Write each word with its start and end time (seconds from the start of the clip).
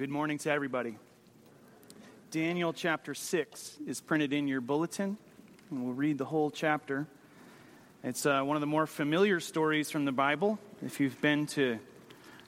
Good 0.00 0.08
morning 0.08 0.38
to 0.38 0.50
everybody. 0.50 0.96
Daniel 2.30 2.72
chapter 2.72 3.12
6 3.12 3.80
is 3.86 4.00
printed 4.00 4.32
in 4.32 4.48
your 4.48 4.62
bulletin, 4.62 5.18
and 5.70 5.84
we'll 5.84 5.92
read 5.92 6.16
the 6.16 6.24
whole 6.24 6.50
chapter. 6.50 7.06
It's 8.02 8.24
uh, 8.24 8.40
one 8.40 8.56
of 8.56 8.62
the 8.62 8.66
more 8.66 8.86
familiar 8.86 9.40
stories 9.40 9.90
from 9.90 10.06
the 10.06 10.12
Bible. 10.12 10.58
If 10.82 11.00
you've 11.00 11.20
been 11.20 11.44
to 11.48 11.78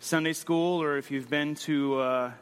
Sunday 0.00 0.32
school, 0.32 0.82
or 0.82 0.96
if 0.96 1.10
you've 1.10 1.28
been 1.28 1.54
to 1.56 2.00
uh, 2.00 2.32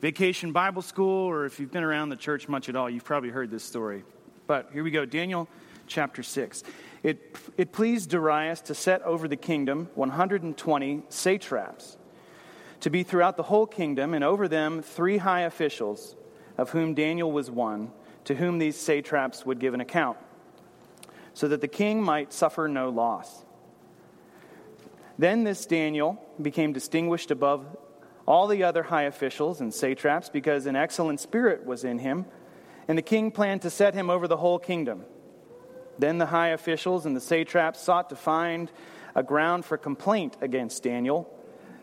vacation 0.00 0.52
Bible 0.52 0.80
school, 0.80 1.28
or 1.28 1.44
if 1.44 1.60
you've 1.60 1.70
been 1.70 1.84
around 1.84 2.08
the 2.08 2.16
church 2.16 2.48
much 2.48 2.70
at 2.70 2.76
all, 2.76 2.88
you've 2.88 3.04
probably 3.04 3.28
heard 3.28 3.50
this 3.50 3.64
story. 3.64 4.02
But 4.46 4.70
here 4.72 4.82
we 4.82 4.90
go 4.90 5.04
Daniel 5.04 5.46
chapter 5.88 6.22
6. 6.22 6.62
It, 7.02 7.36
it 7.58 7.70
pleased 7.70 8.08
Darius 8.08 8.62
to 8.62 8.74
set 8.74 9.02
over 9.02 9.28
the 9.28 9.36
kingdom 9.36 9.90
120 9.94 11.02
satraps 11.10 11.98
to 12.80 12.90
be 12.90 13.02
throughout 13.02 13.36
the 13.36 13.44
whole 13.44 13.66
kingdom, 13.66 14.14
and 14.14 14.24
over 14.24 14.48
them 14.48 14.82
three 14.82 15.18
high 15.18 15.42
officials, 15.42 16.16
of 16.56 16.70
whom 16.70 16.94
Daniel 16.94 17.30
was 17.30 17.50
one, 17.50 17.92
to 18.24 18.34
whom 18.34 18.58
these 18.58 18.76
satraps 18.76 19.44
would 19.46 19.58
give 19.58 19.74
an 19.74 19.80
account, 19.80 20.18
so 21.34 21.48
that 21.48 21.60
the 21.60 21.68
king 21.68 22.02
might 22.02 22.32
suffer 22.32 22.68
no 22.68 22.88
loss. 22.88 23.44
Then 25.18 25.44
this 25.44 25.66
Daniel 25.66 26.22
became 26.40 26.72
distinguished 26.72 27.30
above 27.30 27.76
all 28.26 28.46
the 28.46 28.62
other 28.62 28.84
high 28.84 29.02
officials 29.02 29.60
and 29.60 29.72
satraps 29.72 30.28
because 30.28 30.66
an 30.66 30.76
excellent 30.76 31.20
spirit 31.20 31.66
was 31.66 31.84
in 31.84 31.98
him, 31.98 32.24
and 32.88 32.96
the 32.96 33.02
king 33.02 33.30
planned 33.30 33.62
to 33.62 33.70
set 33.70 33.94
him 33.94 34.08
over 34.08 34.26
the 34.26 34.36
whole 34.36 34.58
kingdom. 34.58 35.04
Then 35.98 36.18
the 36.18 36.26
high 36.26 36.48
officials 36.48 37.04
and 37.04 37.14
the 37.14 37.20
satraps 37.20 37.80
sought 37.80 38.08
to 38.08 38.16
find 38.16 38.70
a 39.14 39.22
ground 39.22 39.64
for 39.64 39.76
complaint 39.76 40.36
against 40.40 40.82
Daniel 40.82 41.28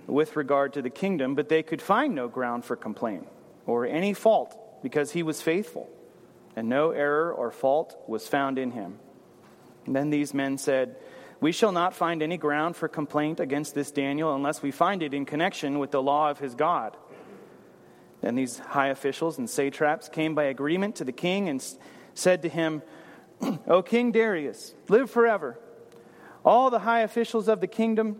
with 0.08 0.36
regard 0.36 0.74
to 0.74 0.82
the 0.82 0.90
kingdom, 0.90 1.36
but 1.36 1.50
they 1.50 1.62
could 1.62 1.82
find 1.82 2.16
no 2.16 2.28
ground 2.28 2.66
for 2.66 2.76
complaint 2.76 3.28
or 3.66 3.86
any 3.86 4.14
fault 4.14 4.58
because 4.82 5.12
he 5.12 5.22
was 5.22 5.42
faithful, 5.42 5.90
and 6.56 6.70
no 6.70 6.92
error 6.92 7.32
or 7.32 7.52
fault 7.52 7.98
was 8.08 8.28
found 8.28 8.58
in 8.58 8.72
him. 8.72 8.98
And 9.86 9.96
then 9.96 10.10
these 10.10 10.34
men 10.34 10.58
said, 10.58 10.96
We 11.42 11.52
shall 11.52 11.72
not 11.72 11.94
find 11.94 12.24
any 12.24 12.38
ground 12.38 12.76
for 12.76 12.88
complaint 12.88 13.40
against 13.40 13.76
this 13.76 13.92
Daniel 13.92 14.34
unless 14.34 14.62
we 14.62 14.72
find 14.72 15.04
it 15.04 15.14
in 15.14 15.26
connection 15.26 15.80
with 15.80 15.92
the 15.92 16.02
law 16.02 16.30
of 16.30 16.40
his 16.40 16.56
God. 16.56 16.96
Then 18.22 18.36
these 18.36 18.60
high 18.60 18.88
officials 18.88 19.38
and 19.38 19.50
satraps 19.50 20.10
came 20.10 20.34
by 20.34 20.46
agreement 20.46 20.96
to 20.96 21.04
the 21.04 21.12
king 21.12 21.50
and 21.50 21.64
said 22.14 22.42
to 22.42 22.50
him, 22.50 22.82
O 23.68 23.82
King 23.82 24.12
Darius, 24.12 24.74
live 24.90 25.12
forever. 25.12 25.60
All 26.44 26.70
the 26.70 26.80
high 26.80 27.02
officials 27.02 27.48
of 27.48 27.62
the 27.62 27.68
kingdom 27.68 28.20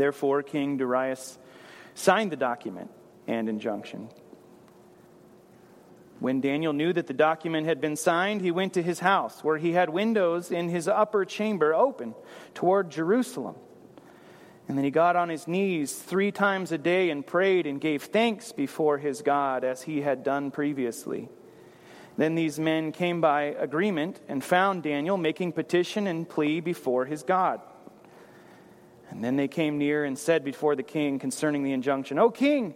Therefore, 0.00 0.42
King 0.42 0.78
Darius 0.78 1.38
signed 1.94 2.32
the 2.32 2.36
document 2.36 2.90
and 3.26 3.50
injunction. 3.50 4.08
When 6.20 6.40
Daniel 6.40 6.72
knew 6.72 6.94
that 6.94 7.06
the 7.06 7.12
document 7.12 7.66
had 7.66 7.82
been 7.82 7.96
signed, 7.96 8.40
he 8.40 8.50
went 8.50 8.72
to 8.72 8.82
his 8.82 9.00
house, 9.00 9.44
where 9.44 9.58
he 9.58 9.72
had 9.72 9.90
windows 9.90 10.50
in 10.50 10.70
his 10.70 10.88
upper 10.88 11.26
chamber 11.26 11.74
open 11.74 12.14
toward 12.54 12.88
Jerusalem. 12.88 13.56
And 14.68 14.78
then 14.78 14.86
he 14.86 14.90
got 14.90 15.16
on 15.16 15.28
his 15.28 15.46
knees 15.46 15.92
three 15.94 16.32
times 16.32 16.72
a 16.72 16.78
day 16.78 17.10
and 17.10 17.26
prayed 17.26 17.66
and 17.66 17.78
gave 17.78 18.04
thanks 18.04 18.52
before 18.52 18.96
his 18.96 19.20
God, 19.20 19.64
as 19.64 19.82
he 19.82 20.00
had 20.00 20.24
done 20.24 20.50
previously. 20.50 21.28
Then 22.16 22.36
these 22.36 22.58
men 22.58 22.92
came 22.92 23.20
by 23.20 23.42
agreement 23.42 24.18
and 24.28 24.42
found 24.42 24.82
Daniel 24.82 25.18
making 25.18 25.52
petition 25.52 26.06
and 26.06 26.26
plea 26.26 26.60
before 26.60 27.04
his 27.04 27.22
God. 27.22 27.60
And 29.10 29.24
then 29.24 29.36
they 29.36 29.48
came 29.48 29.78
near 29.78 30.04
and 30.04 30.18
said 30.18 30.44
before 30.44 30.76
the 30.76 30.82
king 30.82 31.18
concerning 31.18 31.64
the 31.64 31.72
injunction, 31.72 32.18
O 32.18 32.30
king, 32.30 32.74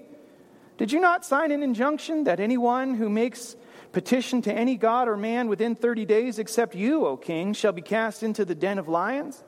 did 0.76 0.90
you 0.90 1.00
not 1.00 1.24
sign 1.24 1.52
an 1.52 1.62
injunction 1.62 2.24
that 2.24 2.40
anyone 2.40 2.94
who 2.94 3.08
makes 3.08 3.56
petition 3.92 4.42
to 4.42 4.52
any 4.52 4.76
god 4.76 5.08
or 5.08 5.16
man 5.16 5.48
within 5.48 5.76
30 5.76 6.04
days 6.04 6.38
except 6.40 6.74
you, 6.74 7.06
O 7.06 7.16
king, 7.16 7.52
shall 7.52 7.72
be 7.72 7.82
cast 7.82 8.24
into 8.24 8.44
the 8.44 8.54
den 8.54 8.78
of 8.78 8.88
lions? 8.88 9.42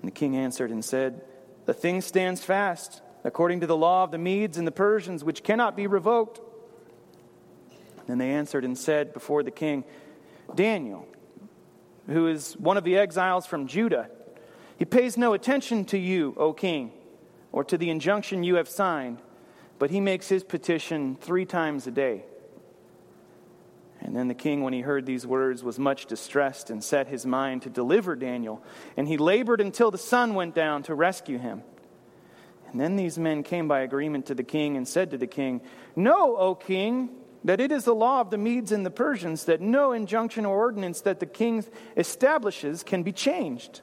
And 0.00 0.08
the 0.10 0.14
king 0.14 0.36
answered 0.36 0.70
and 0.70 0.84
said, 0.84 1.22
The 1.66 1.74
thing 1.74 2.00
stands 2.00 2.44
fast, 2.44 3.02
according 3.24 3.60
to 3.60 3.66
the 3.66 3.76
law 3.76 4.04
of 4.04 4.12
the 4.12 4.18
Medes 4.18 4.56
and 4.56 4.66
the 4.66 4.72
Persians, 4.72 5.24
which 5.24 5.42
cannot 5.42 5.76
be 5.76 5.88
revoked. 5.88 6.40
Then 8.06 8.18
they 8.18 8.30
answered 8.30 8.64
and 8.64 8.78
said 8.78 9.12
before 9.12 9.42
the 9.42 9.50
king, 9.50 9.84
Daniel, 10.54 11.06
who 12.06 12.28
is 12.28 12.56
one 12.56 12.76
of 12.76 12.84
the 12.84 12.96
exiles 12.96 13.46
from 13.46 13.66
Judah, 13.66 14.08
he 14.80 14.86
pays 14.86 15.18
no 15.18 15.34
attention 15.34 15.84
to 15.84 15.98
you, 15.98 16.32
O 16.38 16.54
king, 16.54 16.90
or 17.52 17.64
to 17.64 17.76
the 17.76 17.90
injunction 17.90 18.42
you 18.42 18.54
have 18.54 18.66
signed, 18.66 19.20
but 19.78 19.90
he 19.90 20.00
makes 20.00 20.30
his 20.30 20.42
petition 20.42 21.18
three 21.20 21.44
times 21.44 21.86
a 21.86 21.90
day. 21.90 22.24
And 24.00 24.16
then 24.16 24.28
the 24.28 24.34
king, 24.34 24.62
when 24.62 24.72
he 24.72 24.80
heard 24.80 25.04
these 25.04 25.26
words, 25.26 25.62
was 25.62 25.78
much 25.78 26.06
distressed 26.06 26.70
and 26.70 26.82
set 26.82 27.08
his 27.08 27.26
mind 27.26 27.60
to 27.62 27.68
deliver 27.68 28.16
Daniel. 28.16 28.64
And 28.96 29.06
he 29.06 29.18
labored 29.18 29.60
until 29.60 29.90
the 29.90 29.98
sun 29.98 30.32
went 30.32 30.54
down 30.54 30.82
to 30.84 30.94
rescue 30.94 31.36
him. 31.36 31.62
And 32.72 32.80
then 32.80 32.96
these 32.96 33.18
men 33.18 33.42
came 33.42 33.68
by 33.68 33.80
agreement 33.80 34.24
to 34.26 34.34
the 34.34 34.42
king 34.42 34.78
and 34.78 34.88
said 34.88 35.10
to 35.10 35.18
the 35.18 35.26
king, 35.26 35.60
Know, 35.94 36.38
O 36.38 36.54
king, 36.54 37.10
that 37.44 37.60
it 37.60 37.70
is 37.70 37.84
the 37.84 37.94
law 37.94 38.22
of 38.22 38.30
the 38.30 38.38
Medes 38.38 38.72
and 38.72 38.86
the 38.86 38.90
Persians 38.90 39.44
that 39.44 39.60
no 39.60 39.92
injunction 39.92 40.46
or 40.46 40.56
ordinance 40.56 41.02
that 41.02 41.20
the 41.20 41.26
king 41.26 41.66
establishes 41.98 42.82
can 42.82 43.02
be 43.02 43.12
changed. 43.12 43.82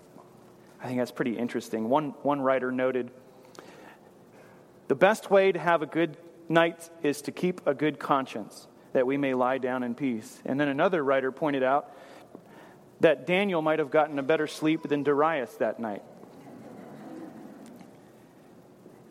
I 0.81 0.87
think 0.87 0.99
that's 0.99 1.11
pretty 1.11 1.37
interesting. 1.37 1.89
One, 1.89 2.09
one 2.23 2.41
writer 2.41 2.71
noted 2.71 3.11
the 4.87 4.95
best 4.95 5.29
way 5.29 5.51
to 5.51 5.59
have 5.59 5.81
a 5.81 5.85
good 5.85 6.17
night 6.49 6.89
is 7.03 7.21
to 7.23 7.31
keep 7.31 7.65
a 7.65 7.73
good 7.73 7.99
conscience, 7.99 8.67
that 8.93 9.05
we 9.05 9.15
may 9.15 9.33
lie 9.33 9.57
down 9.57 9.83
in 9.83 9.95
peace. 9.95 10.41
And 10.43 10.59
then 10.59 10.67
another 10.67 11.03
writer 11.03 11.31
pointed 11.31 11.63
out 11.63 11.95
that 12.99 13.25
Daniel 13.25 13.61
might 13.61 13.79
have 13.79 13.91
gotten 13.91 14.19
a 14.19 14.23
better 14.23 14.47
sleep 14.47 14.83
than 14.83 15.03
Darius 15.03 15.53
that 15.55 15.79
night. 15.79 16.03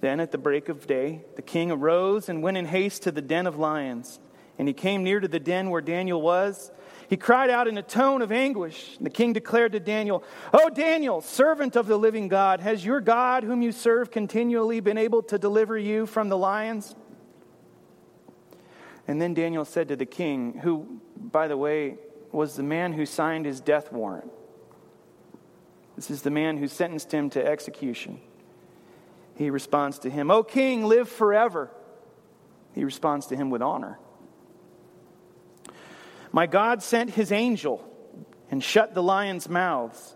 Then 0.00 0.20
at 0.20 0.32
the 0.32 0.38
break 0.38 0.68
of 0.68 0.86
day, 0.86 1.22
the 1.36 1.42
king 1.42 1.70
arose 1.70 2.28
and 2.28 2.42
went 2.42 2.56
in 2.56 2.66
haste 2.66 3.02
to 3.04 3.12
the 3.12 3.22
den 3.22 3.46
of 3.46 3.58
lions. 3.58 4.18
And 4.58 4.66
he 4.66 4.74
came 4.74 5.04
near 5.04 5.20
to 5.20 5.28
the 5.28 5.40
den 5.40 5.70
where 5.70 5.80
Daniel 5.80 6.20
was 6.20 6.70
he 7.10 7.16
cried 7.16 7.50
out 7.50 7.66
in 7.66 7.76
a 7.76 7.82
tone 7.82 8.22
of 8.22 8.30
anguish. 8.30 8.96
And 8.96 9.04
The 9.04 9.10
king 9.10 9.32
declared 9.32 9.72
to 9.72 9.80
Daniel, 9.80 10.22
Oh, 10.54 10.70
Daniel, 10.70 11.20
servant 11.20 11.74
of 11.74 11.88
the 11.88 11.96
living 11.96 12.28
God, 12.28 12.60
has 12.60 12.84
your 12.84 13.00
God, 13.00 13.42
whom 13.42 13.62
you 13.62 13.72
serve 13.72 14.12
continually, 14.12 14.78
been 14.78 14.96
able 14.96 15.20
to 15.24 15.36
deliver 15.36 15.76
you 15.76 16.06
from 16.06 16.28
the 16.28 16.38
lions? 16.38 16.94
And 19.08 19.20
then 19.20 19.34
Daniel 19.34 19.64
said 19.64 19.88
to 19.88 19.96
the 19.96 20.06
king, 20.06 20.60
who, 20.62 21.00
by 21.16 21.48
the 21.48 21.56
way, 21.56 21.96
was 22.30 22.54
the 22.54 22.62
man 22.62 22.92
who 22.92 23.04
signed 23.04 23.44
his 23.44 23.60
death 23.60 23.90
warrant. 23.90 24.30
This 25.96 26.12
is 26.12 26.22
the 26.22 26.30
man 26.30 26.58
who 26.58 26.68
sentenced 26.68 27.10
him 27.10 27.28
to 27.30 27.44
execution. 27.44 28.20
He 29.34 29.50
responds 29.50 29.98
to 30.00 30.10
him, 30.10 30.30
O 30.30 30.44
king, 30.44 30.84
live 30.84 31.08
forever. 31.08 31.72
He 32.72 32.84
responds 32.84 33.26
to 33.26 33.36
him 33.36 33.50
with 33.50 33.62
honor. 33.62 33.98
My 36.32 36.46
God 36.46 36.82
sent 36.82 37.10
his 37.10 37.32
angel 37.32 37.84
and 38.50 38.62
shut 38.62 38.94
the 38.94 39.02
lions' 39.02 39.48
mouths, 39.48 40.14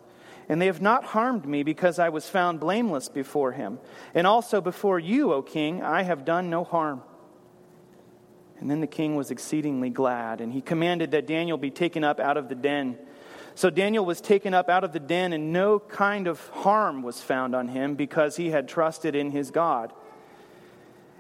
and 0.49 0.61
they 0.61 0.67
have 0.67 0.83
not 0.83 1.05
harmed 1.05 1.47
me 1.47 1.63
because 1.63 1.99
I 1.99 2.09
was 2.09 2.29
found 2.29 2.61
blameless 2.61 3.09
before 3.09 3.53
him. 3.53 3.79
And 4.15 4.27
also 4.27 4.61
before 4.61 4.99
you, 4.99 5.33
O 5.33 5.43
king, 5.43 5.83
I 5.83 6.03
have 6.03 6.25
done 6.25 6.51
no 6.51 6.65
harm. 6.65 7.03
And 8.61 8.71
then 8.71 8.81
the 8.81 8.87
king 8.87 9.17
was 9.17 9.31
exceedingly 9.31 9.91
glad, 9.91 10.41
and 10.41 10.53
he 10.53 10.61
commanded 10.61 11.11
that 11.11 11.27
Daniel 11.27 11.59
be 11.59 11.71
taken 11.71 12.05
up 12.05 12.21
out 12.21 12.37
of 12.37 12.49
the 12.49 12.55
den. 12.55 12.99
So 13.57 13.71
Daniel 13.71 14.05
was 14.05 14.21
taken 14.21 14.55
up 14.55 14.69
out 14.69 14.85
of 14.85 14.93
the 14.93 15.01
den, 15.01 15.33
and 15.33 15.53
no 15.53 15.79
kind 15.79 16.27
of 16.27 16.47
harm 16.49 17.03
was 17.03 17.21
found 17.21 17.55
on 17.55 17.69
him 17.69 17.95
because 17.95 18.37
he 18.37 18.51
had 18.51 18.69
trusted 18.69 19.15
in 19.15 19.31
his 19.31 19.51
God. 19.51 19.93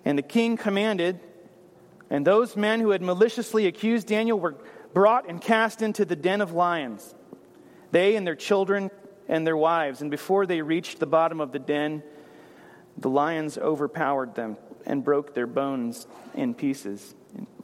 And 0.04 0.18
the 0.18 0.22
king 0.22 0.56
commanded, 0.56 1.20
and 2.10 2.26
those 2.26 2.56
men 2.56 2.80
who 2.80 2.90
had 2.90 3.02
maliciously 3.02 3.66
accused 3.66 4.06
Daniel 4.06 4.38
were 4.38 4.56
brought 4.94 5.28
and 5.28 5.40
cast 5.40 5.82
into 5.82 6.04
the 6.04 6.16
den 6.16 6.40
of 6.40 6.52
lions, 6.52 7.14
they 7.90 8.16
and 8.16 8.26
their 8.26 8.36
children 8.36 8.90
and 9.28 9.46
their 9.46 9.56
wives. 9.56 10.00
And 10.00 10.10
before 10.10 10.46
they 10.46 10.62
reached 10.62 11.00
the 11.00 11.06
bottom 11.06 11.40
of 11.40 11.52
the 11.52 11.58
den, 11.58 12.02
the 12.96 13.10
lions 13.10 13.58
overpowered 13.58 14.34
them 14.34 14.56
and 14.86 15.02
broke 15.02 15.34
their 15.34 15.46
bones 15.46 16.06
in 16.34 16.54
pieces. 16.54 17.14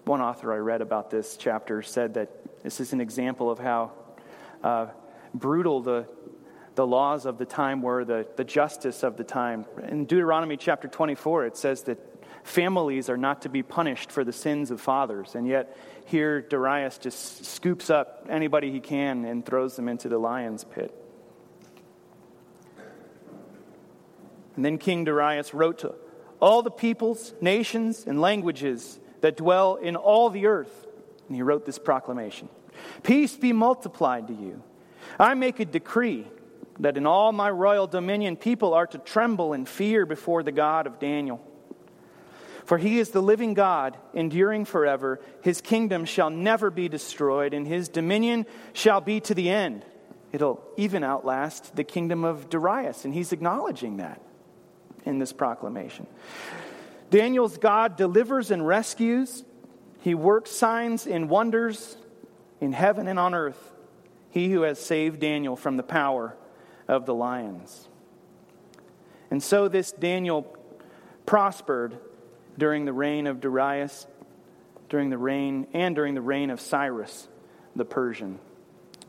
One 0.04 0.20
author 0.20 0.52
I 0.52 0.56
read 0.56 0.80
about 0.80 1.10
this 1.10 1.36
chapter 1.36 1.82
said 1.82 2.14
that 2.14 2.62
this 2.62 2.80
is 2.80 2.92
an 2.92 3.00
example 3.00 3.50
of 3.50 3.58
how 3.58 3.92
uh, 4.64 4.86
brutal 5.32 5.80
the, 5.80 6.06
the 6.74 6.86
laws 6.86 7.26
of 7.26 7.38
the 7.38 7.44
time 7.44 7.80
were, 7.82 8.04
the, 8.04 8.26
the 8.36 8.44
justice 8.44 9.02
of 9.02 9.16
the 9.16 9.24
time. 9.24 9.66
In 9.88 10.04
Deuteronomy 10.04 10.56
chapter 10.56 10.88
24, 10.88 11.46
it 11.46 11.56
says 11.56 11.82
that 11.84 11.98
families 12.42 13.08
are 13.08 13.16
not 13.16 13.42
to 13.42 13.48
be 13.48 13.62
punished 13.62 14.10
for 14.10 14.24
the 14.24 14.32
sins 14.32 14.70
of 14.70 14.80
fathers. 14.80 15.34
And 15.34 15.46
yet, 15.46 15.76
here 16.06 16.40
Darius 16.40 16.98
just 16.98 17.44
scoops 17.44 17.90
up 17.90 18.26
anybody 18.28 18.70
he 18.70 18.80
can 18.80 19.24
and 19.24 19.44
throws 19.44 19.76
them 19.76 19.88
into 19.88 20.08
the 20.08 20.18
lion's 20.18 20.64
pit. 20.64 20.94
And 24.56 24.64
then 24.64 24.78
King 24.78 25.04
Darius 25.04 25.54
wrote 25.54 25.78
to 25.78 25.94
all 26.40 26.62
the 26.62 26.70
peoples, 26.70 27.32
nations, 27.40 28.04
and 28.06 28.20
languages 28.20 28.98
that 29.20 29.36
dwell 29.36 29.76
in 29.76 29.96
all 29.96 30.30
the 30.30 30.46
earth. 30.46 30.86
And 31.28 31.36
he 31.36 31.42
wrote 31.42 31.64
this 31.64 31.78
proclamation 31.78 32.48
Peace 33.02 33.36
be 33.36 33.52
multiplied 33.52 34.26
to 34.28 34.34
you. 34.34 34.62
I 35.18 35.34
make 35.34 35.60
a 35.60 35.64
decree 35.64 36.26
that 36.80 36.96
in 36.96 37.06
all 37.06 37.32
my 37.32 37.50
royal 37.50 37.86
dominion 37.86 38.36
people 38.36 38.74
are 38.74 38.86
to 38.86 38.98
tremble 38.98 39.52
and 39.52 39.68
fear 39.68 40.06
before 40.06 40.42
the 40.42 40.52
God 40.52 40.86
of 40.86 40.98
Daniel. 40.98 41.40
For 42.70 42.78
he 42.78 43.00
is 43.00 43.10
the 43.10 43.20
living 43.20 43.54
God, 43.54 43.96
enduring 44.14 44.64
forever. 44.64 45.18
His 45.42 45.60
kingdom 45.60 46.04
shall 46.04 46.30
never 46.30 46.70
be 46.70 46.88
destroyed, 46.88 47.52
and 47.52 47.66
his 47.66 47.88
dominion 47.88 48.46
shall 48.74 49.00
be 49.00 49.18
to 49.22 49.34
the 49.34 49.50
end. 49.50 49.84
It'll 50.30 50.62
even 50.76 51.02
outlast 51.02 51.74
the 51.74 51.82
kingdom 51.82 52.22
of 52.22 52.48
Darius, 52.48 53.04
and 53.04 53.12
he's 53.12 53.32
acknowledging 53.32 53.96
that 53.96 54.22
in 55.04 55.18
this 55.18 55.32
proclamation. 55.32 56.06
Daniel's 57.10 57.58
God 57.58 57.96
delivers 57.96 58.52
and 58.52 58.64
rescues. 58.64 59.42
He 60.02 60.14
works 60.14 60.52
signs 60.52 61.08
and 61.08 61.28
wonders 61.28 61.96
in 62.60 62.72
heaven 62.72 63.08
and 63.08 63.18
on 63.18 63.34
earth. 63.34 63.72
He 64.30 64.48
who 64.48 64.62
has 64.62 64.78
saved 64.78 65.18
Daniel 65.18 65.56
from 65.56 65.76
the 65.76 65.82
power 65.82 66.36
of 66.86 67.04
the 67.04 67.14
lions. 67.14 67.88
And 69.28 69.42
so 69.42 69.66
this 69.66 69.90
Daniel 69.90 70.56
prospered 71.26 71.98
during 72.60 72.84
the 72.84 72.92
reign 72.92 73.26
of 73.26 73.40
Darius, 73.40 74.06
during 74.88 75.10
the 75.10 75.18
reign, 75.18 75.66
and 75.72 75.96
during 75.96 76.14
the 76.14 76.20
reign 76.20 76.50
of 76.50 76.60
Cyrus 76.60 77.26
the 77.74 77.84
Persian. 77.84 78.38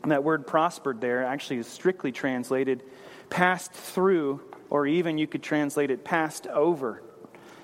And 0.02 0.10
that 0.10 0.24
word 0.24 0.46
prospered 0.46 1.00
there 1.00 1.24
actually 1.24 1.58
is 1.58 1.66
strictly 1.66 2.10
translated 2.10 2.82
passed 3.30 3.72
through, 3.72 4.40
or 4.68 4.86
even 4.86 5.16
you 5.16 5.26
could 5.26 5.42
translate 5.42 5.90
it 5.90 6.04
passed 6.04 6.46
over. 6.48 7.02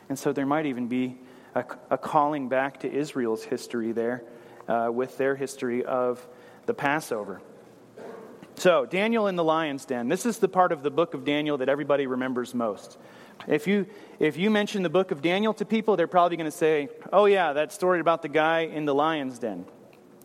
And 0.08 0.19
so 0.19 0.32
there 0.32 0.46
might 0.46 0.67
even 0.67 0.88
be 0.88 1.19
a, 1.55 1.64
a 1.91 1.99
calling 1.99 2.49
back 2.49 2.81
to 2.81 2.91
Israel's 2.91 3.44
history 3.44 3.93
there 3.93 4.25
uh, 4.67 4.88
with 4.93 5.19
their 5.19 5.37
history 5.37 5.84
of 5.84 6.26
the 6.67 6.75
Passover. 6.75 7.43
So, 8.55 8.87
Daniel 8.87 9.29
in 9.29 9.37
the 9.37 9.44
lion's 9.44 9.84
den. 9.84 10.08
This 10.08 10.26
is 10.26 10.38
the 10.38 10.49
part 10.49 10.73
of 10.73 10.82
the 10.82 10.91
book 10.91 11.14
of 11.14 11.25
Daniel 11.25 11.58
that 11.58 11.69
everybody 11.69 12.06
remembers 12.06 12.55
most. 12.55 12.99
If 13.46 13.67
you, 13.67 13.87
if 14.19 14.37
you 14.37 14.50
mention 14.50 14.82
the 14.82 14.91
book 14.91 15.11
of 15.11 15.23
Daniel 15.23 15.55
to 15.55 15.65
people, 15.65 15.97
they're 15.97 16.09
probably 16.09 16.37
going 16.37 16.50
to 16.50 16.56
say, 16.56 16.88
oh, 17.12 17.26
yeah, 17.26 17.53
that 17.53 17.73
story 17.73 18.00
about 18.00 18.23
the 18.23 18.29
guy 18.29 18.61
in 18.61 18.85
the 18.85 18.94
lion's 18.94 19.38
den. 19.38 19.65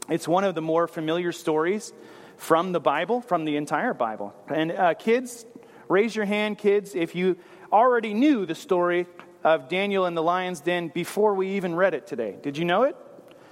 It's 0.09 0.27
one 0.27 0.43
of 0.43 0.55
the 0.55 0.61
more 0.61 0.87
familiar 0.87 1.31
stories 1.31 1.93
from 2.37 2.71
the 2.71 2.79
Bible, 2.79 3.21
from 3.21 3.45
the 3.45 3.55
entire 3.55 3.93
Bible. 3.93 4.33
And 4.47 4.71
uh, 4.71 4.93
kids, 4.95 5.45
raise 5.87 6.15
your 6.15 6.25
hand, 6.25 6.57
kids, 6.57 6.95
if 6.95 7.13
you 7.13 7.37
already 7.71 8.13
knew 8.13 8.45
the 8.45 8.55
story 8.55 9.05
of 9.43 9.69
Daniel 9.69 10.05
in 10.05 10.15
the 10.15 10.23
lion's 10.23 10.61
den 10.61 10.87
before 10.87 11.35
we 11.35 11.51
even 11.55 11.75
read 11.75 11.93
it 11.93 12.07
today. 12.07 12.35
Did 12.41 12.57
you 12.57 12.65
know 12.65 12.83
it? 12.83 12.95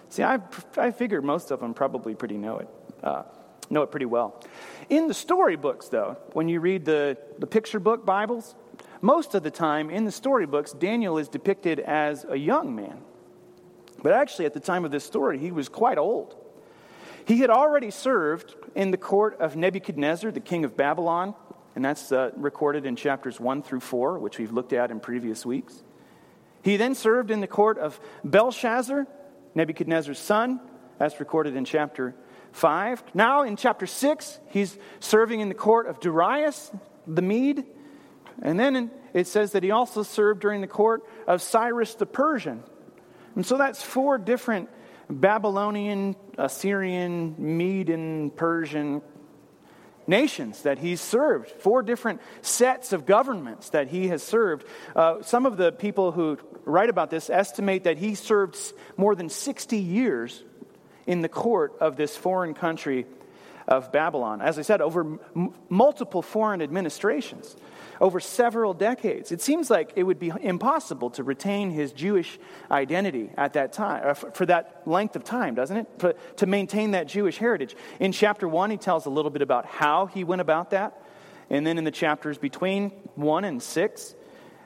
See, 0.10 0.24
I, 0.24 0.40
I 0.78 0.92
figured 0.92 1.24
most 1.24 1.52
of 1.52 1.60
them 1.60 1.74
probably 1.74 2.16
pretty 2.16 2.38
know 2.38 2.58
it, 2.58 2.70
uh, 3.04 3.24
know 3.70 3.82
it 3.84 3.92
pretty 3.92 4.06
well. 4.06 4.42
In 4.90 5.08
the 5.08 5.14
storybooks, 5.14 5.88
though, 5.88 6.18
when 6.34 6.50
you 6.50 6.60
read 6.60 6.84
the, 6.84 7.18
the 7.40 7.48
picture 7.48 7.80
book 7.80 8.06
Bibles, 8.06 8.56
most 9.02 9.34
of 9.36 9.44
the 9.44 9.52
time 9.52 9.90
in 9.90 10.06
the 10.06 10.12
storybooks, 10.12 10.72
Daniel 10.74 11.18
is 11.18 11.28
depicted 11.28 11.80
as 11.80 12.26
a 12.30 12.38
young 12.38 12.76
man. 12.76 13.00
But 14.02 14.14
actually, 14.14 14.46
at 14.46 14.54
the 14.54 14.60
time 14.60 14.86
of 14.86 14.92
this 14.92 15.04
story, 15.04 15.38
he 15.38 15.52
was 15.52 15.70
quite 15.70 15.98
old. 15.98 16.36
He 17.26 17.40
had 17.40 17.50
already 17.50 17.92
served 17.92 18.56
in 18.76 18.92
the 18.92 18.98
court 18.98 19.40
of 19.40 19.56
Nebuchadnezzar, 19.56 20.32
the 20.32 20.40
king 20.40 20.66
of 20.66 20.76
Babylon, 20.76 21.36
and 21.76 21.86
that's 21.86 22.12
uh, 22.12 22.32
recorded 22.36 22.86
in 22.86 22.96
chapters 22.96 23.40
1 23.40 23.64
through 23.64 23.80
4, 23.80 24.20
which 24.20 24.38
we've 24.38 24.52
looked 24.52 24.74
at 24.74 24.92
in 24.92 25.00
previous 25.00 25.46
weeks. 25.46 25.84
He 26.64 26.78
then 26.78 26.96
served 26.96 27.32
in 27.32 27.42
the 27.42 27.48
court 27.48 27.78
of 27.78 28.00
Belshazzar, 28.24 29.08
Nebuchadnezzar's 29.56 30.20
son. 30.20 30.60
That's 30.98 31.20
recorded 31.20 31.56
in 31.56 31.66
chapter 31.66 32.16
5. 32.52 33.04
Now, 33.14 33.44
in 33.44 33.56
chapter 33.56 33.88
6, 33.88 34.40
he's 34.50 34.78
serving 35.00 35.40
in 35.40 35.50
the 35.50 35.56
court 35.56 35.88
of 35.88 36.00
Darius 36.00 36.72
the 37.08 37.22
Mede. 37.22 37.66
And 38.42 38.60
then 38.60 38.92
it 39.14 39.28
says 39.28 39.52
that 39.52 39.64
he 39.64 39.72
also 39.72 40.04
served 40.04 40.42
during 40.42 40.62
the 40.62 40.68
court 40.68 41.04
of 41.28 41.42
Cyrus 41.42 41.96
the 41.96 42.06
Persian. 42.06 42.64
And 43.36 43.46
so 43.46 43.58
that's 43.58 43.82
four 43.82 44.18
different 44.18 44.70
Babylonian, 45.10 46.16
Assyrian, 46.38 47.36
Median, 47.38 48.32
Persian 48.32 49.02
nations 50.08 50.64
that 50.64 50.80
he's 50.80 51.00
served, 51.00 51.50
four 51.50 51.84
different 51.84 52.22
sets 52.42 52.94
of 52.94 53.06
governments 53.06 53.70
that 53.70 53.88
he 53.88 54.08
has 54.08 54.24
served. 54.24 54.66
Uh, 54.96 55.22
some 55.22 55.46
of 55.46 55.58
the 55.58 55.72
people 55.72 56.12
who 56.12 56.38
write 56.66 56.90
about 56.90 57.10
this 57.10 57.30
estimate 57.30 57.84
that 57.84 57.98
he 57.98 58.16
served 58.16 58.58
more 58.98 59.16
than 59.16 59.30
60 59.30 59.78
years 59.78 60.44
in 61.06 61.22
the 61.22 61.30
court 61.30 61.74
of 61.80 61.96
this 61.96 62.16
foreign 62.16 62.54
country 62.54 63.06
of 63.68 63.92
Babylon. 63.92 64.42
As 64.42 64.58
I 64.58 64.64
said, 64.64 64.82
over 64.82 65.02
m- 65.36 65.54
multiple 65.70 66.22
foreign 66.22 66.62
administrations 66.62 67.56
over 68.02 68.20
several 68.20 68.74
decades. 68.74 69.32
It 69.32 69.42
seems 69.42 69.70
like 69.70 69.94
it 69.96 70.04
would 70.04 70.20
be 70.20 70.34
impossible 70.42 71.12
to 71.12 71.24
retain 71.24 71.70
his 71.70 71.94
Jewish 71.94 72.40
identity 72.72 73.30
at 73.38 73.54
that 73.54 73.74
time, 73.74 74.02
uh, 74.04 74.14
for 74.16 74.48
that 74.48 74.82
length 74.88 75.16
of 75.16 75.24
time, 75.24 75.54
doesn't 75.54 75.78
it? 75.78 75.88
For, 76.00 76.14
to 76.38 76.48
maintain 76.48 76.92
that 76.92 77.08
Jewish 77.08 77.38
heritage. 77.38 77.76
In 78.00 78.12
chapter 78.12 78.48
1, 78.48 78.72
he 78.72 78.78
tells 78.78 79.06
a 79.06 79.12
little 79.12 79.30
bit 79.30 79.44
about 79.44 79.68
how 79.68 80.08
he 80.08 80.24
went 80.24 80.42
about 80.42 80.72
that. 80.72 81.00
And 81.52 81.66
then 81.66 81.78
in 81.78 81.84
the 81.84 81.92
chapters 81.92 82.40
between 82.40 82.90
1 83.16 83.46
and 83.46 83.62
6, 83.62 84.16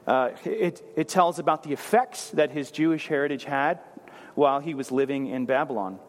uh, 0.08 0.30
it, 0.46 0.82
it 0.96 1.10
tells 1.10 1.38
about 1.38 1.63
the 1.63 1.74
effects 1.74 2.30
that 2.32 2.51
his 2.51 2.72
Jewish 2.72 3.08
heritage 3.08 3.44
had 3.44 3.80
while 4.36 4.62
he 4.62 4.74
was 4.74 4.92
living 4.92 5.27
in 5.27 5.46
Babylon. 5.46 6.00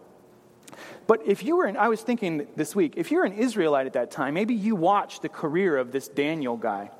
But 1.09 1.23
if 1.26 1.42
you 1.42 1.56
were, 1.56 1.66
in, 1.66 1.76
I 1.76 1.88
was 1.88 2.02
thinking 2.02 2.47
this 2.54 2.76
week, 2.76 2.95
if 2.97 3.11
you're 3.11 3.25
an 3.25 3.33
Israelite 3.33 3.87
at 3.87 3.95
that 3.95 4.12
time, 4.12 4.35
maybe 4.35 4.54
you 4.54 4.76
watched 4.76 5.23
the 5.23 5.28
career 5.28 5.76
of 5.76 5.90
this 5.90 6.06
Daniel 6.06 6.56
guy 6.56 6.90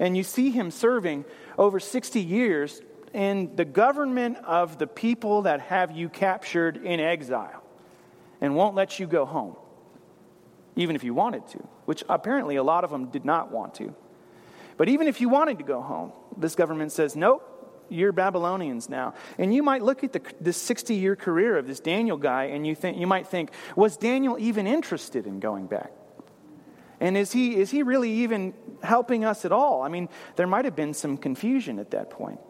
and 0.00 0.16
you 0.16 0.24
see 0.24 0.50
him 0.50 0.72
serving 0.72 1.24
over 1.58 1.78
60 1.78 2.20
years 2.20 2.80
in 3.12 3.54
the 3.54 3.64
government 3.64 4.38
of 4.38 4.78
the 4.78 4.86
people 4.86 5.42
that 5.42 5.60
have 5.60 5.92
you 5.92 6.08
captured 6.08 6.78
in 6.78 6.98
exile 6.98 7.62
and 8.40 8.56
won't 8.56 8.74
let 8.74 8.98
you 8.98 9.06
go 9.06 9.26
home, 9.26 9.54
even 10.74 10.96
if 10.96 11.04
you 11.04 11.12
wanted 11.12 11.46
to, 11.48 11.58
which 11.84 12.02
apparently 12.08 12.56
a 12.56 12.62
lot 12.62 12.82
of 12.82 12.90
them 12.90 13.10
did 13.10 13.24
not 13.24 13.52
want 13.52 13.74
to. 13.74 13.94
But 14.78 14.88
even 14.88 15.06
if 15.06 15.20
you 15.20 15.28
wanted 15.28 15.58
to 15.58 15.64
go 15.64 15.82
home, 15.82 16.12
this 16.36 16.54
government 16.54 16.92
says, 16.92 17.14
nope, 17.14 17.46
you're 17.90 18.12
Babylonians 18.12 18.88
now. 18.88 19.14
And 19.36 19.52
you 19.52 19.62
might 19.62 19.82
look 19.82 20.02
at 20.02 20.14
the, 20.14 20.22
this 20.40 20.56
60 20.56 20.94
year 20.94 21.16
career 21.16 21.58
of 21.58 21.66
this 21.66 21.80
Daniel 21.80 22.16
guy 22.16 22.44
and 22.44 22.66
you, 22.66 22.74
think, 22.74 22.96
you 22.96 23.06
might 23.06 23.26
think, 23.26 23.50
was 23.76 23.98
Daniel 23.98 24.38
even 24.38 24.66
interested 24.66 25.26
in 25.26 25.40
going 25.40 25.66
back? 25.66 25.92
And 27.00 27.16
is 27.16 27.32
he, 27.32 27.56
is 27.56 27.70
he 27.70 27.82
really 27.82 28.10
even 28.10 28.54
helping 28.82 29.24
us 29.24 29.44
at 29.44 29.52
all? 29.52 29.82
I 29.82 29.88
mean, 29.88 30.08
there 30.36 30.46
might 30.46 30.66
have 30.66 30.76
been 30.76 30.94
some 30.94 31.16
confusion 31.16 31.78
at 31.78 31.92
that 31.92 32.10
point. 32.10 32.40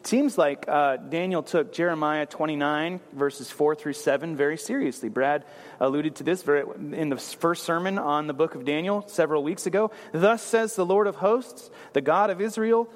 It 0.00 0.08
seems 0.08 0.36
like 0.36 0.68
uh, 0.68 0.98
Daniel 0.98 1.42
took 1.42 1.72
Jeremiah 1.72 2.26
29, 2.26 3.00
verses 3.14 3.50
4 3.50 3.74
through 3.74 3.94
7, 3.94 4.36
very 4.36 4.58
seriously. 4.58 5.08
Brad 5.08 5.46
alluded 5.80 6.16
to 6.16 6.24
this 6.24 6.42
very, 6.42 6.64
in 6.92 7.08
the 7.08 7.16
first 7.16 7.62
sermon 7.62 7.98
on 7.98 8.26
the 8.26 8.34
book 8.34 8.54
of 8.54 8.66
Daniel 8.66 9.04
several 9.06 9.42
weeks 9.42 9.64
ago. 9.64 9.92
Thus 10.12 10.42
says 10.42 10.76
the 10.76 10.84
Lord 10.84 11.06
of 11.06 11.16
hosts, 11.16 11.70
the 11.94 12.02
God 12.02 12.28
of 12.28 12.42
Israel, 12.42 12.90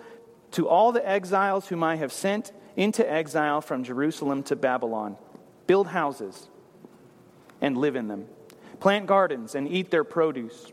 to 0.51 0.69
all 0.69 0.93
the 0.93 1.09
exiles 1.09 1.69
whom 1.69 1.83
I 1.83 1.97
have 1.97 2.13
sent 2.13 2.53
into 2.77 3.11
exile 3.11 3.61
from 3.61 3.85
Jerusalem 3.85 4.43
to 4.45 4.57
Babylon 4.57 5.17
build 5.67 5.87
houses 5.87 6.49
and 7.61 7.77
live 7.79 7.97
in 7.97 8.09
them, 8.09 8.27
plant 8.81 9.07
gardens 9.07 9.55
and 9.55 9.69
eat 9.69 9.91
their 9.91 10.05
produce 10.05 10.73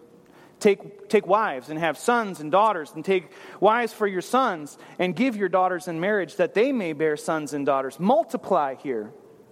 Take, 0.60 1.10
take 1.10 1.28
wives 1.28 1.70
and 1.70 1.78
have 1.78 1.98
sons 1.98 2.40
and 2.40 2.52
daughters, 2.52 2.92
and 2.96 3.04
take 3.04 3.30
wives 3.60 3.94
for 3.94 4.08
your 4.08 4.22
sons, 4.22 4.78
and 4.98 5.16
give 5.16 5.36
your 5.36 5.50
daughters 5.50 5.88
in 5.88 6.00
marriage 6.00 6.38
that 6.38 6.54
they 6.54 6.72
may 6.72 6.94
bear 6.94 7.18
sons 7.18 7.54
and 7.54 7.66
daughters. 7.66 8.00
Multiply 8.00 8.76
here 8.76 9.12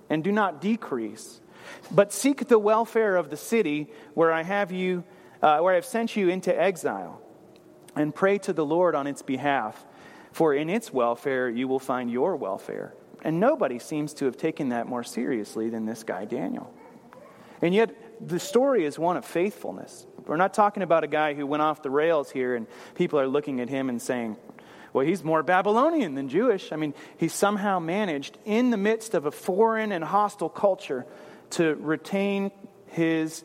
and 0.09 0.23
do 0.23 0.31
not 0.31 0.61
decrease. 0.61 1.41
But 1.91 2.13
seek 2.13 2.47
the 2.47 2.59
welfare 2.59 3.15
of 3.15 3.29
the 3.29 3.37
city 3.37 3.89
where 4.13 4.31
I 4.31 4.43
have 4.43 4.71
you, 4.71 5.03
uh, 5.41 5.59
where 5.59 5.73
I 5.73 5.75
have 5.75 5.85
sent 5.85 6.15
you 6.15 6.29
into 6.29 6.57
exile, 6.57 7.21
and 7.95 8.13
pray 8.13 8.37
to 8.39 8.53
the 8.53 8.65
Lord 8.65 8.95
on 8.95 9.05
its 9.05 9.21
behalf, 9.21 9.85
for 10.31 10.53
in 10.53 10.69
its 10.69 10.91
welfare 10.91 11.49
you 11.49 11.67
will 11.67 11.79
find 11.79 12.09
your 12.09 12.35
welfare. 12.35 12.93
And 13.23 13.39
nobody 13.39 13.79
seems 13.79 14.13
to 14.15 14.25
have 14.25 14.35
taken 14.35 14.69
that 14.69 14.87
more 14.87 15.03
seriously 15.03 15.69
than 15.69 15.85
this 15.85 16.03
guy, 16.03 16.25
Daniel. 16.25 16.73
And 17.61 17.73
yet, 17.73 17.95
the 18.21 18.39
story 18.39 18.85
is 18.85 18.97
one 18.97 19.17
of 19.17 19.25
faithfulness. 19.25 20.05
We're 20.25 20.37
not 20.37 20.53
talking 20.53 20.83
about 20.83 21.03
a 21.03 21.07
guy 21.07 21.33
who 21.33 21.45
went 21.45 21.61
off 21.61 21.81
the 21.81 21.89
rails 21.89 22.31
here 22.31 22.55
and 22.55 22.67
people 22.95 23.19
are 23.19 23.27
looking 23.27 23.59
at 23.59 23.69
him 23.69 23.89
and 23.89 24.01
saying, 24.01 24.37
well, 24.93 25.05
he's 25.05 25.23
more 25.23 25.41
Babylonian 25.41 26.13
than 26.15 26.29
Jewish. 26.29 26.71
I 26.71 26.75
mean, 26.75 26.93
he 27.17 27.27
somehow 27.27 27.79
managed, 27.79 28.37
in 28.45 28.69
the 28.69 28.77
midst 28.77 29.15
of 29.15 29.25
a 29.25 29.31
foreign 29.31 29.91
and 29.91 30.03
hostile 30.03 30.49
culture, 30.49 31.05
to 31.51 31.75
retain 31.75 32.51
his, 32.87 33.43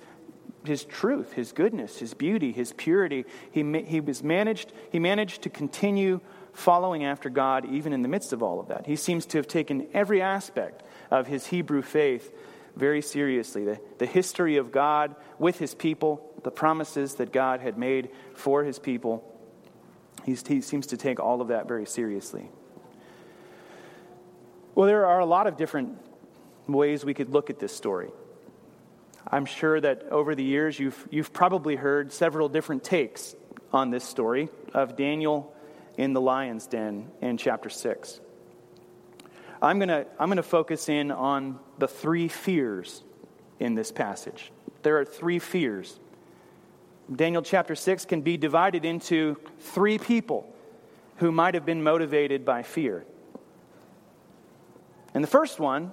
his 0.65 0.85
truth, 0.85 1.33
his 1.33 1.53
goodness, 1.53 1.99
his 1.99 2.13
beauty, 2.13 2.53
his 2.53 2.73
purity. 2.75 3.25
He, 3.51 3.65
he, 3.87 4.01
was 4.01 4.23
managed, 4.23 4.73
he 4.93 4.99
managed 4.99 5.43
to 5.43 5.51
continue 5.51 6.21
following 6.53 7.05
after 7.05 7.31
God 7.31 7.65
even 7.65 7.93
in 7.93 8.03
the 8.03 8.09
midst 8.09 8.33
of 8.33 8.43
all 8.43 8.61
of 8.61 8.69
that. 8.69 8.87
He 8.87 8.97
seems 8.97 9.25
to 9.27 9.39
have 9.39 9.49
taken 9.49 9.87
every 9.95 10.21
aspect 10.21 10.83
of 11.11 11.27
his 11.27 11.47
Hebrew 11.47 11.83
faith 11.83 12.31
very 12.79 13.03
seriously 13.03 13.65
the, 13.65 13.81
the 13.99 14.07
history 14.07 14.57
of 14.57 14.73
God 14.73 15.15
with 15.39 15.59
his 15.59 15.75
people, 15.75 16.33
the 16.45 16.51
promises 16.51 17.17
that 17.17 17.33
God 17.33 17.61
had 17.61 17.77
made 17.77 18.11
for 18.35 18.65
his 18.65 18.79
people. 18.79 19.25
He's, 20.25 20.47
he 20.47 20.61
seems 20.61 20.89
to 20.89 20.97
take 20.97 21.21
all 21.21 21.41
of 21.41 21.49
that 21.49 21.69
very 21.69 21.87
seriously. 21.87 22.51
Well, 24.75 24.87
there 24.87 25.07
are 25.07 25.21
a 25.21 25.27
lot 25.27 25.47
of 25.47 25.57
different 25.57 25.99
ways 26.67 27.05
we 27.05 27.15
could 27.15 27.31
look 27.31 27.51
at 27.51 27.59
this 27.59 27.75
story. 27.75 28.11
I'm 29.27 29.45
sure 29.45 29.81
that 29.81 30.05
over 30.11 30.35
the 30.35 30.45
years 30.45 30.79
you've, 30.79 31.09
you've 31.11 31.33
probably 31.33 31.77
heard 31.77 32.13
several 32.13 32.49
different 32.49 32.85
takes 32.85 33.35
on 33.73 33.91
this 33.91 34.05
story 34.05 34.49
of 34.73 34.97
Daniel 34.97 35.55
in 35.97 36.13
the 36.13 36.21
lion's 36.21 36.67
den 36.67 37.11
in 37.21 37.37
chapter 37.37 37.69
6. 37.69 38.21
I'm 39.61 39.79
going 39.79 39.89
to 39.89 40.07
I'm 40.19 40.29
going 40.29 40.37
to 40.37 40.43
focus 40.43 40.89
in 40.89 41.11
on 41.11 41.59
the 41.79 41.89
three 41.89 42.29
fears 42.29 43.03
in 43.59 43.75
this 43.75 43.91
passage. 43.91 44.53
There 44.83 44.99
are 44.99 45.05
three 45.05 45.39
fears. 45.39 45.99
Daniel 47.15 47.43
chapter 47.43 47.75
6 47.75 48.05
can 48.05 48.21
be 48.21 48.37
divided 48.37 48.85
into 48.85 49.37
three 49.61 49.99
people 49.99 50.53
who 51.17 51.33
might 51.33 51.55
have 51.55 51.65
been 51.65 51.83
motivated 51.83 52.45
by 52.45 52.63
fear. 52.63 53.05
And 55.15 55.25
the 55.25 55.29
first 55.29 55.59
one 55.59 55.93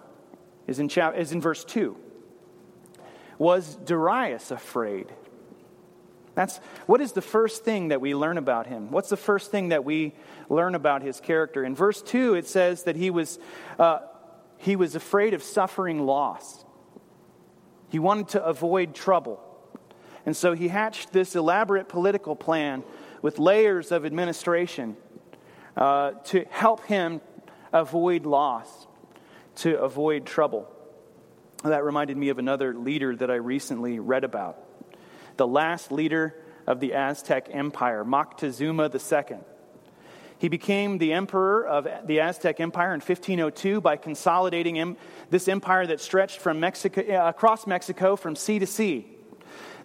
is 0.67 0.79
in, 0.79 0.89
chap- 0.89 1.17
is 1.17 1.31
in 1.31 1.41
verse 1.41 1.63
2. 1.63 1.95
Was 3.37 3.75
Darius 3.75 4.51
afraid? 4.51 5.11
That's 6.35 6.57
what 6.85 7.01
is 7.01 7.13
the 7.13 7.21
first 7.21 7.63
thing 7.63 7.87
that 7.89 8.01
we 8.01 8.13
learn 8.13 8.37
about 8.37 8.67
him? 8.67 8.91
What's 8.91 9.09
the 9.09 9.17
first 9.17 9.51
thing 9.51 9.69
that 9.69 9.85
we 9.85 10.13
learn 10.49 10.75
about 10.75 11.01
his 11.01 11.21
character? 11.21 11.63
In 11.63 11.75
verse 11.75 12.01
2, 12.01 12.35
it 12.35 12.45
says 12.45 12.83
that 12.83 12.97
he 12.97 13.09
was, 13.09 13.39
uh, 13.79 13.99
he 14.57 14.75
was 14.75 14.95
afraid 14.95 15.33
of 15.33 15.43
suffering 15.43 16.05
loss. 16.05 16.65
He 17.89 17.99
wanted 17.99 18.29
to 18.29 18.43
avoid 18.43 18.95
trouble. 18.95 19.41
And 20.25 20.35
so 20.35 20.53
he 20.53 20.67
hatched 20.67 21.13
this 21.13 21.35
elaborate 21.35 21.87
political 21.87 22.35
plan 22.35 22.83
with 23.21 23.37
layers 23.39 23.91
of 23.91 24.05
administration 24.05 24.97
uh, 25.77 26.11
to 26.25 26.45
help 26.49 26.85
him 26.85 27.21
avoid 27.71 28.25
loss, 28.25 28.87
to 29.57 29.79
avoid 29.79 30.25
trouble. 30.25 30.71
That 31.63 31.83
reminded 31.83 32.17
me 32.17 32.29
of 32.29 32.39
another 32.39 32.73
leader 32.73 33.15
that 33.15 33.29
I 33.29 33.35
recently 33.35 33.99
read 33.99 34.23
about 34.23 34.57
the 35.37 35.47
last 35.47 35.91
leader 35.91 36.35
of 36.65 36.79
the 36.79 36.93
Aztec 36.93 37.49
Empire, 37.51 38.03
Moctezuma 38.03 38.89
II. 38.93 39.37
He 40.45 40.49
became 40.49 40.99
the 40.99 41.11
emperor 41.11 41.65
of 41.65 41.87
the 42.05 42.19
Aztec 42.19 42.59
Empire 42.59 42.93
in 42.93 42.99
1502 42.99 43.81
by 43.81 43.97
consolidating 43.97 44.95
this 45.31 45.47
empire 45.47 45.87
that 45.87 45.99
stretched 45.99 46.37
from 46.37 46.59
Mexico, 46.59 47.01
uh, 47.01 47.27
across 47.27 47.65
Mexico 47.65 48.15
from 48.15 48.35
sea 48.35 48.59
to 48.59 48.67
sea. 48.67 49.07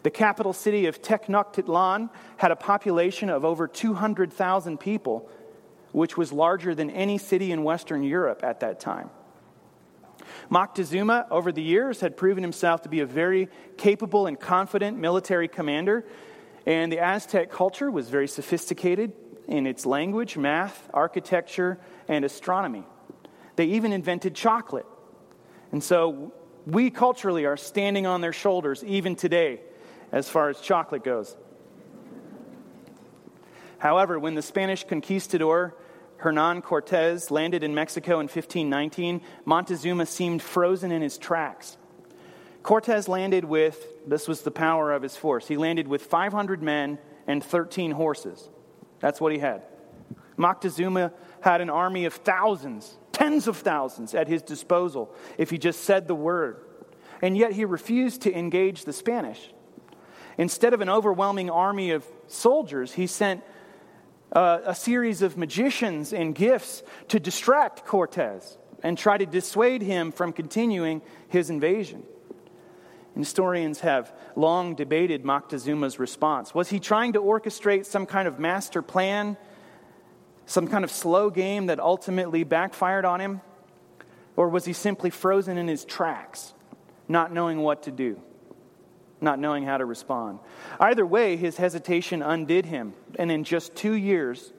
The 0.02 0.11
capital 0.11 0.52
city 0.52 0.85
of 0.85 1.00
Tenochtitlan 1.00 2.11
had 2.37 2.50
a 2.50 2.57
population 2.57 3.31
of 3.31 3.43
over 3.43 3.67
200,000 3.67 4.79
people, 4.79 5.31
which 5.93 6.19
was 6.19 6.31
larger 6.31 6.75
than 6.75 6.90
any 6.90 7.17
city 7.17 7.52
in 7.52 7.64
Western 7.64 8.02
Europe 8.02 8.45
at 8.45 8.61
that 8.61 8.81
time. 8.81 9.09
Moctezuma, 10.50 11.26
over 11.31 11.52
the 11.52 11.62
years, 11.62 12.02
had 12.02 12.19
proven 12.19 12.43
himself 12.43 12.83
to 12.83 12.90
be 12.90 13.00
a 13.00 13.07
very 13.07 13.49
capable 13.79 14.26
and 14.26 14.38
confident 14.38 14.99
military 14.99 15.49
commander, 15.49 16.05
and 16.67 16.93
the 16.93 16.99
Aztec 16.99 17.50
culture 17.50 17.90
was 17.90 18.11
very 18.11 18.29
sophisticated 18.29 19.14
in 19.50 19.66
its 19.66 19.85
language, 19.85 20.37
math, 20.37 20.88
architecture, 20.95 21.78
and 22.09 22.25
astronomy. 22.25 22.85
They 23.57 23.66
even 23.66 23.92
invented 23.92 24.35
chocolate. 24.35 24.87
And 25.73 25.83
so 25.83 26.33
we 26.66 26.90
culturally 26.90 27.45
are 27.45 27.57
standing 27.57 28.07
on 28.07 28.21
their 28.21 28.33
shoulders 28.33 28.83
even 28.85 29.16
today 29.16 29.61
as 30.12 30.28
far 30.28 30.49
as 30.49 30.61
chocolate 30.61 31.04
goes. 31.04 31.37
However, 33.78 34.19
when 34.19 34.35
the 34.35 34.42
Spanish 34.42 34.85
conquistador 34.85 35.75
Hernan 36.19 36.62
Cortez 36.62 37.30
landed 37.30 37.64
in 37.64 37.75
Mexico 37.75 38.21
in 38.21 38.26
1519, 38.26 39.21
Montezuma 39.45 40.07
seemed 40.07 40.42
frozen 40.42 40.92
in 40.92 41.02
his 41.02 41.19
tracks. 41.19 41.76
Cortez 42.62 43.09
landed 43.09 43.45
with, 43.45 43.85
this 44.07 44.28
was 44.28 44.42
the 44.42 44.50
power 44.50 44.92
of 44.92 45.02
his 45.02 45.16
force, 45.16 45.49
he 45.49 45.57
landed 45.57 45.88
with 45.88 46.02
500 46.02 46.62
men 46.62 46.99
and 47.26 47.42
13 47.42 47.92
horses. 47.92 48.49
That's 49.00 49.21
what 49.21 49.33
he 49.33 49.38
had. 49.38 49.62
Moctezuma 50.38 51.12
had 51.40 51.61
an 51.61 51.71
army 51.71 52.04
of 52.04 52.14
thousands, 52.14 52.99
tens 53.12 53.47
of 53.47 53.59
thousands 53.59 54.14
at 54.14 54.28
his 54.28 54.42
disposal 54.42 55.14
if 55.38 55.50
he 55.50 55.59
just 55.59 55.85
said 55.85 56.09
the 56.09 56.14
word. 56.14 56.59
And 57.23 57.37
yet 57.37 57.52
he 57.52 57.64
refused 57.64 58.23
to 58.23 58.35
engage 58.37 58.85
the 58.85 58.92
Spanish. 58.92 59.52
Instead 60.38 60.73
of 60.73 60.80
an 60.80 60.88
overwhelming 60.88 61.50
army 61.50 61.90
of 61.90 62.07
soldiers, 62.26 62.92
he 62.92 63.07
sent 63.07 63.42
uh, 64.33 64.61
a 64.64 64.75
series 64.75 65.23
of 65.23 65.37
magicians 65.37 66.12
and 66.12 66.35
gifts 66.35 66.83
to 67.09 67.21
distract 67.21 67.85
Cortez 67.85 68.57
and 68.83 68.97
try 68.97 69.19
to 69.19 69.26
dissuade 69.26 69.83
him 69.83 70.12
from 70.12 70.33
continuing 70.33 71.02
his 71.28 71.50
invasion. 71.50 72.04
Historians 73.21 73.81
have 73.81 74.12
long 74.37 74.75
debated 74.75 75.23
Moctezuma's 75.23 75.99
response. 75.99 76.55
Was 76.55 76.71
he 76.71 76.81
trying 76.81 77.12
to 77.12 77.21
orchestrate 77.21 77.87
some 77.87 78.07
kind 78.07 78.27
of 78.27 78.39
master 78.39 78.83
plan, 78.83 79.37
some 80.47 80.67
kind 80.67 80.85
of 80.85 80.91
slow 80.91 81.31
game 81.31 81.67
that 81.67 81.79
ultimately 81.79 82.45
backfired 82.45 83.05
on 83.05 83.21
him? 83.21 83.41
Or 84.37 84.49
was 84.49 84.65
he 84.65 84.73
simply 84.73 85.11
frozen 85.11 85.59
in 85.59 85.69
his 85.69 85.85
tracks, 85.85 86.55
not 87.09 87.33
knowing 87.33 87.61
what 87.61 87.85
to 87.85 87.91
do? 87.91 88.21
not 89.23 89.39
knowing 89.39 89.65
how 89.65 89.77
to 89.77 89.85
respond. 89.85 90.39
Either 90.79 91.05
way, 91.05 91.37
his 91.37 91.57
hesitation 91.57 92.23
undid 92.23 92.67
him, 92.67 92.95
and 93.19 93.31
in 93.31 93.45
just 93.45 93.75
two 93.75 93.93
years, 93.93 94.53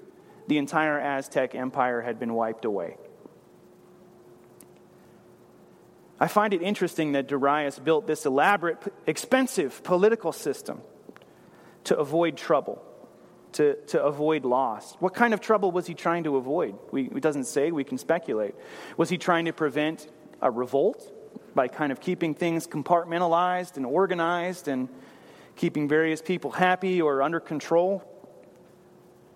the 0.47 0.57
entire 0.57 0.99
Aztec 0.99 1.55
empire 1.55 2.01
had 2.01 2.19
been 2.19 2.33
wiped 2.33 2.65
away. 2.65 2.97
I 6.21 6.27
find 6.27 6.53
it 6.53 6.61
interesting 6.61 7.11
that 7.13 7.27
Darius 7.27 7.77
built 7.79 8.07
this 8.07 8.25
elaborate, 8.25 8.77
expensive 9.05 9.83
political 9.83 10.31
system 10.31 10.81
to 11.85 11.97
avoid 11.97 12.37
trouble, 12.37 12.81
to, 13.53 13.75
to 13.87 14.01
avoid 14.01 14.45
loss. 14.45 14.93
What 14.99 15.13
kind 15.13 15.33
of 15.33 15.41
trouble 15.41 15.71
was 15.71 15.87
he 15.87 15.93
trying 15.93 16.23
to 16.23 16.37
avoid? 16.37 16.77
We, 16.91 17.07
it 17.07 17.21
doesn't 17.21 17.45
say, 17.45 17.71
we 17.71 17.83
can 17.83 17.97
speculate. 17.97 18.55
Was 18.95 19.09
he 19.09 19.17
trying 19.17 19.45
to 19.45 19.53
prevent 19.53 20.07
a 20.41 20.49
revolt? 20.49 21.11
by 21.53 21.67
kind 21.67 21.91
of 21.91 21.99
keeping 21.99 22.33
things 22.33 22.67
compartmentalized 22.67 23.77
and 23.77 23.85
organized 23.85 24.67
and 24.67 24.87
keeping 25.55 25.87
various 25.87 26.21
people 26.21 26.51
happy 26.51 27.01
or 27.01 27.21
under 27.21 27.39
control? 27.39 28.03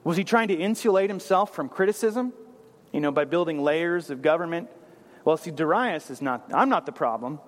Was 0.03 0.17
he 0.17 0.23
trying 0.23 0.47
to 0.49 0.55
insulate 0.55 1.09
himself 1.09 1.53
from 1.53 1.67
criticism 1.67 2.33
you 2.91 3.01
know, 3.01 3.11
by 3.11 3.25
building 3.25 3.61
layers 3.61 4.09
of 4.09 4.21
government. 4.21 4.69
Well, 5.25 5.37
see, 5.37 5.51
Darius 5.51 6.11
is 6.11 6.21
not, 6.21 6.51
I'm 6.53 6.69
not 6.69 6.85
the 6.85 6.91
problem. 6.91 7.39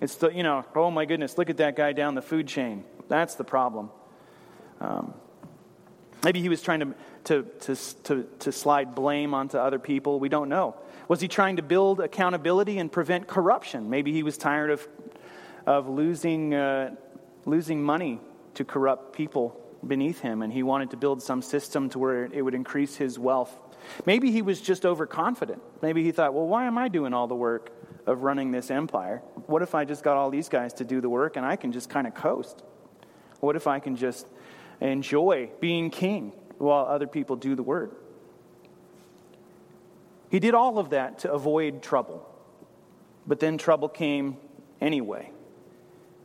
It's 0.00 0.14
the, 0.14 0.30
you 0.30 0.44
know, 0.44 0.64
oh 0.76 0.90
my 0.92 1.04
goodness, 1.04 1.36
look 1.36 1.50
at 1.50 1.56
that 1.56 1.74
guy 1.74 1.92
down 1.92 2.14
the 2.14 2.22
food 2.22 2.46
chain. 2.46 2.84
That's 3.08 3.34
the 3.34 3.44
problem. 3.44 3.90
Um, 4.80 5.12
maybe 6.22 6.40
he 6.40 6.48
was 6.48 6.62
trying 6.62 6.80
to, 6.80 6.94
to, 7.24 7.42
to, 7.60 7.76
to, 8.04 8.28
to 8.38 8.52
slide 8.52 8.94
blame 8.94 9.34
onto 9.34 9.58
other 9.58 9.80
people. 9.80 10.20
We 10.20 10.28
don't 10.28 10.48
know. 10.48 10.76
Was 11.08 11.20
he 11.20 11.26
trying 11.26 11.56
to 11.56 11.62
build 11.62 12.00
accountability 12.00 12.78
and 12.78 12.90
prevent 12.90 13.26
corruption? 13.26 13.90
Maybe 13.90 14.12
he 14.12 14.22
was 14.22 14.38
tired 14.38 14.70
of, 14.70 14.86
of 15.66 15.88
losing, 15.88 16.54
uh, 16.54 16.94
losing 17.44 17.82
money 17.82 18.20
to 18.54 18.64
corrupt 18.64 19.14
people 19.14 19.60
beneath 19.86 20.20
him, 20.20 20.42
and 20.42 20.52
he 20.52 20.62
wanted 20.62 20.90
to 20.90 20.96
build 20.96 21.22
some 21.22 21.42
system 21.42 21.88
to 21.90 21.98
where 21.98 22.24
it 22.24 22.42
would 22.42 22.54
increase 22.54 22.96
his 22.96 23.18
wealth. 23.18 23.56
Maybe 24.04 24.30
he 24.30 24.42
was 24.42 24.60
just 24.60 24.84
overconfident. 24.84 25.62
Maybe 25.82 26.02
he 26.02 26.12
thought, 26.12 26.34
well, 26.34 26.46
why 26.46 26.66
am 26.66 26.78
I 26.78 26.88
doing 26.88 27.14
all 27.14 27.26
the 27.26 27.34
work 27.34 27.70
of 28.06 28.22
running 28.22 28.50
this 28.50 28.70
empire? 28.70 29.22
What 29.46 29.62
if 29.62 29.74
I 29.74 29.84
just 29.84 30.02
got 30.02 30.16
all 30.16 30.30
these 30.30 30.48
guys 30.48 30.74
to 30.74 30.84
do 30.84 31.00
the 31.00 31.08
work 31.08 31.36
and 31.36 31.44
I 31.44 31.56
can 31.56 31.72
just 31.72 31.90
kind 31.90 32.06
of 32.06 32.14
coast? 32.14 32.62
What 33.40 33.56
if 33.56 33.66
I 33.66 33.80
can 33.80 33.96
just 33.96 34.26
enjoy 34.80 35.50
being 35.60 35.90
king 35.90 36.32
while 36.58 36.86
other 36.86 37.06
people 37.06 37.36
do 37.36 37.54
the 37.54 37.62
work? 37.62 38.02
He 40.30 40.40
did 40.40 40.54
all 40.54 40.78
of 40.78 40.90
that 40.90 41.20
to 41.20 41.32
avoid 41.32 41.82
trouble. 41.82 42.28
But 43.26 43.40
then 43.40 43.58
trouble 43.58 43.88
came 43.88 44.36
anyway. 44.80 45.30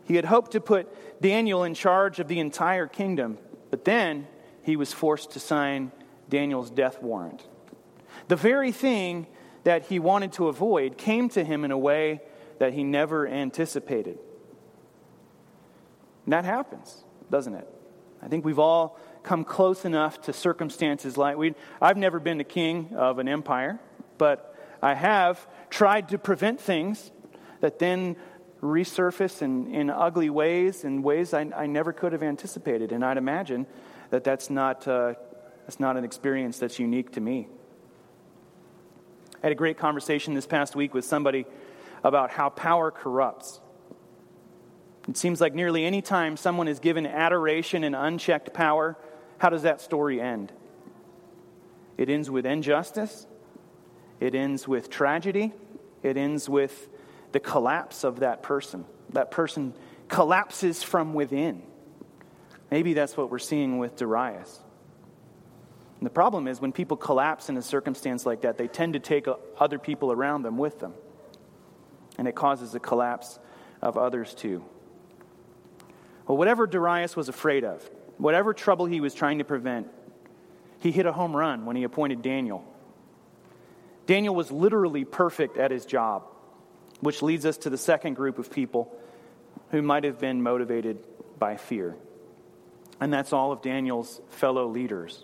He 0.06 0.16
had 0.16 0.26
hoped 0.26 0.52
to 0.52 0.62
put 0.62 1.22
Daniel 1.22 1.64
in 1.64 1.74
charge 1.74 2.20
of 2.20 2.28
the 2.28 2.40
entire 2.40 2.88
kingdom, 2.88 3.38
but 3.70 3.86
then 3.86 4.28
he 4.64 4.76
was 4.76 4.92
forced 4.94 5.32
to 5.32 5.40
sign 5.40 5.92
Daniel's 6.30 6.70
death 6.70 7.02
warrant. 7.02 7.48
The 8.32 8.38
very 8.38 8.72
thing 8.72 9.28
that 9.66 9.88
he 9.88 10.00
wanted 10.00 10.32
to 10.34 10.48
avoid 10.48 10.98
came 10.98 11.28
to 11.32 11.44
him 11.44 11.66
in 11.66 11.72
a 11.72 11.78
way 11.78 12.22
that 12.60 12.72
he 12.72 12.82
never 12.82 13.28
anticipated. 13.28 14.18
And 16.24 16.32
that 16.32 16.46
happens, 16.46 17.04
doesn't 17.30 17.56
it? 17.56 17.68
I 18.22 18.30
think 18.30 18.46
we've 18.46 18.58
all 18.58 18.98
come 19.24 19.44
close 19.44 19.84
enough 19.84 20.22
to 20.22 20.32
circumstances 20.32 21.18
like 21.18 21.36
we 21.36 21.56
I've 21.82 21.98
never 21.98 22.22
been 22.22 22.38
the 22.38 22.46
king 22.46 22.96
of 22.96 23.20
an 23.20 23.28
empire 23.28 23.82
but 24.18 24.56
I 24.82 24.94
have 24.94 25.46
tried 25.70 26.08
to 26.08 26.18
prevent 26.18 26.62
things 26.62 27.12
that 27.60 27.80
then 27.80 28.16
resurface 28.62 29.42
in, 29.42 29.76
in 29.76 29.90
ugly 29.90 30.30
ways, 30.30 30.86
in 30.86 31.04
ways 31.04 31.34
I, 31.34 31.52
I 31.54 31.66
never 31.66 31.92
could 31.92 32.14
have 32.14 32.24
anticipated. 32.24 32.94
And 32.94 33.04
I'd 33.04 33.18
imagine 33.18 33.68
that 34.10 34.24
that's 34.24 34.50
not, 34.50 34.88
uh, 34.88 35.16
that's 35.66 35.82
not 35.82 35.98
an 35.98 36.06
experience 36.06 36.60
that's 36.60 36.80
unique 36.80 37.12
to 37.12 37.20
me. 37.20 37.50
I 39.42 39.48
had 39.48 39.52
a 39.52 39.56
great 39.56 39.78
conversation 39.78 40.34
this 40.34 40.46
past 40.46 40.76
week 40.76 40.94
with 40.94 41.06
somebody 41.06 41.46
about 42.04 42.32
how 42.32 42.50
power 42.50 42.92
corrupts. 42.92 43.60
It 45.08 45.18
seems 45.18 45.42
like 45.42 45.56
nearly 45.56 45.86
any 45.86 46.02
time 46.02 46.38
someone 46.38 46.68
is 46.68 46.80
given 46.80 47.06
adoration 47.06 47.84
and 47.84 47.96
unchecked 47.96 48.54
power, 48.54 48.98
how 49.40 49.50
does 49.50 49.64
that 49.64 49.82
story 49.82 50.22
end? 50.22 50.52
It 51.98 52.10
ends 52.10 52.30
with 52.30 52.46
injustice, 52.46 53.26
it 54.20 54.36
ends 54.36 54.68
with 54.68 54.90
tragedy. 54.90 55.54
It 56.04 56.18
ends 56.18 56.50
with 56.50 56.90
the 57.32 57.40
collapse 57.40 58.04
of 58.04 58.20
that 58.20 58.44
person. 58.44 58.86
That 59.12 59.32
person 59.32 59.74
collapses 60.08 60.84
from 60.84 61.14
within. 61.14 61.64
Maybe 62.70 62.94
that's 62.94 63.16
what 63.16 63.30
we're 63.30 63.40
seeing 63.40 63.78
with 63.78 63.98
Darius. 63.98 64.60
And 66.02 66.06
the 66.06 66.12
problem 66.12 66.50
is 66.50 66.60
when 66.60 66.74
people 66.74 66.98
collapse 66.98 67.48
in 67.48 67.56
a 67.56 67.62
circumstance 67.62 68.26
like 68.26 68.42
that, 68.42 68.58
they 68.58 68.68
tend 68.68 68.94
to 68.94 69.00
take 69.00 69.30
uh, 69.30 69.36
other 69.58 69.80
people 69.80 70.12
around 70.12 70.42
them 70.42 70.58
with 70.58 70.80
them. 70.80 70.94
And 72.18 72.28
it 72.28 72.36
causes 72.36 72.76
a 72.76 72.80
collapse 72.80 73.40
of 73.82 73.98
others 73.98 74.34
too. 74.34 74.66
Well, 76.28 76.38
whatever 76.38 76.68
Darius 76.68 77.16
was 77.16 77.30
afraid 77.30 77.64
of, 77.64 77.90
whatever 78.18 78.54
trouble 78.54 78.88
he 78.88 79.00
was 79.00 79.14
trying 79.14 79.38
to 79.38 79.46
prevent, 79.46 79.88
he 80.82 80.92
hit 80.92 81.06
a 81.06 81.14
home 81.14 81.34
run 81.34 81.66
when 81.66 81.78
he 81.78 81.84
appointed 81.84 82.22
Daniel 82.22 82.66
Daniel 84.12 84.36
was 84.36 84.52
literally 84.52 85.06
perfect 85.06 85.58
at 85.58 85.72
his 85.72 85.86
job, 85.86 86.24
which 87.00 87.22
leads 87.22 87.46
us 87.46 87.58
to 87.60 87.70
the 87.70 87.78
second 87.78 88.16
group 88.16 88.40
of 88.40 88.52
people 88.52 88.94
who 89.70 89.82
might 89.82 90.04
have 90.04 90.20
been 90.20 90.42
motivated 90.42 90.98
by 91.40 91.56
fear. 91.56 91.96
And 93.00 93.14
that's 93.14 93.32
all 93.32 93.52
of 93.52 93.62
Daniel's 93.62 94.20
fellow 94.30 94.68
leaders. 94.68 95.24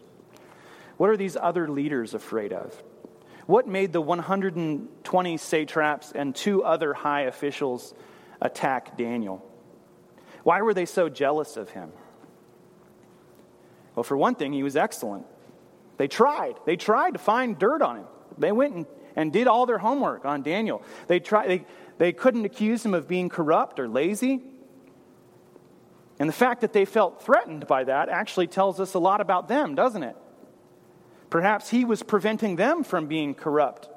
What 0.98 1.10
are 1.10 1.18
these 1.18 1.38
other 1.38 1.68
leaders 1.68 2.14
afraid 2.14 2.52
of? 2.52 2.76
What 3.46 3.68
made 3.68 3.94
the 3.94 4.02
120 4.02 5.38
satraps 5.38 6.12
and 6.12 6.36
two 6.36 6.64
other 6.64 6.94
high 6.94 7.22
officials 7.22 7.94
attack 8.42 8.98
Daniel? 8.98 9.44
Why 10.44 10.62
were 10.62 10.74
they 10.74 10.86
so 10.86 11.08
jealous 11.08 11.56
of 11.56 11.70
him? 11.70 11.92
Well, 13.96 14.04
for 14.04 14.18
one 14.18 14.36
thing, 14.36 14.54
he 14.54 14.64
was 14.64 14.76
excellent. 14.76 15.26
They 15.98 16.08
tried. 16.08 16.56
They 16.66 16.76
tried 16.76 17.12
to 17.12 17.20
find 17.20 17.58
dirt 17.58 17.82
on 17.82 17.98
him. 17.98 18.06
They 18.38 18.52
went 18.52 18.76
and, 18.76 18.86
and 19.16 19.34
did 19.34 19.48
all 19.48 19.66
their 19.66 19.80
homework 19.80 20.26
on 20.26 20.44
Daniel. 20.44 20.84
They, 21.08 21.20
tried, 21.20 21.50
they, 21.50 21.66
they 21.98 22.14
couldn't 22.14 22.46
accuse 22.46 22.86
him 22.86 22.94
of 22.94 23.08
being 23.08 23.30
corrupt 23.30 23.80
or 23.80 23.88
lazy. 23.88 24.44
And 26.20 26.28
the 26.28 26.34
fact 26.34 26.62
that 26.62 26.74
they 26.74 26.86
felt 26.86 27.24
threatened 27.24 27.66
by 27.66 27.86
that 27.86 28.10
actually 28.10 28.48
tells 28.48 28.80
us 28.80 28.94
a 28.94 29.00
lot 29.00 29.22
about 29.22 29.48
them, 29.48 29.74
doesn't 29.74 30.04
it? 30.04 30.16
Perhaps 31.30 31.70
he 31.70 31.86
was 31.86 32.04
preventing 32.04 32.56
them 32.56 32.84
from 32.84 33.08
being 33.08 33.34
corrupt 33.34 33.90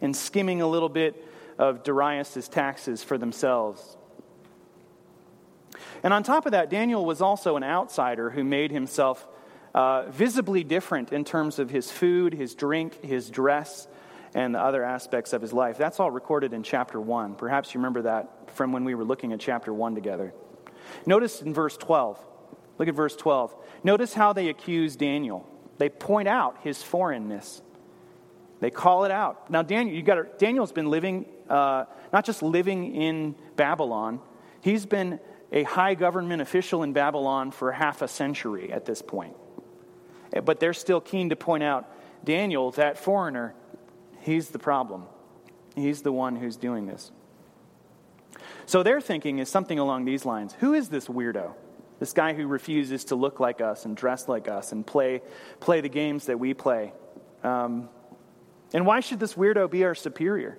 and 0.00 0.16
skimming 0.16 0.62
a 0.62 0.66
little 0.66 0.88
bit 0.88 1.24
of 1.58 1.82
Darius' 1.82 2.48
taxes 2.48 3.02
for 3.02 3.18
themselves. 3.18 3.96
And 6.02 6.14
on 6.14 6.22
top 6.22 6.46
of 6.46 6.52
that, 6.52 6.70
Daniel 6.70 7.04
was 7.04 7.20
also 7.20 7.56
an 7.56 7.62
outsider 7.62 8.30
who 8.30 8.44
made 8.44 8.70
himself 8.70 9.26
uh, 9.74 10.04
visibly 10.10 10.64
different 10.64 11.12
in 11.12 11.24
terms 11.24 11.58
of 11.58 11.70
his 11.70 11.90
food, 11.90 12.32
his 12.32 12.54
drink, 12.54 13.04
his 13.04 13.28
dress, 13.30 13.86
and 14.34 14.54
the 14.54 14.60
other 14.60 14.82
aspects 14.82 15.32
of 15.32 15.42
his 15.42 15.52
life. 15.52 15.76
That's 15.76 16.00
all 16.00 16.10
recorded 16.10 16.52
in 16.52 16.62
chapter 16.62 17.00
1. 17.00 17.34
Perhaps 17.34 17.74
you 17.74 17.80
remember 17.80 18.02
that 18.02 18.50
from 18.54 18.72
when 18.72 18.84
we 18.84 18.94
were 18.94 19.04
looking 19.04 19.32
at 19.32 19.40
chapter 19.40 19.72
1 19.74 19.94
together. 19.94 20.32
Notice 21.04 21.42
in 21.42 21.52
verse 21.52 21.76
12. 21.76 22.18
Look 22.78 22.88
at 22.88 22.94
verse 22.94 23.16
12. 23.16 23.54
Notice 23.84 24.14
how 24.14 24.32
they 24.32 24.48
accuse 24.48 24.96
Daniel. 24.96 25.46
They 25.80 25.88
point 25.88 26.28
out 26.28 26.58
his 26.62 26.82
foreignness. 26.82 27.62
They 28.60 28.70
call 28.70 29.06
it 29.06 29.10
out. 29.10 29.50
Now, 29.50 29.62
Daniel, 29.62 29.96
you 29.96 30.02
got 30.02 30.16
to, 30.16 30.26
Daniel's 30.36 30.72
been 30.72 30.90
living, 30.90 31.24
uh, 31.48 31.86
not 32.12 32.26
just 32.26 32.42
living 32.42 32.94
in 32.94 33.34
Babylon, 33.56 34.20
he's 34.60 34.84
been 34.84 35.18
a 35.50 35.62
high 35.62 35.94
government 35.94 36.42
official 36.42 36.82
in 36.82 36.92
Babylon 36.92 37.50
for 37.50 37.72
half 37.72 38.02
a 38.02 38.08
century 38.08 38.70
at 38.70 38.84
this 38.84 39.00
point. 39.00 39.34
But 40.44 40.60
they're 40.60 40.74
still 40.74 41.00
keen 41.00 41.30
to 41.30 41.36
point 41.36 41.62
out 41.62 41.90
Daniel, 42.26 42.70
that 42.72 42.98
foreigner, 42.98 43.54
he's 44.20 44.50
the 44.50 44.58
problem. 44.58 45.04
He's 45.74 46.02
the 46.02 46.12
one 46.12 46.36
who's 46.36 46.58
doing 46.58 46.84
this. 46.84 47.10
So 48.66 48.82
their 48.82 49.00
thinking 49.00 49.38
is 49.38 49.48
something 49.48 49.78
along 49.78 50.04
these 50.04 50.26
lines 50.26 50.54
Who 50.60 50.74
is 50.74 50.90
this 50.90 51.08
weirdo? 51.08 51.54
This 52.00 52.14
guy 52.14 52.32
who 52.32 52.46
refuses 52.46 53.04
to 53.04 53.14
look 53.14 53.38
like 53.38 53.60
us 53.60 53.84
and 53.84 53.94
dress 53.94 54.26
like 54.26 54.48
us 54.48 54.72
and 54.72 54.86
play, 54.86 55.20
play 55.60 55.82
the 55.82 55.88
games 55.88 56.26
that 56.26 56.40
we 56.40 56.54
play. 56.54 56.92
Um, 57.44 57.90
and 58.72 58.86
why 58.86 59.00
should 59.00 59.20
this 59.20 59.34
weirdo 59.34 59.70
be 59.70 59.84
our 59.84 59.94
superior? 59.94 60.58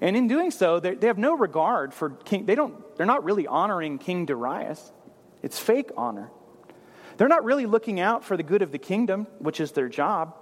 And 0.00 0.16
in 0.16 0.28
doing 0.28 0.52
so, 0.52 0.78
they, 0.80 0.94
they 0.94 1.08
have 1.08 1.18
no 1.18 1.36
regard 1.36 1.92
for 1.92 2.10
King. 2.10 2.46
They 2.46 2.54
don't, 2.54 2.96
they're 2.96 3.04
not 3.04 3.24
really 3.24 3.46
honoring 3.46 3.98
King 3.98 4.26
Darius. 4.26 4.92
It's 5.42 5.58
fake 5.58 5.90
honor. 5.96 6.30
They're 7.16 7.28
not 7.28 7.44
really 7.44 7.66
looking 7.66 8.00
out 8.00 8.24
for 8.24 8.36
the 8.36 8.42
good 8.42 8.62
of 8.62 8.72
the 8.72 8.78
kingdom, 8.78 9.26
which 9.40 9.60
is 9.60 9.72
their 9.72 9.88
job. 9.88 10.36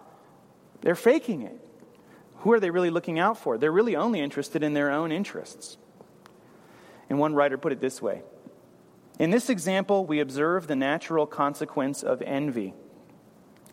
They're 0.83 0.95
faking 0.95 1.43
it. 1.43 1.59
Who 2.41 2.53
are 2.53 2.61
they 2.61 2.71
really 2.71 2.91
looking 2.91 3.19
out 3.19 3.39
for? 3.39 3.59
They're 3.59 3.73
really 3.73 3.97
only 3.97 4.21
interested 4.21 4.63
in 4.63 4.75
their 4.75 4.91
own 4.91 5.11
interests. 5.11 5.77
And 7.11 7.19
one 7.19 7.35
writer 7.35 7.59
put 7.59 7.73
it 7.73 7.81
this 7.81 8.01
way 8.03 8.23
In 9.19 9.31
this 9.31 9.51
example, 9.51 10.07
we 10.07 10.21
observe 10.21 10.67
the 10.67 10.77
natural 10.77 11.27
consequence 11.27 12.03
of 12.03 12.23
envy. 12.23 12.75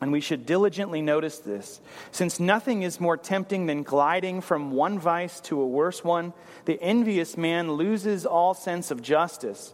And 0.02 0.12
we 0.12 0.20
should 0.20 0.46
diligently 0.46 1.02
notice 1.02 1.38
this. 1.40 1.80
Since 2.12 2.40
nothing 2.40 2.84
is 2.84 3.00
more 3.00 3.16
tempting 3.16 3.66
than 3.66 3.84
gliding 3.84 4.42
from 4.42 4.72
one 4.72 5.00
vice 5.00 5.40
to 5.42 5.62
a 5.62 5.68
worse 5.68 6.04
one, 6.04 6.34
the 6.66 6.82
envious 6.82 7.38
man 7.38 7.72
loses 7.74 8.26
all 8.26 8.54
sense 8.54 8.92
of 8.92 9.02
justice 9.02 9.74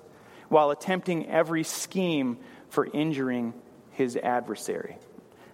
while 0.49 0.69
attempting 0.69 1.27
every 1.27 1.63
scheme 1.63 2.38
for 2.69 2.86
injuring 2.86 3.53
his 3.91 4.15
adversary. 4.17 4.97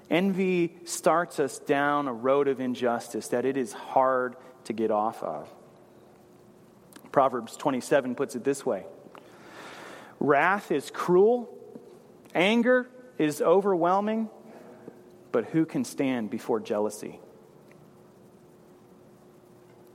Envy 0.10 0.76
starts 0.86 1.40
us 1.40 1.60
down 1.60 2.08
a 2.08 2.14
road 2.14 2.48
of 2.48 2.60
injustice 2.60 3.30
that 3.30 3.46
it 3.46 3.58
is 3.58 3.74
hard 3.74 4.36
to 4.66 4.74
get 4.74 4.92
off 4.92 5.22
of. 5.24 5.48
Proverbs 7.12 7.56
27 7.56 8.16
puts 8.16 8.36
it 8.36 8.44
this 8.44 8.66
way 8.66 8.86
Wrath 10.20 10.72
is 10.72 10.92
cruel, 10.92 11.50
anger 12.34 12.90
is 13.18 13.42
overwhelming, 13.42 14.30
but 15.32 15.46
who 15.46 15.66
can 15.66 15.84
stand 15.84 16.30
before 16.30 16.60
jealousy? 16.60 17.20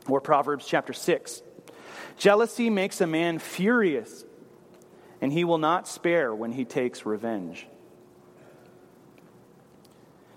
Or 0.09 0.21
Proverbs 0.21 0.67
chapter 0.67 0.93
6 0.93 1.43
Jealousy 2.19 2.71
makes 2.71 3.01
a 3.01 3.07
man 3.07 3.39
furious, 3.39 4.25
and 5.21 5.33
he 5.33 5.45
will 5.45 5.59
not 5.59 5.89
spare 5.89 6.35
when 6.35 6.53
he 6.53 6.65
takes 6.65 7.07
revenge. 7.07 7.67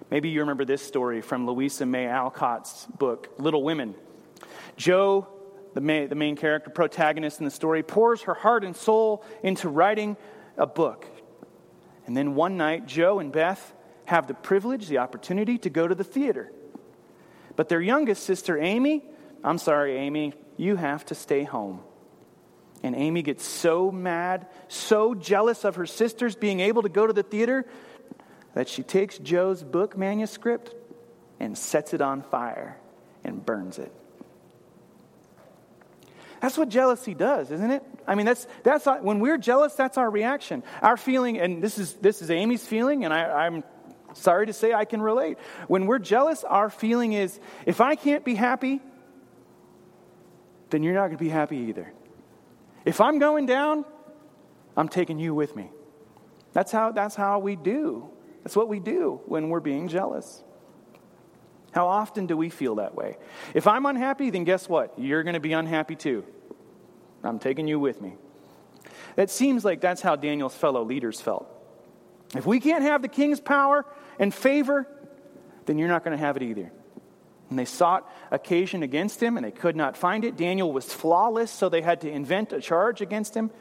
Maybe 0.09 0.29
you 0.29 0.41
remember 0.41 0.65
this 0.65 0.81
story 0.81 1.21
from 1.21 1.45
Louisa 1.45 1.85
May 1.85 2.07
Alcott's 2.07 2.85
book, 2.85 3.29
Little 3.37 3.63
Women. 3.63 3.95
Jo 4.77 5.27
the 5.75 5.81
main, 5.81 6.07
the 6.07 6.15
main 6.15 6.37
character, 6.37 6.69
protagonist 6.69 7.39
in 7.39 7.45
the 7.45 7.51
story, 7.51 7.83
pours 7.83 8.23
her 8.23 8.33
heart 8.33 8.63
and 8.63 8.75
soul 8.75 9.23
into 9.43 9.69
writing 9.69 10.17
a 10.57 10.65
book. 10.65 11.05
And 12.07 12.15
then 12.15 12.33
one 12.33 12.55
night, 12.55 12.87
Jo 12.87 13.19
and 13.19 13.31
Beth 13.31 13.73
have 14.05 14.25
the 14.25 14.33
privilege, 14.33 14.87
the 14.87 14.99
opportunity 14.99 15.57
to 15.59 15.69
go 15.69 15.85
to 15.85 15.93
the 15.93 16.03
theater. 16.03 16.51
But 17.57 17.67
their 17.67 17.81
youngest 17.81 18.23
sister, 18.23 18.57
Amy, 18.57 19.03
I'm 19.43 19.57
sorry, 19.57 19.97
Amy, 19.97 20.33
you 20.55 20.77
have 20.77 21.05
to 21.07 21.15
stay 21.15 21.43
home. 21.43 21.81
And 22.81 22.95
Amy 22.95 23.21
gets 23.21 23.43
so 23.43 23.91
mad, 23.91 24.47
so 24.69 25.13
jealous 25.13 25.65
of 25.65 25.75
her 25.75 25.85
sisters 25.85 26.35
being 26.35 26.61
able 26.61 26.83
to 26.83 26.89
go 26.89 27.05
to 27.05 27.13
the 27.13 27.23
theater, 27.23 27.65
that 28.53 28.69
she 28.69 28.81
takes 28.81 29.17
Jo's 29.17 29.61
book 29.61 29.97
manuscript 29.97 30.73
and 31.37 31.57
sets 31.57 31.93
it 31.93 31.99
on 31.99 32.21
fire 32.21 32.77
and 33.25 33.45
burns 33.45 33.77
it. 33.77 33.91
That's 36.45 36.59
what 36.59 36.69
jealousy 36.69 37.15
does, 37.15 37.49
isn't 37.49 37.71
it? 37.71 37.81
I 38.05 38.13
mean, 38.13 38.27
that's, 38.27 38.45
that's 38.61 38.85
when 39.01 39.19
we're 39.19 39.39
jealous, 39.39 39.73
that's 39.73 39.97
our 39.97 40.07
reaction. 40.07 40.61
Our 40.83 40.95
feeling, 40.95 41.39
and 41.39 41.59
this 41.59 41.79
is, 41.79 41.93
this 41.93 42.21
is 42.21 42.29
Amy's 42.29 42.63
feeling, 42.67 43.03
and 43.03 43.11
I, 43.11 43.47
I'm 43.47 43.63
sorry 44.13 44.45
to 44.45 44.53
say 44.53 44.71
I 44.71 44.85
can 44.85 45.01
relate. 45.01 45.39
When 45.67 45.87
we're 45.87 45.97
jealous, 45.97 46.43
our 46.43 46.69
feeling 46.69 47.13
is 47.13 47.39
if 47.65 47.81
I 47.81 47.95
can't 47.95 48.23
be 48.23 48.35
happy, 48.35 48.79
then 50.69 50.83
you're 50.83 50.93
not 50.93 51.07
going 51.07 51.17
to 51.17 51.23
be 51.23 51.29
happy 51.29 51.57
either. 51.57 51.91
If 52.85 53.01
I'm 53.01 53.17
going 53.17 53.47
down, 53.47 53.83
I'm 54.77 54.87
taking 54.87 55.17
you 55.17 55.33
with 55.33 55.55
me. 55.55 55.71
That's 56.53 56.71
how, 56.71 56.91
that's 56.91 57.15
how 57.15 57.39
we 57.39 57.55
do. 57.55 58.07
That's 58.43 58.55
what 58.55 58.69
we 58.69 58.79
do 58.79 59.19
when 59.25 59.49
we're 59.49 59.61
being 59.61 59.87
jealous. 59.87 60.43
How 61.71 61.87
often 61.87 62.27
do 62.27 62.37
we 62.37 62.51
feel 62.51 62.75
that 62.75 62.93
way? 62.93 63.17
If 63.55 63.65
I'm 63.65 63.87
unhappy, 63.87 64.29
then 64.29 64.43
guess 64.43 64.69
what? 64.69 64.93
You're 64.99 65.23
going 65.23 65.33
to 65.33 65.39
be 65.39 65.53
unhappy 65.53 65.95
too. 65.95 66.23
I'm 67.25 67.39
taking 67.39 67.67
you 67.67 67.79
with 67.79 68.01
me. 68.01 68.15
It 69.17 69.29
seems 69.29 69.63
like 69.63 69.81
that's 69.81 70.01
how 70.01 70.15
Daniel's 70.15 70.55
fellow 70.55 70.83
leaders 70.83 71.21
felt. 71.21 71.47
If 72.35 72.45
we 72.45 72.59
can't 72.59 72.83
have 72.83 73.01
the 73.01 73.07
king's 73.07 73.39
power 73.39 73.85
and 74.19 74.33
favor, 74.33 74.87
then 75.65 75.77
you're 75.77 75.87
not 75.87 76.03
going 76.03 76.17
to 76.17 76.23
have 76.23 76.37
it 76.37 76.43
either. 76.43 76.71
And 77.49 77.59
they 77.59 77.65
sought 77.65 78.09
occasion 78.31 78.83
against 78.83 79.21
him, 79.21 79.37
and 79.37 79.45
they 79.45 79.51
could 79.51 79.75
not 79.75 79.95
find 79.95 80.25
it. 80.25 80.35
Daniel 80.35 80.71
was 80.71 80.91
flawless, 80.91 81.51
so 81.51 81.69
they 81.69 81.81
had 81.81 82.01
to 82.01 82.09
invent 82.09 82.53
a 82.53 82.59
charge 82.59 83.01
against 83.01 83.35
him. 83.35 83.51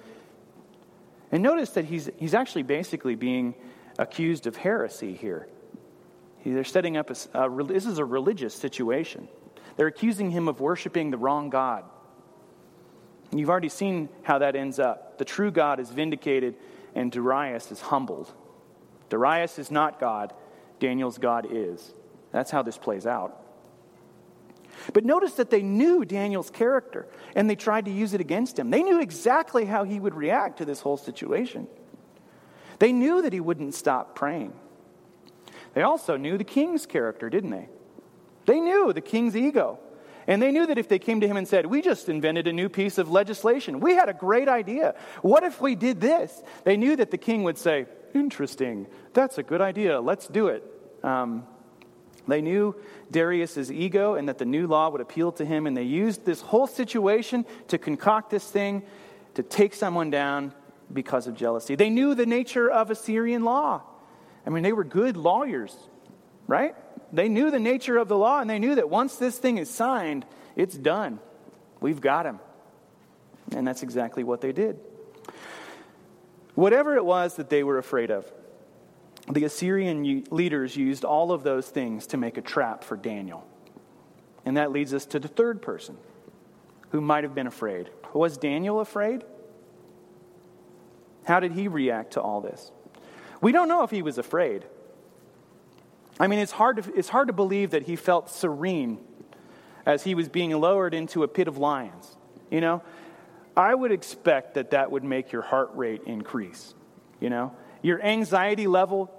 And 1.31 1.42
notice 1.42 1.70
that 1.70 1.85
he's, 1.85 2.11
he's 2.16 2.35
actually 2.35 2.62
basically 2.62 3.14
being 3.14 3.55
accused 3.98 4.46
of 4.46 4.57
heresy 4.57 5.14
here. 5.14 5.48
They're 6.44 6.64
setting 6.64 6.96
up 6.96 7.11
a, 7.11 7.44
a, 7.44 7.64
this 7.64 7.87
is 7.87 7.98
a 7.98 8.05
religious 8.05 8.55
situation. 8.55 9.29
They're 9.77 9.87
accusing 9.87 10.31
him 10.31 10.48
of 10.48 10.61
worshiping 10.61 11.11
the 11.11 11.18
wrong 11.18 11.50
God. 11.50 11.85
And 13.34 13.40
you've 13.40 13.50
already 13.50 13.68
seen 13.68 14.10
how 14.22 14.38
that 14.38 14.54
ends 14.54 14.78
up. 14.78 15.18
The 15.18 15.24
true 15.24 15.50
God 15.50 15.80
is 15.80 15.90
vindicated, 15.90 16.54
and 16.94 17.10
Darius 17.10 17.72
is 17.72 17.80
humbled. 17.80 18.32
Darius 19.08 19.58
is 19.58 19.72
not 19.72 19.98
God, 19.98 20.32
Daniel's 20.78 21.18
God 21.18 21.48
is. 21.50 21.92
That's 22.30 22.52
how 22.52 22.62
this 22.62 22.78
plays 22.78 23.08
out. 23.08 23.42
But 24.92 25.04
notice 25.04 25.32
that 25.32 25.50
they 25.50 25.62
knew 25.62 26.04
Daniel's 26.04 26.48
character 26.48 27.08
and 27.34 27.50
they 27.50 27.56
tried 27.56 27.86
to 27.86 27.90
use 27.90 28.14
it 28.14 28.20
against 28.20 28.56
him. 28.56 28.70
They 28.70 28.84
knew 28.84 29.00
exactly 29.00 29.64
how 29.64 29.82
he 29.82 29.98
would 29.98 30.14
react 30.14 30.58
to 30.58 30.64
this 30.64 30.80
whole 30.80 30.96
situation. 30.96 31.66
They 32.78 32.92
knew 32.92 33.20
that 33.22 33.32
he 33.32 33.40
wouldn't 33.40 33.74
stop 33.74 34.14
praying. 34.14 34.52
They 35.72 35.82
also 35.82 36.16
knew 36.16 36.38
the 36.38 36.44
king's 36.44 36.86
character, 36.86 37.28
didn't 37.28 37.50
they? 37.50 37.68
They 38.46 38.60
knew 38.60 38.92
the 38.92 39.00
king's 39.00 39.36
ego. 39.36 39.80
And 40.26 40.40
they 40.40 40.52
knew 40.52 40.66
that 40.66 40.78
if 40.78 40.88
they 40.88 40.98
came 40.98 41.20
to 41.20 41.28
him 41.28 41.37
and 41.37 41.46
said, 41.46 41.66
We 41.66 41.82
just 41.82 42.08
invented 42.08 42.46
a 42.46 42.52
new 42.52 42.68
piece 42.68 42.98
of 42.98 43.10
legislation, 43.10 43.80
we 43.80 43.94
had 43.94 44.08
a 44.08 44.14
great 44.14 44.48
idea. 44.48 44.94
What 45.22 45.42
if 45.42 45.60
we 45.60 45.74
did 45.74 46.00
this? 46.00 46.42
They 46.64 46.76
knew 46.76 46.96
that 46.96 47.10
the 47.10 47.18
king 47.18 47.42
would 47.44 47.58
say, 47.58 47.87
Interesting, 48.14 48.87
that's 49.12 49.38
a 49.38 49.42
good 49.42 49.60
idea, 49.60 50.00
let's 50.00 50.28
do 50.28 50.48
it. 50.48 50.62
Um, 51.02 51.46
they 52.26 52.40
knew 52.40 52.74
Darius's 53.10 53.70
ego 53.70 54.14
and 54.14 54.28
that 54.28 54.38
the 54.38 54.44
new 54.44 54.66
law 54.66 54.88
would 54.88 55.00
appeal 55.00 55.32
to 55.32 55.44
him, 55.44 55.66
and 55.66 55.76
they 55.76 55.82
used 55.82 56.24
this 56.24 56.40
whole 56.40 56.66
situation 56.66 57.44
to 57.68 57.78
concoct 57.78 58.30
this 58.30 58.48
thing 58.48 58.82
to 59.34 59.42
take 59.42 59.74
someone 59.74 60.10
down 60.10 60.54
because 60.92 61.26
of 61.26 61.34
jealousy. 61.34 61.74
They 61.74 61.90
knew 61.90 62.14
the 62.14 62.26
nature 62.26 62.70
of 62.70 62.90
Assyrian 62.90 63.44
law. 63.44 63.82
I 64.46 64.50
mean, 64.50 64.62
they 64.62 64.72
were 64.72 64.84
good 64.84 65.16
lawyers, 65.16 65.74
right? 66.46 66.74
They 67.14 67.29
knew 67.29 67.53
the 67.53 67.61
nature 67.61 67.96
of 67.96 68.09
the 68.09 68.18
law, 68.18 68.40
and 68.40 68.50
they 68.50 68.59
knew 68.59 68.74
that 68.74 68.90
once 68.90 69.16
this 69.16 69.38
thing 69.38 69.59
is 69.59 69.70
signed, 69.70 70.27
it's 70.57 70.77
done. 70.77 71.20
We've 71.81 72.00
got 72.00 72.27
him. 72.27 72.40
And 73.55 73.66
that's 73.66 73.85
exactly 73.85 74.24
what 74.24 74.40
they 74.40 74.50
did. 74.50 74.81
Whatever 76.57 76.96
it 76.96 77.05
was 77.05 77.37
that 77.37 77.50
they 77.50 77.62
were 77.62 77.79
afraid 77.79 78.11
of, 78.11 78.31
the 79.31 79.44
Assyrian 79.44 80.24
leaders 80.31 80.77
used 80.77 81.05
all 81.05 81.31
of 81.31 81.44
those 81.44 81.68
things 81.68 82.09
to 82.09 82.16
make 82.16 82.37
a 82.37 82.42
trap 82.42 82.83
for 82.83 82.96
Daniel. 82.96 83.46
And 84.44 84.57
that 84.57 84.72
leads 84.72 84.92
us 84.92 85.07
to 85.07 85.20
the 85.20 85.29
third 85.29 85.62
person 85.62 85.96
who 86.90 87.00
might 87.00 87.22
have 87.24 87.35
been 87.35 87.46
afraid. 87.46 87.90
Was 88.12 88.37
Daniel 88.37 88.81
afraid? 88.81 89.22
How 91.24 91.38
did 91.38 91.53
he 91.53 91.68
react 91.68 92.14
to 92.14 92.20
all 92.20 92.40
this? 92.40 92.72
We 93.40 93.53
don't 93.53 93.68
know 93.68 93.85
if 93.85 93.90
he 93.90 94.03
was 94.03 94.18
afraid. 94.18 94.64
I 96.18 96.27
mean, 96.27 96.38
it's 96.38 96.53
hard 96.53 96.83
to, 96.83 96.94
it's 96.94 97.09
hard 97.09 97.29
to 97.29 97.33
believe 97.33 97.70
that 97.70 97.85
he 97.85 97.96
felt 97.96 98.31
serene 98.31 98.98
as 99.87 100.05
he 100.05 100.14
was 100.14 100.29
being 100.29 100.50
lowered 100.53 100.94
into 100.94 101.22
a 101.22 101.29
pit 101.29 101.48
of 101.48 101.59
lions. 101.59 102.16
You 102.50 102.61
know, 102.61 102.83
I 103.57 103.74
would 103.74 103.92
expect 103.92 104.55
that 104.55 104.70
that 104.70 104.90
would 104.90 105.05
make 105.05 105.33
your 105.33 105.42
heart 105.42 105.70
rate 105.74 106.03
increase. 106.07 106.74
You 107.20 107.31
know, 107.31 107.57
your 107.83 108.03
anxiety 108.03 108.66
level 108.66 109.11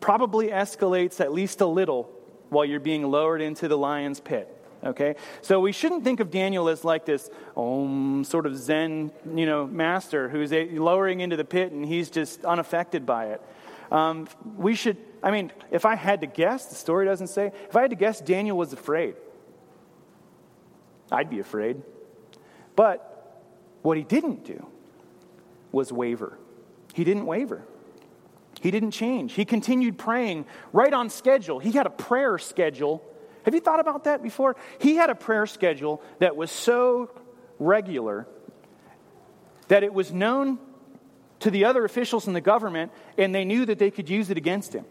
probably 0.00 0.48
escalates 0.48 1.20
at 1.20 1.32
least 1.32 1.60
a 1.60 1.66
little 1.66 2.10
while 2.48 2.64
you're 2.64 2.80
being 2.80 3.10
lowered 3.10 3.40
into 3.40 3.68
the 3.68 3.76
lion's 3.76 4.20
pit. 4.20 4.52
Okay? 4.84 5.16
So 5.42 5.60
we 5.60 5.72
shouldn't 5.72 6.04
think 6.04 6.20
of 6.20 6.30
Daniel 6.30 6.68
as 6.68 6.84
like 6.84 7.04
this 7.04 7.28
um, 7.56 8.24
sort 8.24 8.46
of 8.46 8.56
Zen, 8.56 9.10
you 9.34 9.46
know, 9.46 9.66
master 9.66 10.28
who's 10.28 10.52
lowering 10.52 11.20
into 11.20 11.36
the 11.36 11.44
pit 11.44 11.72
and 11.72 11.84
he's 11.84 12.10
just 12.10 12.44
unaffected 12.44 13.04
by 13.04 13.26
it. 13.26 13.42
Um, 13.90 14.28
we 14.56 14.74
should, 14.74 14.96
I 15.22 15.30
mean, 15.30 15.52
if 15.70 15.84
I 15.84 15.94
had 15.94 16.20
to 16.22 16.26
guess, 16.26 16.66
the 16.66 16.74
story 16.74 17.06
doesn't 17.06 17.28
say, 17.28 17.52
if 17.68 17.76
I 17.76 17.82
had 17.82 17.90
to 17.90 17.96
guess, 17.96 18.20
Daniel 18.20 18.56
was 18.56 18.72
afraid. 18.72 19.14
I'd 21.10 21.30
be 21.30 21.38
afraid. 21.38 21.82
But 22.74 23.42
what 23.82 23.96
he 23.96 24.02
didn't 24.02 24.44
do 24.44 24.66
was 25.72 25.92
waver. 25.92 26.38
He 26.94 27.04
didn't 27.04 27.26
waver. 27.26 27.62
He 28.60 28.70
didn't 28.70 28.92
change. 28.92 29.34
He 29.34 29.44
continued 29.44 29.98
praying 29.98 30.46
right 30.72 30.92
on 30.92 31.10
schedule. 31.10 31.58
He 31.58 31.72
had 31.72 31.86
a 31.86 31.90
prayer 31.90 32.38
schedule 32.38 33.02
have 33.46 33.54
you 33.54 33.60
thought 33.60 33.78
about 33.78 34.04
that 34.04 34.24
before? 34.24 34.56
He 34.80 34.96
had 34.96 35.08
a 35.08 35.14
prayer 35.14 35.46
schedule 35.46 36.02
that 36.18 36.34
was 36.34 36.50
so 36.50 37.10
regular 37.60 38.26
that 39.68 39.84
it 39.84 39.94
was 39.94 40.12
known 40.12 40.58
to 41.40 41.50
the 41.50 41.64
other 41.64 41.84
officials 41.84 42.26
in 42.26 42.32
the 42.32 42.40
government 42.40 42.92
and 43.18 43.34
they 43.34 43.44
knew 43.44 43.64
that 43.66 43.78
they 43.78 43.90
could 43.90 44.08
use 44.08 44.30
it 44.30 44.36
against 44.36 44.72
him. 44.72 44.84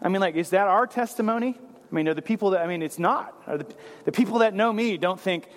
I 0.00 0.08
mean, 0.08 0.20
like, 0.20 0.36
is 0.36 0.50
that 0.50 0.68
our 0.68 0.86
testimony? 0.86 1.58
I 1.58 1.94
mean, 1.94 2.08
are 2.08 2.14
the 2.14 2.22
people 2.22 2.50
that, 2.50 2.62
I 2.62 2.66
mean, 2.66 2.82
it's 2.82 2.98
not. 2.98 3.34
Are 3.46 3.58
the, 3.58 3.66
the 4.04 4.12
people 4.12 4.40
that 4.40 4.54
know 4.54 4.72
me 4.72 4.96
don't 4.96 5.18
think, 5.18 5.48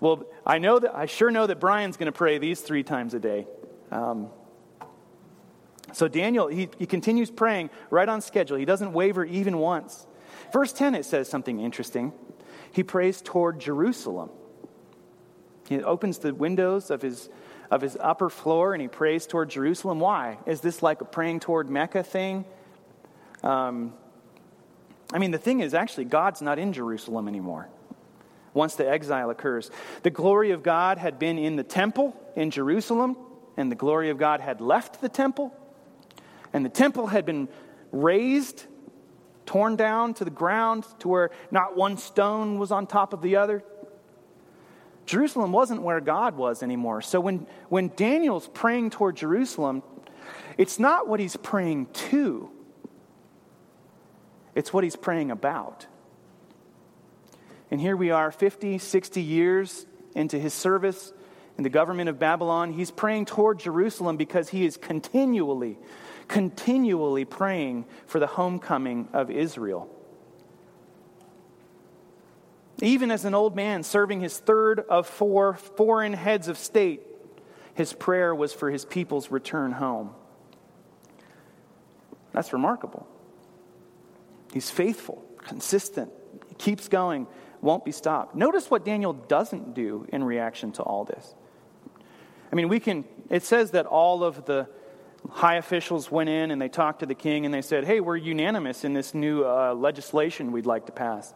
well, 0.00 0.24
I 0.44 0.58
know 0.58 0.78
that, 0.78 0.94
I 0.94 1.06
sure 1.06 1.30
know 1.30 1.46
that 1.46 1.60
Brian's 1.60 1.96
going 1.96 2.06
to 2.06 2.16
pray 2.16 2.38
these 2.38 2.60
three 2.60 2.82
times 2.82 3.14
a 3.14 3.20
day. 3.20 3.46
Um, 3.90 4.30
so 5.92 6.08
Daniel, 6.08 6.48
he, 6.48 6.68
he 6.78 6.86
continues 6.86 7.30
praying 7.30 7.70
right 7.90 8.08
on 8.08 8.20
schedule. 8.20 8.56
He 8.56 8.64
doesn't 8.64 8.92
waver 8.92 9.24
even 9.24 9.58
once. 9.58 10.06
Verse 10.52 10.72
10, 10.72 10.94
it 10.94 11.04
says 11.04 11.28
something 11.28 11.60
interesting. 11.60 12.12
He 12.72 12.82
prays 12.82 13.20
toward 13.20 13.60
Jerusalem. 13.60 14.30
He 15.68 15.82
opens 15.82 16.18
the 16.18 16.34
windows 16.34 16.90
of 16.90 17.02
his, 17.02 17.28
of 17.70 17.80
his 17.80 17.96
upper 18.00 18.28
floor 18.28 18.72
and 18.72 18.82
he 18.82 18.88
prays 18.88 19.26
toward 19.26 19.50
Jerusalem. 19.50 20.00
Why? 20.00 20.38
Is 20.46 20.60
this 20.60 20.82
like 20.82 21.00
a 21.00 21.04
praying 21.04 21.40
toward 21.40 21.70
Mecca 21.70 22.02
thing? 22.02 22.44
Um, 23.42 23.94
I 25.12 25.18
mean, 25.18 25.30
the 25.30 25.38
thing 25.38 25.60
is, 25.60 25.74
actually, 25.74 26.04
God's 26.04 26.42
not 26.42 26.58
in 26.58 26.72
Jerusalem 26.72 27.28
anymore 27.28 27.68
once 28.52 28.74
the 28.74 28.88
exile 28.88 29.30
occurs. 29.30 29.70
The 30.02 30.10
glory 30.10 30.50
of 30.50 30.62
God 30.62 30.98
had 30.98 31.18
been 31.18 31.38
in 31.38 31.56
the 31.56 31.62
temple 31.62 32.16
in 32.36 32.50
Jerusalem, 32.50 33.16
and 33.56 33.70
the 33.70 33.76
glory 33.76 34.10
of 34.10 34.18
God 34.18 34.40
had 34.40 34.60
left 34.60 35.00
the 35.00 35.08
temple, 35.08 35.54
and 36.52 36.64
the 36.64 36.70
temple 36.70 37.06
had 37.06 37.24
been 37.24 37.48
razed 37.92 38.64
torn 39.46 39.74
down 39.74 40.14
to 40.14 40.24
the 40.24 40.30
ground 40.30 40.86
to 41.00 41.08
where 41.08 41.30
not 41.50 41.76
one 41.76 41.96
stone 41.96 42.58
was 42.58 42.70
on 42.70 42.86
top 42.86 43.12
of 43.12 43.20
the 43.20 43.36
other. 43.36 43.64
Jerusalem 45.06 45.52
wasn't 45.52 45.82
where 45.82 46.00
God 46.00 46.36
was 46.36 46.62
anymore. 46.62 47.02
So 47.02 47.20
when, 47.20 47.46
when 47.68 47.88
Daniel's 47.96 48.48
praying 48.48 48.90
toward 48.90 49.16
Jerusalem, 49.16 49.82
it's 50.56 50.78
not 50.78 51.08
what 51.08 51.20
he's 51.20 51.36
praying 51.36 51.86
to, 51.86 52.50
it's 54.54 54.72
what 54.72 54.84
he's 54.84 54.96
praying 54.96 55.30
about. 55.30 55.86
And 57.70 57.80
here 57.80 57.96
we 57.96 58.10
are, 58.10 58.32
50, 58.32 58.78
60 58.78 59.22
years 59.22 59.86
into 60.14 60.38
his 60.38 60.52
service 60.52 61.12
in 61.56 61.62
the 61.62 61.70
government 61.70 62.08
of 62.08 62.18
Babylon. 62.18 62.72
He's 62.72 62.90
praying 62.90 63.26
toward 63.26 63.60
Jerusalem 63.60 64.16
because 64.16 64.48
he 64.48 64.64
is 64.64 64.76
continually, 64.76 65.78
continually 66.26 67.24
praying 67.24 67.84
for 68.06 68.18
the 68.18 68.26
homecoming 68.26 69.08
of 69.12 69.30
Israel. 69.30 69.88
Even 72.82 73.10
as 73.10 73.24
an 73.24 73.34
old 73.34 73.54
man 73.54 73.82
serving 73.82 74.20
his 74.20 74.38
third 74.38 74.80
of 74.80 75.06
four 75.06 75.54
foreign 75.54 76.12
heads 76.12 76.48
of 76.48 76.56
state, 76.56 77.02
his 77.74 77.92
prayer 77.92 78.34
was 78.34 78.52
for 78.52 78.70
his 78.70 78.84
people's 78.84 79.30
return 79.30 79.72
home. 79.72 80.14
That's 82.32 82.52
remarkable. 82.52 83.06
He's 84.52 84.70
faithful, 84.70 85.24
consistent, 85.38 86.10
he 86.48 86.54
keeps 86.54 86.88
going, 86.88 87.26
won't 87.60 87.84
be 87.84 87.92
stopped. 87.92 88.34
Notice 88.34 88.70
what 88.70 88.84
Daniel 88.84 89.12
doesn't 89.12 89.74
do 89.74 90.06
in 90.12 90.24
reaction 90.24 90.72
to 90.72 90.82
all 90.82 91.04
this. 91.04 91.34
I 92.50 92.56
mean, 92.56 92.68
we 92.68 92.80
can, 92.80 93.04
it 93.28 93.42
says 93.42 93.72
that 93.72 93.86
all 93.86 94.24
of 94.24 94.44
the 94.46 94.68
high 95.28 95.56
officials 95.56 96.10
went 96.10 96.28
in 96.28 96.50
and 96.50 96.60
they 96.60 96.68
talked 96.68 97.00
to 97.00 97.06
the 97.06 97.14
king 97.14 97.44
and 97.44 97.54
they 97.54 97.62
said, 97.62 97.84
hey, 97.84 98.00
we're 98.00 98.16
unanimous 98.16 98.84
in 98.84 98.94
this 98.94 99.14
new 99.14 99.44
uh, 99.44 99.74
legislation 99.74 100.50
we'd 100.50 100.66
like 100.66 100.86
to 100.86 100.92
pass. 100.92 101.32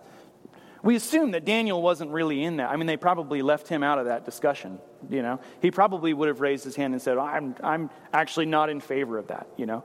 We 0.85 0.97
assume 0.97 1.31
that 1.31 1.47
Daniel 1.47 1.81
wasn't 1.81 2.11
really 2.11 2.44
in 2.44 2.59
that. 2.59 2.70
I 2.70 2.77
mean, 2.77 2.87
they 2.87 2.99
probably 2.99 3.40
left 3.40 3.68
him 3.68 3.83
out 3.83 3.99
of 3.99 4.05
that 4.05 4.27
discussion, 4.27 4.79
you 5.09 5.23
know. 5.23 5.40
He 5.62 5.70
probably 5.70 6.12
would 6.12 6.29
have 6.29 6.42
raised 6.42 6.62
his 6.62 6.77
hand 6.77 6.92
and 6.92 7.01
said, 7.01 7.16
I'm, 7.16 7.57
I'm 7.62 7.88
actually 8.12 8.44
not 8.44 8.68
in 8.68 8.81
favor 8.81 9.16
of 9.16 9.29
that, 9.29 9.49
you 9.57 9.64
know. 9.64 9.83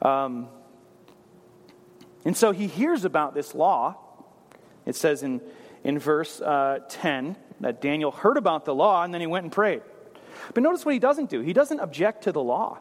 Um, 0.00 0.48
and 2.24 2.36
so 2.36 2.52
he 2.52 2.68
hears 2.68 3.04
about 3.04 3.34
this 3.34 3.52
law. 3.52 3.96
It 4.86 4.94
says 4.94 5.24
in, 5.24 5.40
in 5.82 5.98
verse 5.98 6.40
uh, 6.40 6.80
10 6.88 7.36
that 7.58 7.80
Daniel 7.80 8.12
heard 8.12 8.36
about 8.36 8.64
the 8.64 8.74
law 8.76 9.02
and 9.02 9.12
then 9.12 9.20
he 9.20 9.26
went 9.26 9.42
and 9.42 9.52
prayed. 9.52 9.82
But 10.54 10.62
notice 10.62 10.84
what 10.84 10.92
he 10.92 11.00
doesn't 11.00 11.30
do. 11.30 11.40
He 11.40 11.52
doesn't 11.52 11.80
object 11.80 12.24
to 12.24 12.32
the 12.32 12.42
law. 12.42 12.78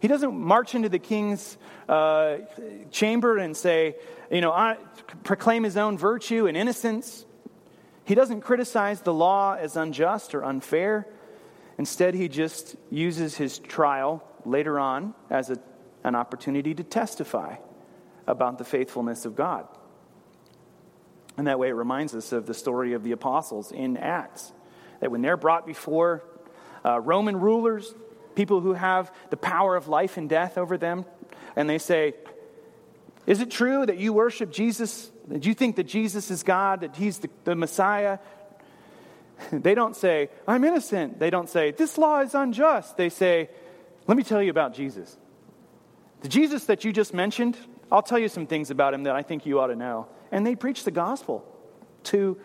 He 0.00 0.08
doesn't 0.08 0.32
march 0.34 0.74
into 0.74 0.88
the 0.88 0.98
king's 0.98 1.58
uh, 1.86 2.38
chamber 2.90 3.36
and 3.36 3.54
say, 3.54 3.96
you 4.30 4.40
know, 4.40 4.76
proclaim 5.24 5.64
his 5.64 5.76
own 5.76 5.98
virtue 5.98 6.46
and 6.46 6.56
innocence. 6.56 7.24
He 8.04 8.14
doesn't 8.14 8.42
criticize 8.42 9.02
the 9.02 9.14
law 9.14 9.54
as 9.54 9.76
unjust 9.76 10.34
or 10.34 10.44
unfair. 10.44 11.06
Instead, 11.78 12.14
he 12.14 12.28
just 12.28 12.76
uses 12.90 13.36
his 13.36 13.58
trial 13.58 14.22
later 14.44 14.78
on 14.78 15.14
as 15.28 15.50
a, 15.50 15.58
an 16.04 16.14
opportunity 16.14 16.74
to 16.74 16.84
testify 16.84 17.56
about 18.26 18.58
the 18.58 18.64
faithfulness 18.64 19.24
of 19.24 19.34
God. 19.34 19.66
And 21.36 21.46
that 21.46 21.58
way, 21.58 21.68
it 21.68 21.74
reminds 21.74 22.14
us 22.14 22.32
of 22.32 22.46
the 22.46 22.54
story 22.54 22.92
of 22.92 23.02
the 23.02 23.12
apostles 23.12 23.72
in 23.72 23.96
Acts. 23.96 24.52
That 25.00 25.10
when 25.10 25.22
they're 25.22 25.36
brought 25.36 25.66
before 25.66 26.22
uh, 26.84 27.00
Roman 27.00 27.40
rulers, 27.40 27.94
people 28.34 28.60
who 28.60 28.74
have 28.74 29.12
the 29.30 29.36
power 29.36 29.76
of 29.76 29.88
life 29.88 30.16
and 30.16 30.28
death 30.28 30.58
over 30.58 30.76
them, 30.76 31.04
and 31.56 31.68
they 31.68 31.78
say, 31.78 32.14
Is 33.30 33.40
it 33.40 33.48
true 33.48 33.86
that 33.86 33.98
you 33.98 34.12
worship 34.12 34.50
Jesus? 34.50 35.08
That 35.28 35.46
you 35.46 35.54
think 35.54 35.76
that 35.76 35.84
Jesus 35.84 36.32
is 36.32 36.42
God, 36.42 36.80
that 36.80 36.96
he's 36.96 37.18
the, 37.18 37.30
the 37.44 37.54
Messiah? 37.54 38.18
They 39.52 39.74
don't 39.74 39.96
say, 39.96 40.28
I'm 40.46 40.64
innocent. 40.64 41.18
They 41.18 41.30
don't 41.30 41.48
say, 41.48 41.70
This 41.70 41.96
law 41.96 42.20
is 42.20 42.34
unjust. 42.34 42.96
They 42.96 43.08
say, 43.08 43.48
Let 44.08 44.16
me 44.16 44.24
tell 44.24 44.42
you 44.42 44.50
about 44.50 44.74
Jesus. 44.74 45.16
The 46.22 46.28
Jesus 46.28 46.64
that 46.64 46.84
you 46.84 46.92
just 46.92 47.14
mentioned, 47.14 47.56
I'll 47.90 48.02
tell 48.02 48.18
you 48.18 48.28
some 48.28 48.46
things 48.48 48.70
about 48.70 48.92
him 48.92 49.04
that 49.04 49.14
I 49.14 49.22
think 49.22 49.46
you 49.46 49.60
ought 49.60 49.68
to 49.68 49.76
know. 49.76 50.08
And 50.32 50.44
they 50.44 50.56
preach 50.56 50.82
the 50.82 50.90
gospel 50.90 51.46
to 52.04 52.36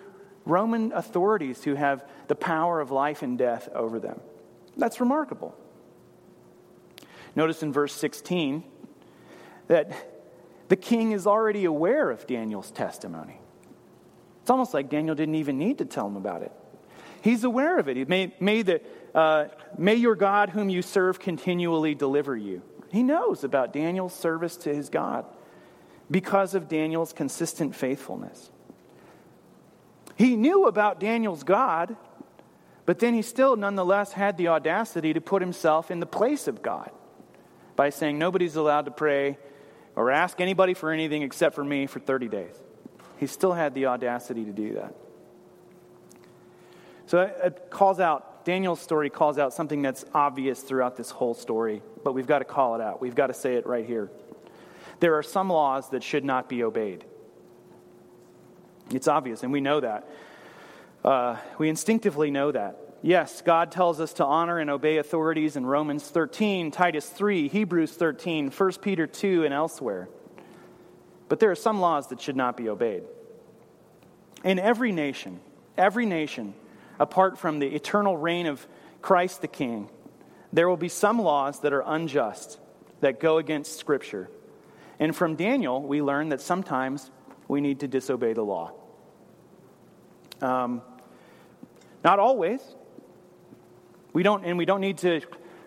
Roman 0.45 0.93
authorities 0.93 1.63
who 1.63 1.73
have 1.73 2.05
the 2.27 2.35
power 2.35 2.79
of 2.79 2.91
life 2.91 3.23
and 3.23 3.37
death 3.37 3.67
over 3.73 3.99
them. 3.99 4.21
That's 4.77 4.99
remarkable. 4.99 5.53
Notice 7.35 7.63
in 7.63 7.73
verse 7.73 7.93
16 7.93 8.63
that 9.67 10.14
the 10.67 10.75
king 10.75 11.11
is 11.11 11.27
already 11.27 11.65
aware 11.65 12.09
of 12.09 12.25
Daniel's 12.27 12.71
testimony. 12.71 13.39
It's 14.41 14.49
almost 14.49 14.73
like 14.73 14.89
Daniel 14.89 15.15
didn't 15.15 15.35
even 15.35 15.57
need 15.57 15.79
to 15.79 15.85
tell 15.85 16.07
him 16.07 16.15
about 16.15 16.41
it. 16.41 16.51
He's 17.21 17.43
aware 17.43 17.79
of 17.79 17.89
it. 17.89 18.07
May, 18.07 18.33
may, 18.39 18.61
the, 18.61 18.81
uh, 19.15 19.45
may 19.77 19.95
your 19.95 20.15
God, 20.15 20.51
whom 20.51 20.69
you 20.69 20.83
serve, 20.83 21.19
continually 21.19 21.95
deliver 21.95 22.37
you. 22.37 22.61
He 22.91 23.01
knows 23.01 23.43
about 23.43 23.73
Daniel's 23.73 24.13
service 24.13 24.55
to 24.57 24.73
his 24.73 24.89
God 24.89 25.25
because 26.09 26.53
of 26.53 26.67
Daniel's 26.67 27.13
consistent 27.13 27.75
faithfulness. 27.75 28.51
He 30.15 30.35
knew 30.35 30.67
about 30.67 30.99
Daniel's 30.99 31.43
God, 31.43 31.95
but 32.85 32.99
then 32.99 33.13
he 33.13 33.21
still 33.21 33.55
nonetheless 33.55 34.13
had 34.13 34.37
the 34.37 34.49
audacity 34.49 35.13
to 35.13 35.21
put 35.21 35.41
himself 35.41 35.89
in 35.89 35.99
the 35.99 36.05
place 36.05 36.47
of 36.47 36.61
God 36.61 36.91
by 37.75 37.89
saying, 37.89 38.19
Nobody's 38.19 38.55
allowed 38.55 38.85
to 38.85 38.91
pray 38.91 39.37
or 39.95 40.11
ask 40.11 40.41
anybody 40.41 40.73
for 40.73 40.91
anything 40.91 41.21
except 41.21 41.55
for 41.55 41.63
me 41.63 41.87
for 41.87 41.99
30 41.99 42.27
days. 42.27 42.55
He 43.17 43.27
still 43.27 43.53
had 43.53 43.73
the 43.73 43.85
audacity 43.87 44.43
to 44.45 44.51
do 44.51 44.73
that. 44.73 44.95
So 47.07 47.21
it 47.21 47.69
calls 47.69 47.99
out, 47.99 48.45
Daniel's 48.45 48.81
story 48.81 49.09
calls 49.09 49.37
out 49.37 49.53
something 49.53 49.81
that's 49.81 50.05
obvious 50.13 50.61
throughout 50.61 50.97
this 50.97 51.11
whole 51.11 51.33
story, 51.33 51.81
but 52.03 52.13
we've 52.13 52.27
got 52.27 52.39
to 52.39 52.45
call 52.45 52.75
it 52.75 52.81
out. 52.81 53.01
We've 53.01 53.15
got 53.15 53.27
to 53.27 53.33
say 53.33 53.55
it 53.55 53.65
right 53.65 53.85
here. 53.85 54.09
There 54.99 55.15
are 55.15 55.23
some 55.23 55.49
laws 55.49 55.89
that 55.89 56.03
should 56.03 56.25
not 56.25 56.49
be 56.49 56.63
obeyed. 56.63 57.05
It's 58.91 59.07
obvious, 59.07 59.43
and 59.43 59.51
we 59.51 59.61
know 59.61 59.79
that. 59.79 60.07
Uh, 61.03 61.37
we 61.57 61.69
instinctively 61.69 62.31
know 62.31 62.51
that. 62.51 62.79
Yes, 63.05 63.43
God 63.43 63.71
tells 63.71 64.01
us 64.01 64.13
to 64.13 64.25
honor 64.25 64.57
and 64.57 64.67
obey 64.67 64.97
authorities 64.97 65.55
in 65.55 65.63
Romans 65.63 66.03
13, 66.03 66.71
Titus 66.71 67.07
3, 67.07 67.47
Hebrews 67.47 67.91
13, 67.91 68.49
1 68.49 68.71
Peter 68.81 69.05
2, 69.05 69.45
and 69.45 69.53
elsewhere. 69.53 70.09
But 71.29 71.39
there 71.39 71.51
are 71.51 71.55
some 71.55 71.79
laws 71.79 72.07
that 72.07 72.19
should 72.19 72.35
not 72.35 72.57
be 72.57 72.67
obeyed. 72.67 73.03
In 74.43 74.57
every 74.57 74.91
nation, 74.91 75.39
every 75.77 76.07
nation, 76.07 76.55
apart 76.97 77.37
from 77.37 77.59
the 77.59 77.67
eternal 77.67 78.17
reign 78.17 78.47
of 78.47 78.65
Christ 79.03 79.41
the 79.41 79.47
King, 79.47 79.87
there 80.51 80.67
will 80.67 80.75
be 80.75 80.89
some 80.89 81.21
laws 81.21 81.59
that 81.59 81.73
are 81.73 81.83
unjust, 81.85 82.59
that 83.01 83.19
go 83.19 83.37
against 83.37 83.77
Scripture. 83.77 84.31
And 84.97 85.15
from 85.15 85.35
Daniel, 85.35 85.79
we 85.79 86.01
learn 86.01 86.29
that 86.29 86.41
sometimes 86.41 87.11
we 87.47 87.61
need 87.61 87.81
to 87.81 87.87
disobey 87.87 88.33
the 88.33 88.41
law. 88.41 88.71
Um, 90.41 90.81
not 92.03 92.17
always. 92.17 92.61
We 94.15 94.23
don't, 94.23 94.45
and 94.45 94.57
we 94.57 94.63
don't 94.63 94.79
need 94.79 94.99
to 94.99 95.19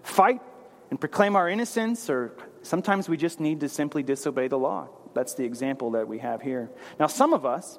fight 0.03 0.41
and 0.89 0.99
proclaim 0.99 1.37
our 1.37 1.51
innocence, 1.51 2.09
or 2.09 2.33
sometimes 2.63 3.07
we 3.07 3.19
just 3.19 3.41
need 3.41 3.61
to 3.61 3.69
simply 3.69 4.03
disobey 4.03 4.49
the 4.49 4.57
law. 4.57 4.89
That's 5.13 5.35
the 5.35 5.45
example 5.45 5.91
that 5.91 6.09
we 6.09 6.21
have 6.21 6.41
here. 6.41 6.71
Now, 6.99 7.09
some 7.09 7.35
of 7.35 7.45
us, 7.45 7.79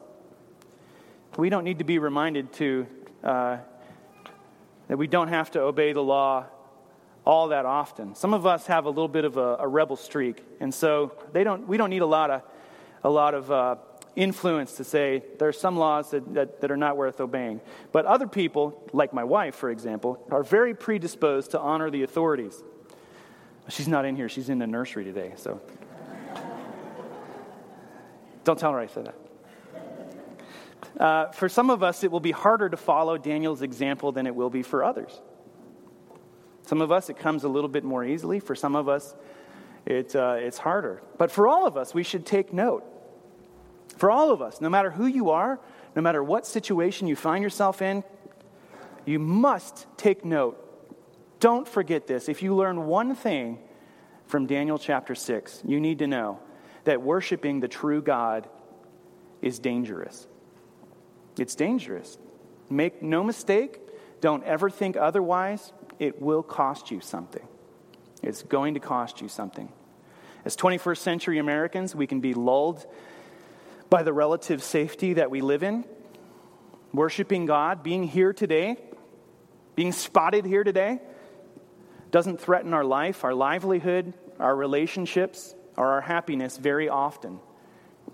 we 1.37 1.49
don't 1.49 1.63
need 1.63 1.79
to 1.79 1.85
be 1.85 1.97
reminded 1.97 2.53
to 2.53 2.85
uh, 3.23 3.57
that 4.89 4.97
we 4.97 5.07
don't 5.07 5.29
have 5.29 5.49
to 5.51 5.61
obey 5.61 5.91
the 5.91 6.03
law 6.03 6.45
all 7.25 7.47
that 7.47 7.65
often. 7.65 8.13
Some 8.13 8.35
of 8.35 8.45
us 8.45 8.67
have 8.67 8.85
a 8.85 8.89
little 8.89 9.07
bit 9.07 9.25
of 9.25 9.37
a, 9.37 9.55
a 9.61 9.67
rebel 9.67 9.95
streak, 9.95 10.45
and 10.59 10.71
so 10.71 11.15
they 11.33 11.43
don't, 11.43 11.67
we 11.67 11.77
don't 11.77 11.89
need 11.89 12.03
a 12.03 12.05
lot 12.05 12.29
of, 12.29 12.43
a 13.03 13.09
lot 13.09 13.33
of 13.33 13.51
uh, 13.51 13.75
influence 14.19 14.75
to 14.75 14.83
say 14.83 15.23
there 15.39 15.47
are 15.47 15.53
some 15.53 15.77
laws 15.77 16.11
that, 16.11 16.33
that, 16.33 16.61
that, 16.61 16.69
are 16.69 16.77
not 16.77 16.97
worth 16.97 17.21
obeying. 17.21 17.61
But 17.91 18.05
other 18.05 18.27
people, 18.27 18.83
like 18.91 19.13
my 19.13 19.23
wife, 19.23 19.55
for 19.55 19.71
example, 19.71 20.23
are 20.29 20.43
very 20.43 20.75
predisposed 20.75 21.51
to 21.51 21.59
honor 21.59 21.89
the 21.89 22.03
authorities. 22.03 22.61
She's 23.69 23.87
not 23.87 24.05
in 24.05 24.15
here, 24.15 24.27
she's 24.27 24.49
in 24.49 24.59
the 24.59 24.67
nursery 24.67 25.05
today, 25.05 25.33
so. 25.37 25.61
Don't 28.43 28.59
tell 28.59 28.73
her 28.73 28.79
I 28.79 28.87
said 28.87 29.05
that. 29.05 29.15
Uh, 31.01 31.31
for 31.31 31.47
some 31.47 31.69
of 31.69 31.81
us, 31.81 32.03
it 32.03 32.11
will 32.11 32.19
be 32.19 32.31
harder 32.31 32.67
to 32.67 32.77
follow 32.77 33.17
Daniel's 33.17 33.61
example 33.61 34.11
than 34.11 34.27
it 34.27 34.35
will 34.35 34.49
be 34.49 34.63
for 34.63 34.83
others. 34.83 35.21
Some 36.63 36.81
of 36.81 36.91
us, 36.91 37.09
it 37.09 37.17
comes 37.17 37.45
a 37.45 37.49
little 37.49 37.69
bit 37.69 37.83
more 37.85 38.03
easily. 38.03 38.39
For 38.39 38.53
some 38.53 38.75
of 38.75 38.89
us, 38.89 39.15
it, 39.85 40.15
uh, 40.15 40.35
it's 40.37 40.57
harder. 40.57 41.01
But 41.17 41.31
for 41.31 41.47
all 41.47 41.65
of 41.65 41.77
us, 41.77 41.93
we 41.93 42.03
should 42.03 42.25
take 42.25 42.51
note. 42.51 42.83
For 43.97 44.09
all 44.11 44.31
of 44.31 44.41
us, 44.41 44.61
no 44.61 44.69
matter 44.69 44.91
who 44.91 45.05
you 45.05 45.29
are, 45.29 45.59
no 45.95 46.01
matter 46.01 46.23
what 46.23 46.45
situation 46.45 47.07
you 47.07 47.15
find 47.15 47.43
yourself 47.43 47.81
in, 47.81 48.03
you 49.05 49.19
must 49.19 49.87
take 49.97 50.23
note. 50.23 50.65
Don't 51.39 51.67
forget 51.67 52.07
this. 52.07 52.29
If 52.29 52.43
you 52.43 52.55
learn 52.55 52.85
one 52.85 53.15
thing 53.15 53.59
from 54.27 54.45
Daniel 54.45 54.77
chapter 54.77 55.15
6, 55.15 55.63
you 55.65 55.79
need 55.79 55.99
to 55.99 56.07
know 56.07 56.39
that 56.83 57.01
worshiping 57.01 57.59
the 57.59 57.67
true 57.67 58.01
God 58.01 58.47
is 59.41 59.59
dangerous. 59.59 60.27
It's 61.37 61.55
dangerous. 61.55 62.17
Make 62.69 63.01
no 63.01 63.23
mistake, 63.23 63.79
don't 64.21 64.43
ever 64.43 64.69
think 64.69 64.97
otherwise. 64.97 65.73
It 65.97 66.21
will 66.21 66.43
cost 66.43 66.91
you 66.91 67.01
something. 67.01 67.47
It's 68.21 68.43
going 68.43 68.73
to 68.73 68.79
cost 68.79 69.21
you 69.21 69.27
something. 69.27 69.71
As 70.45 70.55
21st 70.55 70.97
century 70.97 71.37
Americans, 71.39 71.95
we 71.95 72.07
can 72.07 72.21
be 72.21 72.33
lulled 72.33 72.85
by 73.89 74.03
the 74.03 74.13
relative 74.13 74.63
safety 74.63 75.13
that 75.13 75.31
we 75.31 75.41
live 75.41 75.63
in. 75.63 75.85
Worshiping 76.93 77.45
God, 77.45 77.83
being 77.83 78.03
here 78.03 78.33
today, 78.33 78.77
being 79.75 79.91
spotted 79.91 80.45
here 80.45 80.63
today, 80.63 80.99
doesn't 82.11 82.41
threaten 82.41 82.73
our 82.73 82.83
life, 82.83 83.23
our 83.23 83.33
livelihood, 83.33 84.13
our 84.39 84.55
relationships, 84.55 85.55
or 85.77 85.87
our 85.87 86.01
happiness 86.01 86.57
very 86.57 86.89
often. 86.89 87.39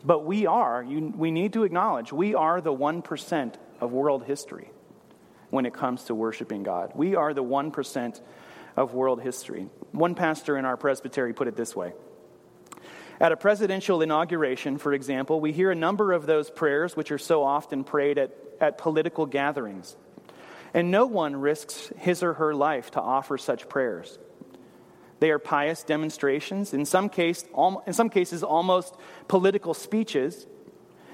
But 0.03 0.25
we 0.25 0.45
are, 0.45 0.83
you, 0.83 1.13
we 1.15 1.31
need 1.31 1.53
to 1.53 1.63
acknowledge, 1.63 2.11
we 2.11 2.35
are 2.35 2.61
the 2.61 2.73
1% 2.73 3.53
of 3.79 3.91
world 3.91 4.23
history 4.25 4.69
when 5.49 5.65
it 5.65 5.73
comes 5.73 6.03
to 6.05 6.15
worshiping 6.15 6.63
God. 6.63 6.91
We 6.95 7.15
are 7.15 7.33
the 7.33 7.43
1% 7.43 8.21
of 8.75 8.93
world 8.93 9.21
history. 9.21 9.69
One 9.91 10.15
pastor 10.15 10.57
in 10.57 10.65
our 10.65 10.77
presbytery 10.77 11.33
put 11.33 11.47
it 11.47 11.55
this 11.55 11.75
way 11.75 11.93
At 13.19 13.31
a 13.31 13.37
presidential 13.37 14.01
inauguration, 14.01 14.77
for 14.77 14.93
example, 14.93 15.39
we 15.39 15.53
hear 15.53 15.71
a 15.71 15.75
number 15.75 16.11
of 16.11 16.25
those 16.25 16.49
prayers 16.49 16.95
which 16.95 17.11
are 17.11 17.17
so 17.17 17.43
often 17.43 17.83
prayed 17.83 18.17
at, 18.17 18.35
at 18.59 18.77
political 18.77 19.25
gatherings. 19.25 19.95
And 20.73 20.91
no 20.91 21.05
one 21.05 21.37
risks 21.37 21.91
his 21.97 22.21
or 22.21 22.33
her 22.33 22.53
life 22.53 22.91
to 22.91 23.01
offer 23.01 23.37
such 23.37 23.69
prayers. 23.69 24.19
They 25.19 25.31
are 25.31 25.39
pious 25.39 25.83
demonstrations, 25.83 26.73
in 26.73 26.85
some, 26.85 27.07
case, 27.07 27.45
in 27.87 27.93
some 27.93 28.09
cases, 28.09 28.43
almost 28.43 28.93
political 29.29 29.73
speeches 29.73 30.45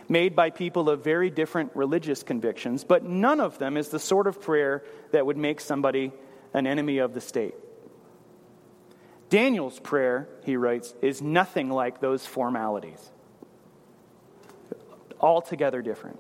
made 0.10 0.36
by 0.36 0.50
people 0.50 0.90
of 0.90 1.04
very 1.04 1.30
different 1.30 1.72
religious 1.76 2.24
convictions, 2.24 2.84
but 2.84 3.04
none 3.04 3.40
of 3.40 3.60
them 3.60 3.78
is 3.78 3.90
the 3.90 4.00
sort 4.00 4.26
of 4.26 4.42
prayer 4.42 4.84
that 5.12 5.26
would 5.26 5.38
make 5.38 5.62
somebody 5.62 6.12
an 6.54 6.66
enemy 6.66 6.98
of 6.98 7.14
the 7.14 7.22
state. 7.22 7.54
Daniel's 9.32 9.80
prayer, 9.80 10.28
he 10.44 10.58
writes, 10.58 10.94
is 11.02 11.22
nothing 11.22 11.70
like 11.70 12.02
those 12.02 12.26
formalities. 12.26 13.10
Altogether 15.22 15.82
different. 15.82 16.20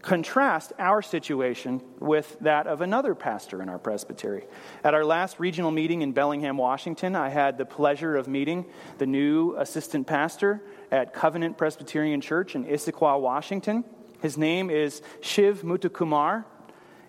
Contrast 0.00 0.72
our 0.78 1.02
situation 1.02 1.82
with 1.98 2.38
that 2.40 2.66
of 2.66 2.80
another 2.80 3.14
pastor 3.14 3.60
in 3.60 3.68
our 3.68 3.78
presbytery. 3.78 4.46
At 4.82 4.94
our 4.94 5.04
last 5.04 5.38
regional 5.38 5.70
meeting 5.70 6.00
in 6.00 6.12
Bellingham, 6.12 6.56
Washington, 6.56 7.14
I 7.14 7.28
had 7.28 7.58
the 7.58 7.66
pleasure 7.66 8.16
of 8.16 8.28
meeting 8.28 8.64
the 8.96 9.06
new 9.06 9.54
assistant 9.56 10.06
pastor 10.06 10.62
at 10.90 11.12
Covenant 11.12 11.58
Presbyterian 11.58 12.22
Church 12.22 12.54
in 12.54 12.64
Issaquah, 12.64 13.20
Washington. 13.20 13.84
His 14.22 14.38
name 14.38 14.70
is 14.70 15.02
Shiv 15.20 15.60
Muthukumar, 15.60 16.46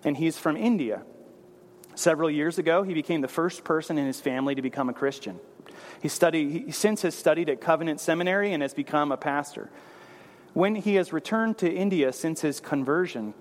and 0.04 0.18
he's 0.18 0.36
from 0.36 0.58
India. 0.58 1.02
Several 2.00 2.30
years 2.30 2.56
ago, 2.56 2.82
he 2.82 2.94
became 2.94 3.20
the 3.20 3.28
first 3.28 3.62
person 3.62 3.98
in 3.98 4.06
his 4.06 4.22
family 4.22 4.54
to 4.54 4.62
become 4.62 4.88
a 4.88 4.94
Christian. 4.94 5.38
He, 6.00 6.08
studied, 6.08 6.50
he 6.50 6.72
since 6.72 7.02
has 7.02 7.14
studied 7.14 7.50
at 7.50 7.60
Covenant 7.60 8.00
Seminary 8.00 8.54
and 8.54 8.62
has 8.62 8.72
become 8.72 9.12
a 9.12 9.18
pastor. 9.18 9.68
When 10.54 10.76
he 10.76 10.94
has 10.94 11.12
returned 11.12 11.58
to 11.58 11.70
India 11.70 12.14
since 12.14 12.40
his 12.40 12.58
conversion, 12.58 13.34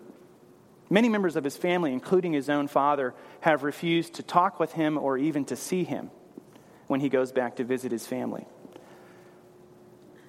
many 0.90 1.08
members 1.08 1.38
of 1.38 1.46
his 1.46 1.56
family, 1.56 1.94
including 1.94 2.34
his 2.34 2.50
own 2.50 2.68
father, 2.68 3.14
have 3.40 3.64
refused 3.64 4.16
to 4.16 4.24
talk 4.24 4.60
with 4.60 4.74
him 4.74 4.98
or 4.98 5.18
even 5.18 5.46
to 5.46 5.56
see 5.56 5.86
him 5.86 6.12
when 6.88 7.00
he 7.00 7.08
goes 7.08 7.32
back 7.32 7.56
to 7.56 7.64
visit 7.64 7.94
his 7.94 8.08
family. 8.08 8.46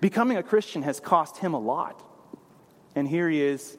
Becoming 0.00 0.36
a 0.36 0.44
Christian 0.44 0.82
has 0.82 1.00
cost 1.00 1.38
him 1.38 1.52
a 1.52 1.58
lot. 1.58 2.00
And 2.94 3.08
here 3.08 3.28
he 3.28 3.42
is 3.42 3.76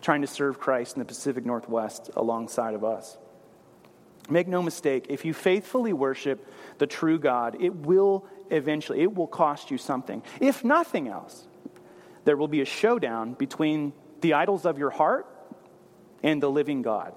trying 0.00 0.20
to 0.20 0.28
serve 0.28 0.60
Christ 0.60 0.94
in 0.94 1.00
the 1.00 1.06
Pacific 1.06 1.44
Northwest 1.44 2.08
alongside 2.14 2.74
of 2.74 2.84
us. 2.84 3.18
Make 4.30 4.48
no 4.48 4.62
mistake, 4.62 5.06
if 5.08 5.24
you 5.24 5.34
faithfully 5.34 5.92
worship 5.92 6.46
the 6.78 6.86
true 6.86 7.18
God, 7.18 7.56
it 7.60 7.74
will 7.74 8.26
eventually, 8.50 9.02
it 9.02 9.14
will 9.14 9.26
cost 9.26 9.70
you 9.70 9.78
something. 9.78 10.22
If 10.40 10.64
nothing 10.64 11.08
else, 11.08 11.46
there 12.24 12.36
will 12.36 12.48
be 12.48 12.60
a 12.60 12.64
showdown 12.64 13.34
between 13.34 13.92
the 14.20 14.34
idols 14.34 14.64
of 14.64 14.78
your 14.78 14.90
heart 14.90 15.26
and 16.22 16.42
the 16.42 16.50
living 16.50 16.82
God. 16.82 17.14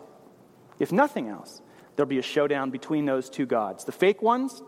If 0.80 0.92
nothing 0.92 1.30
else, 1.30 1.62
there'll 1.96 2.10
be 2.10 2.18
a 2.18 2.24
showdown 2.24 2.72
between 2.72 3.06
those 3.06 3.30
two 3.30 3.46
gods 3.46 3.86
the 3.86 3.92
fake 3.92 4.22
ones 4.22 4.62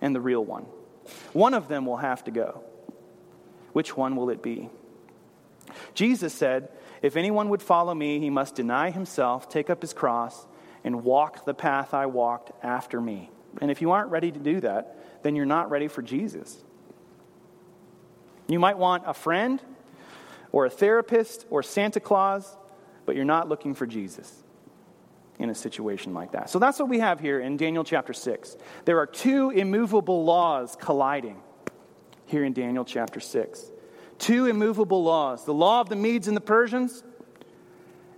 and 0.00 0.14
the 0.14 0.20
real 0.20 0.44
one. 0.44 0.66
One 1.32 1.54
of 1.54 1.68
them 1.68 1.86
will 1.86 1.96
have 1.96 2.24
to 2.24 2.30
go. 2.30 2.62
Which 3.72 3.96
one 3.96 4.16
will 4.16 4.30
it 4.30 4.42
be? 4.42 4.70
Jesus 5.94 6.32
said, 6.32 6.68
If 7.02 7.16
anyone 7.16 7.48
would 7.50 7.62
follow 7.62 7.94
me, 7.94 8.20
he 8.20 8.30
must 8.30 8.54
deny 8.54 8.90
himself, 8.90 9.48
take 9.48 9.70
up 9.70 9.82
his 9.82 9.92
cross, 9.92 10.46
and 10.84 11.04
walk 11.04 11.44
the 11.44 11.54
path 11.54 11.94
I 11.94 12.06
walked 12.06 12.52
after 12.64 13.00
me. 13.00 13.30
And 13.60 13.70
if 13.70 13.80
you 13.80 13.90
aren't 13.90 14.10
ready 14.10 14.30
to 14.30 14.38
do 14.38 14.60
that, 14.60 15.22
then 15.22 15.36
you're 15.36 15.46
not 15.46 15.70
ready 15.70 15.88
for 15.88 16.02
Jesus. 16.02 16.62
You 18.48 18.58
might 18.58 18.78
want 18.78 19.04
a 19.06 19.14
friend 19.14 19.62
or 20.52 20.66
a 20.66 20.70
therapist 20.70 21.46
or 21.50 21.62
Santa 21.62 22.00
Claus, 22.00 22.56
but 23.06 23.16
you're 23.16 23.24
not 23.24 23.48
looking 23.48 23.74
for 23.74 23.86
Jesus 23.86 24.42
in 25.38 25.50
a 25.50 25.54
situation 25.54 26.12
like 26.12 26.32
that. 26.32 26.50
So 26.50 26.58
that's 26.58 26.78
what 26.78 26.88
we 26.88 26.98
have 26.98 27.20
here 27.20 27.40
in 27.40 27.56
Daniel 27.56 27.84
chapter 27.84 28.12
6. 28.12 28.56
There 28.84 28.98
are 28.98 29.06
two 29.06 29.50
immovable 29.50 30.24
laws 30.24 30.76
colliding 30.78 31.40
here 32.26 32.44
in 32.44 32.52
Daniel 32.52 32.84
chapter 32.84 33.20
6. 33.20 33.70
Two 34.18 34.46
immovable 34.46 35.02
laws 35.02 35.44
the 35.44 35.54
law 35.54 35.80
of 35.80 35.88
the 35.88 35.96
Medes 35.96 36.28
and 36.28 36.36
the 36.36 36.42
Persians, 36.42 37.02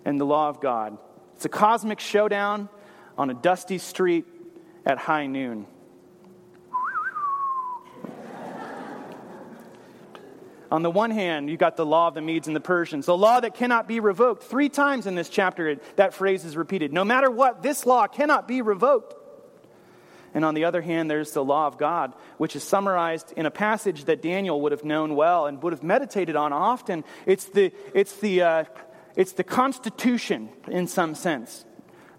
and 0.05 0.21
the 0.21 0.25
law 0.25 0.49
of 0.49 0.61
God. 0.61 0.99
It's 1.43 1.47
a 1.47 1.49
cosmic 1.49 1.99
showdown 1.99 2.69
on 3.19 3.29
a 3.29 3.35
dusty 3.35 3.79
street 3.79 4.27
at 4.87 4.97
high 4.97 5.27
noon. 5.27 5.67
On 10.71 10.83
the 10.83 10.91
one 10.93 11.11
hand, 11.11 11.51
you 11.51 11.57
got 11.57 11.77
the 11.77 11.85
law 11.85 12.07
of 12.07 12.15
the 12.15 12.21
Medes 12.21 12.47
and 12.47 12.55
the 12.55 12.61
Persians, 12.61 13.07
the 13.07 13.17
law 13.17 13.41
that 13.41 13.57
cannot 13.57 13.89
be 13.89 13.99
revoked. 13.99 14.45
Three 14.45 14.69
times 14.69 15.09
in 15.09 15.17
this 15.17 15.29
chapter, 15.29 15.81
that 15.97 16.15
phrase 16.15 16.45
is 16.45 16.57
repeated. 16.57 16.93
No 16.93 17.05
matter 17.05 17.29
what, 17.29 17.61
this 17.61 17.87
law 17.87 18.07
cannot 18.07 18.47
be 18.47 18.63
revoked. 18.63 19.17
And 20.35 20.45
on 20.45 20.55
the 20.55 20.67
other 20.67 20.81
hand, 20.81 21.11
there's 21.11 21.33
the 21.33 21.43
law 21.43 21.67
of 21.67 21.77
God, 21.77 22.15
which 22.39 22.55
is 22.55 22.63
summarized 22.63 23.35
in 23.37 23.47
a 23.47 23.51
passage 23.51 24.05
that 24.05 24.23
Daniel 24.23 24.61
would 24.61 24.71
have 24.71 24.85
known 24.85 25.17
well 25.17 25.47
and 25.47 25.61
would 25.65 25.73
have 25.73 25.83
meditated 25.83 26.37
on 26.37 26.53
often. 26.53 27.03
It's 27.27 27.47
the, 27.47 27.73
it's 27.95 28.15
the, 28.19 28.43
uh, 28.43 28.65
it's 29.17 29.33
the 29.33 29.45
constitution, 29.45 30.49
in 30.69 30.87
some 30.87 31.15
sense, 31.15 31.65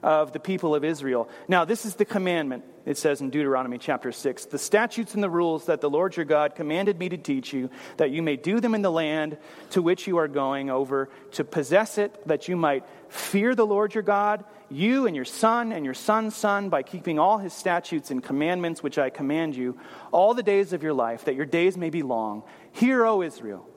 of 0.01 0.33
the 0.33 0.39
people 0.39 0.75
of 0.75 0.83
Israel. 0.83 1.29
Now, 1.47 1.65
this 1.65 1.85
is 1.85 1.95
the 1.95 2.05
commandment 2.05 2.65
it 2.85 2.97
says 2.97 3.21
in 3.21 3.29
Deuteronomy 3.29 3.77
chapter 3.77 4.11
6 4.11 4.45
the 4.45 4.57
statutes 4.57 5.13
and 5.13 5.23
the 5.23 5.29
rules 5.29 5.67
that 5.67 5.81
the 5.81 5.89
Lord 5.89 6.17
your 6.17 6.25
God 6.25 6.55
commanded 6.55 6.99
me 6.99 7.09
to 7.09 7.17
teach 7.17 7.53
you, 7.53 7.69
that 7.97 8.11
you 8.11 8.21
may 8.21 8.35
do 8.35 8.59
them 8.59 8.75
in 8.75 8.81
the 8.81 8.91
land 8.91 9.37
to 9.71 9.81
which 9.81 10.07
you 10.07 10.17
are 10.17 10.27
going 10.27 10.69
over, 10.69 11.09
to 11.31 11.43
possess 11.43 11.97
it, 11.97 12.27
that 12.27 12.47
you 12.47 12.55
might 12.55 12.83
fear 13.07 13.55
the 13.55 13.65
Lord 13.65 13.93
your 13.93 14.03
God, 14.03 14.43
you 14.69 15.07
and 15.07 15.15
your 15.15 15.25
son 15.25 15.71
and 15.71 15.85
your 15.85 15.93
son's 15.93 16.35
son, 16.35 16.69
by 16.69 16.83
keeping 16.83 17.19
all 17.19 17.37
his 17.37 17.53
statutes 17.53 18.11
and 18.11 18.21
commandments 18.21 18.83
which 18.83 18.97
I 18.97 19.09
command 19.09 19.55
you, 19.55 19.79
all 20.11 20.33
the 20.33 20.43
days 20.43 20.73
of 20.73 20.83
your 20.83 20.93
life, 20.93 21.25
that 21.25 21.35
your 21.35 21.45
days 21.45 21.77
may 21.77 21.89
be 21.89 22.03
long. 22.03 22.43
Hear, 22.73 23.05
O 23.05 23.21
Israel, 23.21 23.67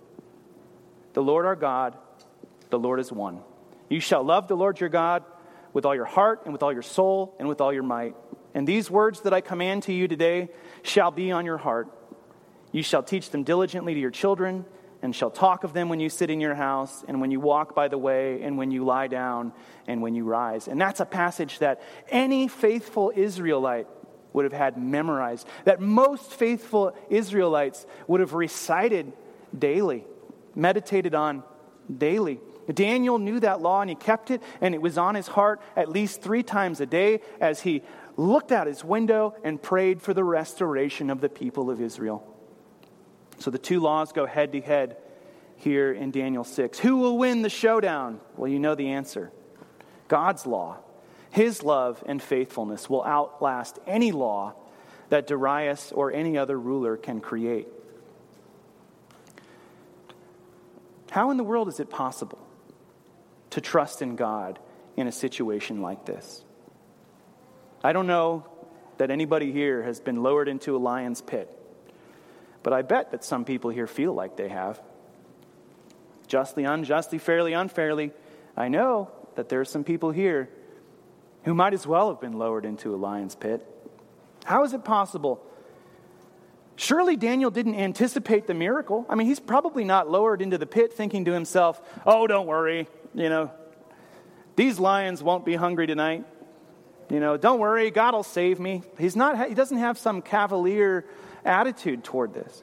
the 1.12 1.22
Lord 1.22 1.46
our 1.46 1.56
God, 1.56 1.96
the 2.70 2.78
Lord 2.78 3.00
is 3.00 3.12
one. 3.12 3.40
You 3.88 4.00
shall 4.00 4.24
love 4.24 4.48
the 4.48 4.56
Lord 4.56 4.80
your 4.80 4.88
God 4.88 5.24
with 5.72 5.84
all 5.84 5.94
your 5.94 6.04
heart 6.04 6.42
and 6.44 6.52
with 6.52 6.62
all 6.62 6.72
your 6.72 6.82
soul 6.82 7.34
and 7.38 7.48
with 7.48 7.60
all 7.60 7.72
your 7.72 7.82
might. 7.82 8.16
And 8.54 8.66
these 8.66 8.90
words 8.90 9.20
that 9.22 9.34
I 9.34 9.40
command 9.40 9.84
to 9.84 9.92
you 9.92 10.08
today 10.08 10.48
shall 10.82 11.10
be 11.10 11.30
on 11.30 11.44
your 11.44 11.58
heart. 11.58 11.88
You 12.72 12.82
shall 12.82 13.02
teach 13.02 13.30
them 13.30 13.42
diligently 13.44 13.94
to 13.94 14.00
your 14.00 14.10
children, 14.10 14.64
and 15.02 15.14
shall 15.14 15.30
talk 15.30 15.62
of 15.62 15.72
them 15.72 15.88
when 15.88 16.00
you 16.00 16.08
sit 16.08 16.30
in 16.30 16.40
your 16.40 16.54
house, 16.54 17.04
and 17.06 17.20
when 17.20 17.30
you 17.30 17.38
walk 17.38 17.74
by 17.74 17.88
the 17.88 17.98
way, 17.98 18.42
and 18.42 18.56
when 18.58 18.70
you 18.70 18.84
lie 18.84 19.06
down, 19.06 19.52
and 19.86 20.02
when 20.02 20.14
you 20.14 20.24
rise. 20.24 20.68
And 20.68 20.80
that's 20.80 21.00
a 21.00 21.04
passage 21.04 21.58
that 21.60 21.82
any 22.08 22.48
faithful 22.48 23.12
Israelite 23.14 23.86
would 24.32 24.44
have 24.44 24.52
had 24.54 24.76
memorized, 24.76 25.46
that 25.64 25.80
most 25.80 26.32
faithful 26.32 26.96
Israelites 27.08 27.86
would 28.06 28.20
have 28.20 28.32
recited 28.32 29.12
daily, 29.56 30.04
meditated 30.54 31.14
on 31.14 31.42
daily. 31.94 32.40
Daniel 32.72 33.18
knew 33.18 33.40
that 33.40 33.60
law 33.60 33.80
and 33.80 33.90
he 33.90 33.96
kept 33.96 34.30
it, 34.30 34.42
and 34.60 34.74
it 34.74 34.82
was 34.82 34.98
on 34.98 35.14
his 35.14 35.28
heart 35.28 35.60
at 35.76 35.88
least 35.88 36.22
three 36.22 36.42
times 36.42 36.80
a 36.80 36.86
day 36.86 37.20
as 37.40 37.60
he 37.60 37.82
looked 38.16 38.52
out 38.52 38.66
his 38.66 38.84
window 38.84 39.34
and 39.44 39.62
prayed 39.62 40.02
for 40.02 40.14
the 40.14 40.24
restoration 40.24 41.10
of 41.10 41.20
the 41.20 41.28
people 41.28 41.70
of 41.70 41.80
Israel. 41.80 42.26
So 43.38 43.50
the 43.50 43.58
two 43.58 43.80
laws 43.80 44.12
go 44.12 44.26
head 44.26 44.52
to 44.52 44.60
head 44.60 44.96
here 45.56 45.92
in 45.92 46.10
Daniel 46.10 46.44
6. 46.44 46.78
Who 46.78 46.96
will 46.96 47.18
win 47.18 47.42
the 47.42 47.50
showdown? 47.50 48.20
Well, 48.36 48.50
you 48.50 48.58
know 48.58 48.74
the 48.74 48.90
answer 48.90 49.32
God's 50.08 50.46
law. 50.46 50.78
His 51.30 51.62
love 51.62 52.02
and 52.06 52.22
faithfulness 52.22 52.88
will 52.88 53.04
outlast 53.04 53.78
any 53.86 54.10
law 54.12 54.54
that 55.10 55.26
Darius 55.26 55.92
or 55.92 56.12
any 56.12 56.38
other 56.38 56.58
ruler 56.58 56.96
can 56.96 57.20
create. 57.20 57.68
How 61.10 61.30
in 61.30 61.36
the 61.36 61.44
world 61.44 61.68
is 61.68 61.78
it 61.78 61.90
possible 61.90 62.45
to 63.56 63.62
trust 63.62 64.02
in 64.02 64.16
God 64.16 64.58
in 64.98 65.06
a 65.06 65.12
situation 65.12 65.80
like 65.80 66.04
this? 66.04 66.44
I 67.82 67.94
don't 67.94 68.06
know 68.06 68.46
that 68.98 69.10
anybody 69.10 69.50
here 69.50 69.82
has 69.82 69.98
been 69.98 70.22
lowered 70.22 70.46
into 70.46 70.76
a 70.76 70.78
lion's 70.78 71.22
pit, 71.22 71.50
but 72.62 72.74
I 72.74 72.82
bet 72.82 73.12
that 73.12 73.24
some 73.24 73.46
people 73.46 73.70
here 73.70 73.86
feel 73.86 74.12
like 74.12 74.36
they 74.36 74.50
have. 74.50 74.78
Justly, 76.26 76.64
unjustly, 76.64 77.16
fairly, 77.16 77.54
unfairly, 77.54 78.12
I 78.58 78.68
know 78.68 79.10
that 79.36 79.48
there 79.48 79.62
are 79.62 79.64
some 79.64 79.84
people 79.84 80.10
here 80.10 80.50
who 81.44 81.54
might 81.54 81.72
as 81.72 81.86
well 81.86 82.10
have 82.10 82.20
been 82.20 82.34
lowered 82.34 82.66
into 82.66 82.94
a 82.94 82.98
lion's 82.98 83.34
pit. 83.34 83.66
How 84.44 84.64
is 84.64 84.74
it 84.74 84.84
possible? 84.84 85.42
Surely 86.74 87.16
Daniel 87.16 87.50
didn't 87.50 87.76
anticipate 87.76 88.46
the 88.46 88.52
miracle. 88.52 89.06
I 89.08 89.14
mean, 89.14 89.26
he's 89.26 89.40
probably 89.40 89.84
not 89.84 90.10
lowered 90.10 90.42
into 90.42 90.58
the 90.58 90.66
pit 90.66 90.92
thinking 90.92 91.24
to 91.24 91.32
himself, 91.32 91.80
oh, 92.04 92.26
don't 92.26 92.46
worry, 92.46 92.86
you 93.16 93.30
know, 93.30 93.50
these 94.56 94.78
lions 94.78 95.22
won't 95.22 95.44
be 95.44 95.56
hungry 95.56 95.86
tonight. 95.86 96.24
You 97.10 97.18
know, 97.18 97.36
don't 97.36 97.58
worry, 97.58 97.90
God 97.90 98.14
will 98.14 98.22
save 98.22 98.60
me. 98.60 98.82
He's 98.98 99.16
not, 99.16 99.48
he 99.48 99.54
doesn't 99.54 99.78
have 99.78 99.96
some 99.96 100.20
cavalier 100.20 101.06
attitude 101.44 102.04
toward 102.04 102.34
this. 102.34 102.62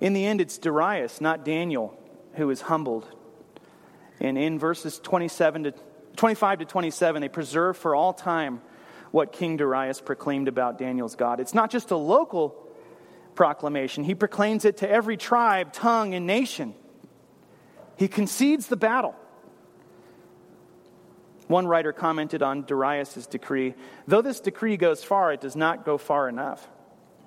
In 0.00 0.12
the 0.12 0.26
end, 0.26 0.40
it's 0.40 0.58
Darius, 0.58 1.20
not 1.20 1.44
Daniel, 1.44 1.96
who 2.34 2.50
is 2.50 2.62
humbled. 2.62 3.08
And 4.20 4.36
in 4.36 4.58
verses 4.58 4.98
27 4.98 5.64
to 5.64 5.74
25 6.16 6.60
to 6.60 6.64
27, 6.64 7.22
they 7.22 7.28
preserve 7.28 7.76
for 7.76 7.94
all 7.94 8.12
time 8.12 8.60
what 9.12 9.32
King 9.32 9.56
Darius 9.56 10.00
proclaimed 10.00 10.48
about 10.48 10.78
Daniel's 10.78 11.14
God. 11.14 11.38
It's 11.38 11.54
not 11.54 11.70
just 11.70 11.92
a 11.92 11.96
local 11.96 12.64
proclamation, 13.36 14.02
he 14.02 14.16
proclaims 14.16 14.64
it 14.64 14.78
to 14.78 14.90
every 14.90 15.16
tribe, 15.16 15.72
tongue, 15.72 16.14
and 16.14 16.26
nation. 16.26 16.74
He 17.98 18.06
concedes 18.06 18.68
the 18.68 18.76
battle. 18.76 19.14
One 21.48 21.66
writer 21.66 21.92
commented 21.92 22.42
on 22.42 22.62
Darius' 22.62 23.26
decree 23.26 23.74
though 24.06 24.22
this 24.22 24.40
decree 24.40 24.76
goes 24.76 25.02
far, 25.02 25.32
it 25.32 25.40
does 25.40 25.56
not 25.56 25.84
go 25.84 25.98
far 25.98 26.28
enough. 26.28 26.68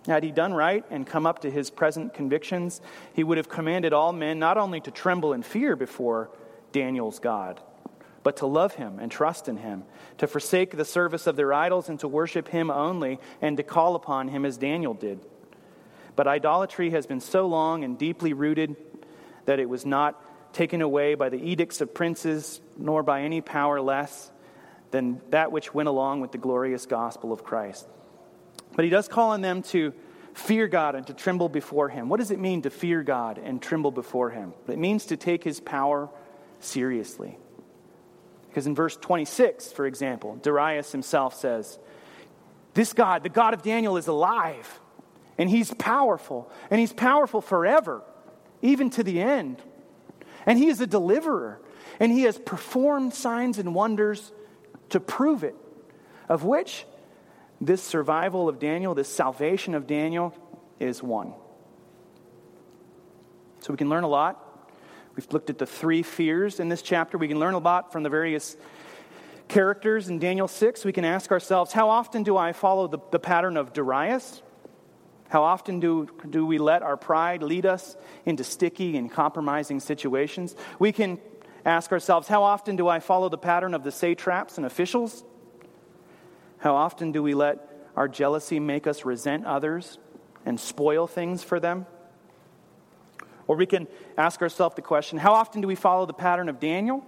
Had 0.08 0.24
he 0.24 0.32
done 0.32 0.54
right 0.54 0.84
and 0.90 1.06
come 1.06 1.26
up 1.26 1.40
to 1.40 1.52
his 1.52 1.70
present 1.70 2.14
convictions, 2.14 2.82
he 3.14 3.24
would 3.24 3.38
have 3.38 3.50
commanded 3.50 3.94
all 3.94 4.14
men 4.14 4.40
not 4.40 4.58
only 4.58 4.80
to 4.82 4.92
tremble 4.92 5.34
in 5.34 5.44
fear 5.44 5.76
before 5.76 6.32
Daniel's 6.72 7.20
God, 7.20 7.60
but 8.24 8.38
to 8.38 8.46
love 8.46 8.76
him 8.76 8.98
and 9.00 9.12
trust 9.12 9.50
in 9.50 9.58
him, 9.58 9.84
to 10.20 10.26
forsake 10.26 10.78
the 10.78 10.86
service 10.86 11.28
of 11.28 11.36
their 11.36 11.54
idols 11.54 11.90
and 11.90 12.00
to 12.00 12.08
worship 12.08 12.48
him 12.48 12.72
only, 12.72 13.20
and 13.42 13.58
to 13.58 13.64
call 13.64 13.96
upon 13.96 14.30
him 14.30 14.46
as 14.46 14.58
Daniel 14.58 14.94
did. 14.94 15.20
But 16.16 16.28
idolatry 16.28 16.92
has 16.92 17.06
been 17.06 17.20
so 17.20 17.46
long 17.46 17.84
and 17.84 17.98
deeply 17.98 18.34
rooted 18.34 18.76
that 19.46 19.60
it 19.60 19.70
was 19.70 19.86
not 19.86 20.24
taken 20.54 20.82
away 20.82 21.16
by 21.16 21.30
the 21.30 21.38
edicts 21.38 21.82
of 21.82 21.94
princes, 21.94 22.62
nor 22.78 23.04
by 23.04 23.22
any 23.22 23.42
power 23.42 23.82
less 23.82 24.32
than 24.92 25.22
that 25.30 25.52
which 25.52 25.74
went 25.74 25.90
along 25.90 26.22
with 26.22 26.32
the 26.32 26.38
glorious 26.38 26.86
gospel 26.86 27.32
of 27.32 27.44
Christ. 27.44 27.88
But 28.76 28.86
he 28.86 28.92
does 28.92 29.08
call 29.08 29.32
on 29.32 29.42
them 29.42 29.64
to 29.64 29.94
fear 30.34 30.68
God 30.68 30.96
and 30.96 31.06
to 31.08 31.14
tremble 31.14 31.50
before 31.50 31.90
him. 31.90 32.10
What 32.10 32.20
does 32.20 32.32
it 32.32 32.40
mean 32.40 32.62
to 32.64 32.70
fear 32.70 33.04
God 33.04 33.38
and 33.38 33.62
tremble 33.62 33.92
before 33.92 34.30
him? 34.30 34.54
It 34.68 34.78
means 34.78 35.08
to 35.08 35.18
take 35.18 35.44
his 35.44 35.60
power 35.60 36.10
seriously. 36.60 37.38
Because 38.50 38.68
in 38.68 38.76
verse 38.76 38.98
26, 38.98 39.72
for 39.72 39.86
example, 39.86 40.38
Darius 40.42 40.92
himself 40.92 41.36
says, 41.36 41.80
This 42.74 42.94
God, 42.94 43.24
the 43.24 43.30
God 43.30 43.54
of 43.54 43.64
Daniel, 43.64 43.98
is 43.98 44.08
alive, 44.08 44.80
and 45.38 45.50
he's 45.50 45.74
powerful, 45.74 46.52
and 46.70 46.80
he's 46.80 46.92
powerful 46.94 47.42
forever, 47.42 48.02
even 48.62 48.90
to 48.92 49.04
the 49.04 49.22
end. 49.22 49.62
And 50.46 50.58
he 50.58 50.68
is 50.68 50.82
a 50.82 50.88
deliverer, 50.88 51.62
and 52.00 52.12
he 52.12 52.24
has 52.24 52.38
performed 52.38 53.14
signs 53.14 53.58
and 53.58 53.76
wonders 53.76 54.32
to 54.90 55.00
prove 55.00 55.44
it, 55.44 55.56
of 56.28 56.44
which 56.44 56.86
this 57.60 57.82
survival 57.84 58.50
of 58.50 58.60
Daniel, 58.60 58.96
this 58.96 59.08
salvation 59.08 59.76
of 59.76 59.88
Daniel, 59.88 60.34
is 60.80 61.04
one. 61.04 61.34
So 63.60 63.72
we 63.72 63.78
can 63.78 63.90
learn 63.90 64.04
a 64.04 64.08
lot 64.08 64.52
We've 65.16 65.32
looked 65.32 65.50
at 65.50 65.58
the 65.58 65.66
three 65.66 66.04
fears 66.04 66.60
in 66.60 66.70
this 66.70 66.82
chapter. 66.82 67.18
We 67.18 67.28
can 67.28 67.40
learn 67.40 67.54
a 67.54 67.60
lot 67.60 67.92
from 67.92 68.04
the 68.04 68.10
various 68.10 68.56
characters 69.48 70.08
in 70.08 70.20
Daniel 70.20 70.48
6. 70.48 70.86
We 70.86 70.94
can 70.94 71.04
ask 71.04 71.32
ourselves 71.32 71.74
how 71.74 71.90
often 71.90 72.24
do 72.24 72.38
I 72.38 72.54
follow 72.54 72.88
the, 72.88 73.00
the 73.12 73.20
pattern 73.20 73.58
of 73.58 73.74
Darius? 73.74 74.42
How 75.32 75.44
often 75.44 75.80
do, 75.80 76.10
do 76.30 76.46
we 76.46 76.58
let 76.58 76.84
our 76.84 76.98
pride 76.98 77.42
lead 77.42 77.66
us 77.66 77.96
into 78.26 78.44
sticky 78.44 78.98
and 78.98 79.10
compromising 79.10 79.80
situations? 79.80 80.58
We 80.78 80.92
can 80.92 81.20
ask 81.66 81.94
ourselves 81.94 82.28
how 82.28 82.44
often 82.44 82.76
do 82.76 82.90
I 82.90 83.00
follow 83.00 83.30
the 83.30 83.38
pattern 83.38 83.74
of 83.74 83.86
the 83.86 83.94
satraps 83.94 84.58
and 84.58 84.66
officials? 84.66 85.24
How 86.58 86.76
often 86.76 87.14
do 87.14 87.24
we 87.24 87.34
let 87.34 87.66
our 87.96 88.10
jealousy 88.10 88.60
make 88.60 88.86
us 88.86 89.06
resent 89.06 89.46
others 89.46 90.00
and 90.46 90.60
spoil 90.60 91.08
things 91.08 91.46
for 91.46 91.62
them? 91.62 91.86
Or 93.48 93.56
we 93.56 93.66
can 93.66 93.88
ask 94.18 94.42
ourselves 94.42 94.76
the 94.76 94.82
question 94.82 95.18
how 95.18 95.32
often 95.32 95.62
do 95.62 95.68
we 95.68 95.76
follow 95.76 96.06
the 96.06 96.14
pattern 96.14 96.50
of 96.50 96.60
Daniel? 96.60 97.06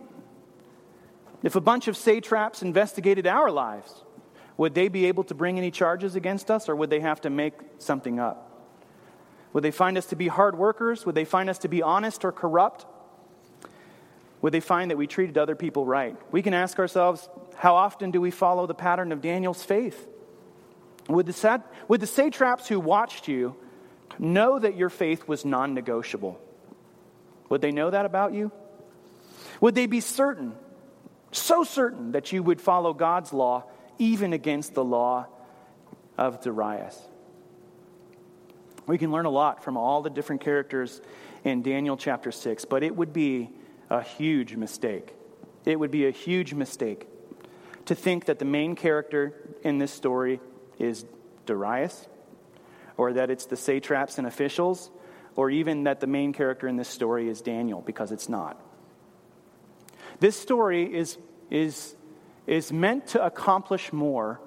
If 1.43 1.57
a 1.57 1.61
bunch 1.61 1.89
of 1.89 1.97
satraps 1.97 2.61
investigated 2.61 3.27
our 3.27 3.51
lives, 3.51 4.01
would 4.57 4.73
they 4.73 4.87
be 4.87 5.05
able 5.05 5.23
to 5.25 5.33
bring 5.33 5.57
any 5.57 5.71
charges 5.71 6.15
against 6.15 6.51
us, 6.51 6.69
or 6.69 6.75
would 6.75 6.89
they 6.89 6.99
have 6.99 7.21
to 7.21 7.29
make 7.29 7.53
something 7.79 8.19
up? 8.19 8.49
Would 9.53 9.63
they 9.63 9.71
find 9.71 9.97
us 9.97 10.07
to 10.07 10.15
be 10.15 10.27
hard 10.27 10.57
workers? 10.57 11.05
Would 11.05 11.15
they 11.15 11.25
find 11.25 11.49
us 11.49 11.59
to 11.59 11.67
be 11.67 11.81
honest 11.81 12.25
or 12.25 12.31
corrupt? 12.31 12.85
Would 14.41 14.53
they 14.53 14.59
find 14.59 14.91
that 14.91 14.97
we 14.97 15.07
treated 15.07 15.37
other 15.37 15.55
people 15.55 15.85
right? 15.85 16.17
We 16.31 16.41
can 16.41 16.53
ask 16.53 16.79
ourselves, 16.79 17.29
how 17.55 17.75
often 17.75 18.11
do 18.11 18.19
we 18.19 18.31
follow 18.31 18.67
the 18.67 18.73
pattern 18.73 19.11
of 19.11 19.21
Daniel's 19.21 19.63
faith? 19.63 20.07
Would 21.07 21.25
the, 21.25 21.63
would 21.87 22.01
the 22.01 22.07
satraps 22.07 22.67
who 22.67 22.79
watched 22.79 23.27
you 23.27 23.55
Know 24.19 24.59
that 24.59 24.75
your 24.77 24.89
faith 24.89 25.27
was 25.27 25.45
non 25.45 25.73
negotiable. 25.73 26.39
Would 27.49 27.61
they 27.61 27.71
know 27.71 27.89
that 27.89 28.05
about 28.05 28.33
you? 28.33 28.51
Would 29.61 29.75
they 29.75 29.85
be 29.85 29.99
certain, 29.99 30.55
so 31.31 31.63
certain, 31.63 32.11
that 32.11 32.31
you 32.31 32.43
would 32.43 32.59
follow 32.59 32.93
God's 32.93 33.33
law 33.33 33.63
even 34.03 34.33
against 34.33 34.73
the 34.73 34.83
law 34.83 35.27
of 36.17 36.41
Darius? 36.41 36.99
We 38.85 38.97
can 38.97 39.11
learn 39.11 39.25
a 39.25 39.29
lot 39.29 39.63
from 39.63 39.77
all 39.77 40.01
the 40.01 40.09
different 40.09 40.41
characters 40.41 41.01
in 41.43 41.61
Daniel 41.61 41.95
chapter 41.95 42.31
6, 42.31 42.65
but 42.65 42.83
it 42.83 42.95
would 42.95 43.13
be 43.13 43.49
a 43.89 44.01
huge 44.01 44.55
mistake. 44.55 45.13
It 45.65 45.79
would 45.79 45.91
be 45.91 46.07
a 46.07 46.11
huge 46.11 46.53
mistake 46.53 47.07
to 47.85 47.95
think 47.95 48.25
that 48.25 48.39
the 48.39 48.45
main 48.45 48.75
character 48.75 49.33
in 49.63 49.77
this 49.77 49.91
story 49.91 50.39
is 50.79 51.05
Darius 51.45 52.07
or 52.97 53.13
that 53.13 53.29
it's 53.29 53.45
the 53.45 53.55
satraps 53.55 54.17
and 54.17 54.27
officials, 54.27 54.91
or 55.35 55.49
even 55.49 55.85
that 55.85 55.99
the 55.99 56.07
main 56.07 56.33
character 56.33 56.67
in 56.67 56.77
this 56.77 56.87
story 56.87 57.27
is 57.27 57.41
Daniel, 57.41 57.81
because 57.81 58.11
it's 58.11 58.29
not. 58.29 58.59
This 60.19 60.39
story 60.39 60.93
is, 60.93 61.17
is, 61.49 61.95
is 62.47 62.71
meant 62.71 63.07
to 63.07 63.23
accomplish 63.23 63.93
more 63.93 64.39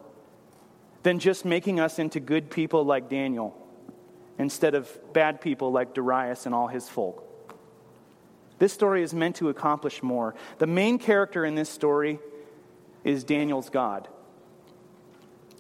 than 1.02 1.18
just 1.18 1.44
making 1.44 1.80
us 1.80 1.98
into 1.98 2.20
good 2.20 2.50
people 2.50 2.84
like 2.84 3.08
Daniel 3.08 3.56
instead 4.38 4.74
of 4.74 4.90
bad 5.12 5.40
people 5.40 5.72
like 5.72 5.94
Darius 5.94 6.46
and 6.46 6.54
all 6.54 6.66
his 6.66 6.88
folk. 6.88 7.22
This 8.58 8.72
story 8.72 9.02
is 9.02 9.14
meant 9.14 9.36
to 9.36 9.48
accomplish 9.48 10.02
more. 10.02 10.34
The 10.58 10.66
main 10.66 10.98
character 10.98 11.44
in 11.44 11.54
this 11.54 11.70
story 11.70 12.18
is 13.04 13.24
Daniel's 13.24 13.70
God. 13.70 14.08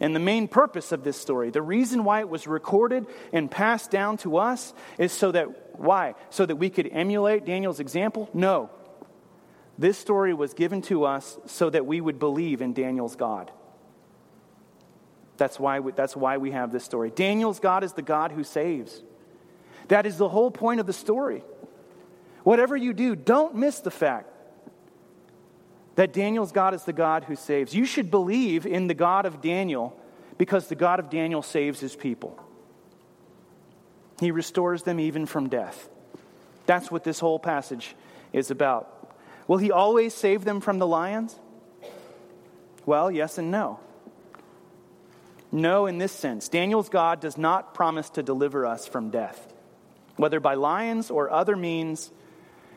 And 0.00 0.14
the 0.14 0.20
main 0.20 0.46
purpose 0.48 0.92
of 0.92 1.04
this 1.04 1.16
story, 1.16 1.50
the 1.50 1.62
reason 1.62 2.04
why 2.04 2.20
it 2.20 2.28
was 2.28 2.46
recorded 2.46 3.06
and 3.32 3.50
passed 3.50 3.90
down 3.90 4.18
to 4.18 4.36
us, 4.36 4.74
is 4.98 5.12
so 5.12 5.32
that, 5.32 5.78
why? 5.78 6.14
So 6.30 6.44
that 6.44 6.56
we 6.56 6.68
could 6.68 6.88
emulate 6.92 7.46
Daniel's 7.46 7.80
example? 7.80 8.28
No. 8.34 8.70
This 9.78 9.98
story 9.98 10.32
was 10.32 10.54
given 10.54 10.82
to 10.82 11.04
us 11.04 11.38
so 11.46 11.68
that 11.70 11.86
we 11.86 12.00
would 12.00 12.18
believe 12.18 12.62
in 12.62 12.72
Daniel's 12.72 13.16
God. 13.16 13.50
That's 15.36 15.60
why 15.60 15.80
we, 15.80 15.92
that's 15.92 16.16
why 16.16 16.38
we 16.38 16.52
have 16.52 16.72
this 16.72 16.84
story. 16.84 17.10
Daniel's 17.10 17.60
God 17.60 17.84
is 17.84 17.92
the 17.92 18.02
God 18.02 18.32
who 18.32 18.42
saves. 18.42 19.02
That 19.88 20.06
is 20.06 20.16
the 20.16 20.28
whole 20.28 20.50
point 20.50 20.80
of 20.80 20.86
the 20.86 20.92
story. 20.92 21.44
Whatever 22.42 22.76
you 22.76 22.92
do, 22.92 23.14
don't 23.14 23.54
miss 23.56 23.80
the 23.80 23.90
fact 23.90 24.30
that 25.96 26.12
Daniel's 26.12 26.52
God 26.52 26.74
is 26.74 26.84
the 26.84 26.92
God 26.92 27.24
who 27.24 27.36
saves. 27.36 27.74
You 27.74 27.84
should 27.84 28.10
believe 28.10 28.66
in 28.66 28.86
the 28.86 28.94
God 28.94 29.26
of 29.26 29.40
Daniel 29.40 29.98
because 30.38 30.68
the 30.68 30.74
God 30.74 31.00
of 31.00 31.10
Daniel 31.10 31.42
saves 31.42 31.80
his 31.80 31.96
people. 31.96 32.38
He 34.20 34.30
restores 34.30 34.82
them 34.82 35.00
even 35.00 35.26
from 35.26 35.48
death. 35.48 35.88
That's 36.66 36.90
what 36.90 37.04
this 37.04 37.18
whole 37.18 37.38
passage 37.38 37.94
is 38.32 38.50
about. 38.50 38.95
Will 39.46 39.58
he 39.58 39.70
always 39.70 40.14
save 40.14 40.44
them 40.44 40.60
from 40.60 40.78
the 40.78 40.86
lions? 40.86 41.38
Well, 42.84 43.10
yes 43.10 43.38
and 43.38 43.50
no. 43.50 43.80
No, 45.52 45.86
in 45.86 45.98
this 45.98 46.12
sense, 46.12 46.48
Daniel's 46.48 46.88
God 46.88 47.20
does 47.20 47.38
not 47.38 47.74
promise 47.74 48.10
to 48.10 48.22
deliver 48.22 48.66
us 48.66 48.86
from 48.86 49.10
death. 49.10 49.52
Whether 50.16 50.40
by 50.40 50.54
lions 50.54 51.10
or 51.10 51.30
other 51.30 51.56
means, 51.56 52.10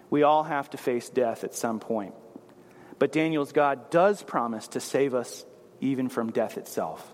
we 0.10 0.24
all 0.24 0.44
have 0.44 0.70
to 0.72 0.78
face 0.78 1.10
death 1.10 1.44
at 1.44 1.56
some 1.56 1.80
point. 1.80 2.14
But 3.00 3.12
Daniel's 3.12 3.52
God 3.52 3.90
does 3.90 4.22
promise 4.22 4.68
to 4.70 4.80
save 4.80 5.16
us 5.16 5.46
even 5.80 6.10
from 6.10 6.32
death 6.32 6.58
itself. 6.58 7.14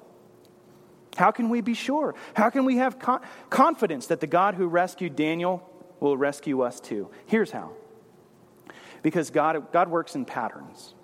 How 1.16 1.32
can 1.32 1.50
we 1.50 1.62
be 1.62 1.74
sure? 1.76 2.16
How 2.34 2.50
can 2.50 2.66
we 2.66 2.78
have 2.78 3.00
con- 3.00 3.22
confidence 3.50 4.08
that 4.08 4.20
the 4.20 4.28
God 4.28 4.56
who 4.56 4.68
rescued 4.68 5.16
Daniel 5.16 5.68
will 6.00 6.18
rescue 6.18 6.62
us 6.62 6.80
too? 6.80 7.10
Here's 7.26 7.52
how 7.52 7.72
because 9.06 9.30
God, 9.30 9.72
God 9.72 9.88
works 9.90 10.16
in 10.16 10.26
patterns. 10.26 10.96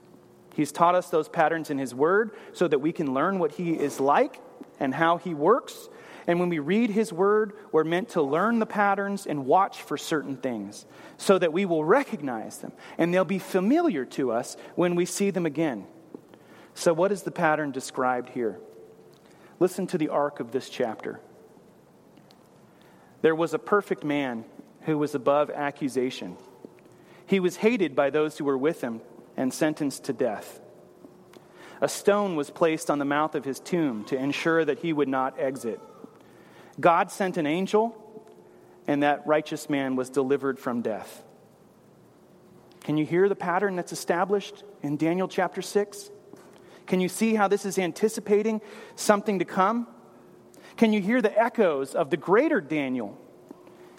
He's 0.56 0.72
taught 0.72 0.96
us 0.96 1.12
those 1.12 1.30
patterns 1.30 1.70
in 1.70 1.78
His 1.78 1.94
Word 1.94 2.32
so 2.52 2.68
that 2.68 2.80
we 2.80 2.92
can 2.92 3.14
learn 3.14 3.38
what 3.38 3.52
He 3.52 3.74
is 3.74 4.00
like 4.00 4.42
and 4.80 4.92
how 4.92 5.18
He 5.18 5.36
works. 5.36 5.88
And 6.26 6.40
when 6.40 6.50
we 6.50 6.58
read 6.58 6.90
His 6.90 7.14
Word, 7.14 7.54
we're 7.72 7.84
meant 7.84 8.10
to 8.10 8.24
learn 8.24 8.58
the 8.58 8.66
patterns 8.66 9.28
and 9.28 9.46
watch 9.46 9.84
for 9.84 10.00
certain 10.00 10.36
things 10.36 10.88
so 11.18 11.38
that 11.38 11.54
we 11.54 11.64
will 11.64 11.86
recognize 11.86 12.58
them 12.58 12.72
and 12.98 13.14
they'll 13.14 13.24
be 13.24 13.38
familiar 13.38 14.04
to 14.06 14.32
us 14.32 14.58
when 14.74 14.96
we 14.96 15.06
see 15.06 15.30
them 15.30 15.46
again. 15.46 15.86
So, 16.74 16.94
what 16.94 17.12
is 17.12 17.22
the 17.22 17.30
pattern 17.30 17.70
described 17.70 18.30
here? 18.30 18.58
Listen 19.60 19.86
to 19.86 20.00
the 20.00 20.10
arc 20.10 20.40
of 20.40 20.52
this 20.52 20.70
chapter. 20.70 21.20
There 23.22 23.36
was 23.36 23.54
a 23.54 23.60
perfect 23.60 24.04
man 24.04 24.44
who 24.86 24.98
was 24.98 25.14
above 25.14 25.52
accusation. 25.52 26.36
He 27.32 27.40
was 27.40 27.56
hated 27.56 27.96
by 27.96 28.10
those 28.10 28.38
who 28.38 28.44
were 28.44 28.58
with 28.58 28.82
him 28.82 29.00
and 29.38 29.54
sentenced 29.54 30.04
to 30.04 30.12
death. 30.12 30.60
A 31.80 31.88
stone 31.88 32.36
was 32.36 32.50
placed 32.50 32.92
on 32.92 33.00
the 33.00 33.06
mouth 33.06 33.36
of 33.36 33.46
his 33.46 33.62
tomb 33.62 34.04
to 34.08 34.18
ensure 34.18 34.66
that 34.66 34.80
he 34.80 34.92
would 34.92 35.08
not 35.08 35.40
exit. 35.40 35.80
God 36.78 37.10
sent 37.10 37.38
an 37.38 37.48
angel, 37.48 37.96
and 38.86 39.02
that 39.02 39.26
righteous 39.26 39.70
man 39.70 39.96
was 39.96 40.10
delivered 40.10 40.60
from 40.60 40.82
death. 40.82 41.24
Can 42.84 42.98
you 42.98 43.06
hear 43.06 43.30
the 43.30 43.36
pattern 43.38 43.78
that's 43.78 43.94
established 43.94 44.66
in 44.84 44.98
Daniel 44.98 45.30
chapter 45.30 45.62
6? 45.62 46.12
Can 46.86 47.00
you 47.00 47.08
see 47.08 47.36
how 47.36 47.48
this 47.48 47.66
is 47.66 47.80
anticipating 47.80 48.60
something 48.98 49.40
to 49.40 49.46
come? 49.46 49.88
Can 50.76 50.92
you 50.92 51.00
hear 51.00 51.22
the 51.22 51.42
echoes 51.42 51.96
of 51.96 52.10
the 52.10 52.18
greater 52.18 52.60
Daniel? 52.60 53.18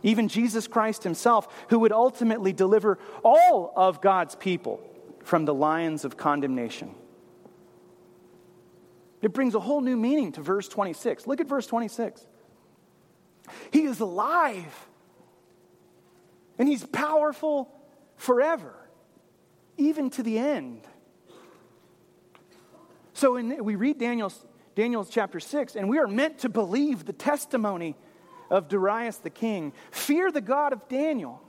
Even 0.03 0.28
Jesus 0.28 0.66
Christ 0.66 1.05
himself, 1.05 1.48
who 1.68 1.78
would 1.80 1.92
ultimately 1.92 2.53
deliver 2.53 2.98
all 3.22 3.72
of 3.76 4.00
God's 4.00 4.34
people 4.34 4.80
from 5.22 5.44
the 5.44 5.55
lions 5.55 6.05
of 6.05 6.16
condemnation. 6.16 6.94
It 9.20 9.32
brings 9.32 9.55
a 9.55 9.61
whole 9.61 9.80
new 9.80 9.96
meaning 9.96 10.32
to 10.32 10.40
verse 10.40 10.68
26. 10.68 11.26
Look 11.26 11.40
at 11.40 11.46
verse 11.46 11.66
26. 11.66 12.26
He 13.70 13.82
is 13.82 14.00
alive, 14.00 14.88
and 16.59 16.68
he's 16.68 16.84
powerful 16.84 17.72
forever, 18.16 18.74
even 19.76 20.11
to 20.11 20.22
the 20.22 20.38
end. 20.38 20.82
So 23.14 23.36
in, 23.36 23.64
we 23.64 23.76
read 23.76 23.98
Daniel's, 23.98 24.44
Daniel's 24.74 25.09
chapter 25.09 25.38
6, 25.38 25.76
and 25.76 25.88
we 25.88 25.98
are 25.98 26.09
meant 26.09 26.38
to 26.40 26.48
believe 26.48 27.05
the 27.05 27.12
testimony 27.12 27.96
of 28.53 28.68
Darius 28.68 29.16
the 29.16 29.30
king. 29.30 29.72
Fear 29.90 30.30
the 30.30 30.42
God 30.42 30.72
of 30.74 30.86
Daniel. 30.86 31.42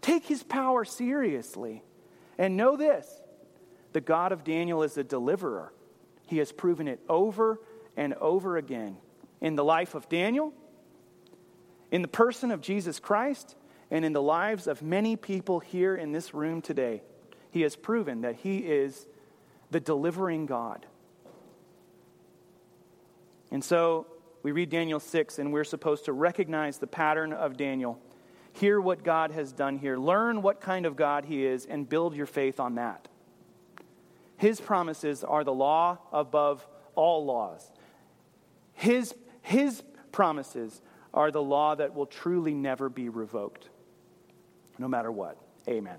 Take 0.00 0.24
his 0.24 0.42
power 0.42 0.84
seriously. 0.84 1.84
And 2.38 2.56
know 2.56 2.76
this 2.76 3.20
the 3.92 4.00
God 4.00 4.32
of 4.32 4.42
Daniel 4.42 4.82
is 4.82 4.96
a 4.96 5.04
deliverer. 5.04 5.72
He 6.26 6.38
has 6.38 6.50
proven 6.50 6.88
it 6.88 6.98
over 7.08 7.60
and 7.96 8.14
over 8.14 8.56
again 8.56 8.96
in 9.40 9.54
the 9.54 9.62
life 9.62 9.94
of 9.94 10.08
Daniel, 10.08 10.52
in 11.92 12.00
the 12.00 12.08
person 12.08 12.50
of 12.50 12.62
Jesus 12.62 12.98
Christ, 12.98 13.54
and 13.90 14.04
in 14.04 14.14
the 14.14 14.22
lives 14.22 14.66
of 14.66 14.82
many 14.82 15.16
people 15.16 15.60
here 15.60 15.94
in 15.94 16.10
this 16.10 16.32
room 16.32 16.62
today. 16.62 17.02
He 17.50 17.60
has 17.60 17.76
proven 17.76 18.22
that 18.22 18.36
he 18.36 18.58
is 18.58 19.06
the 19.70 19.78
delivering 19.78 20.46
God. 20.46 20.86
And 23.50 23.62
so 23.62 24.06
we 24.44 24.52
read 24.52 24.68
Daniel 24.68 25.00
6, 25.00 25.38
and 25.38 25.52
we're 25.54 25.64
supposed 25.64 26.04
to 26.04 26.12
recognize 26.12 26.76
the 26.76 26.86
pattern 26.86 27.32
of 27.32 27.56
Daniel, 27.56 27.98
hear 28.52 28.78
what 28.78 29.02
God 29.02 29.30
has 29.30 29.52
done 29.52 29.78
here, 29.78 29.96
learn 29.96 30.42
what 30.42 30.60
kind 30.60 30.84
of 30.84 30.96
God 30.96 31.24
he 31.24 31.46
is, 31.46 31.64
and 31.64 31.88
build 31.88 32.14
your 32.14 32.26
faith 32.26 32.60
on 32.60 32.74
that. 32.74 33.08
His 34.36 34.60
promises 34.60 35.24
are 35.24 35.44
the 35.44 35.52
law 35.52 35.98
above 36.12 36.66
all 36.94 37.24
laws. 37.24 37.72
His, 38.74 39.14
his 39.40 39.82
promises 40.12 40.82
are 41.14 41.30
the 41.30 41.42
law 41.42 41.74
that 41.76 41.94
will 41.94 42.06
truly 42.06 42.52
never 42.52 42.90
be 42.90 43.08
revoked, 43.08 43.70
no 44.78 44.88
matter 44.88 45.10
what. 45.10 45.38
Amen. 45.66 45.92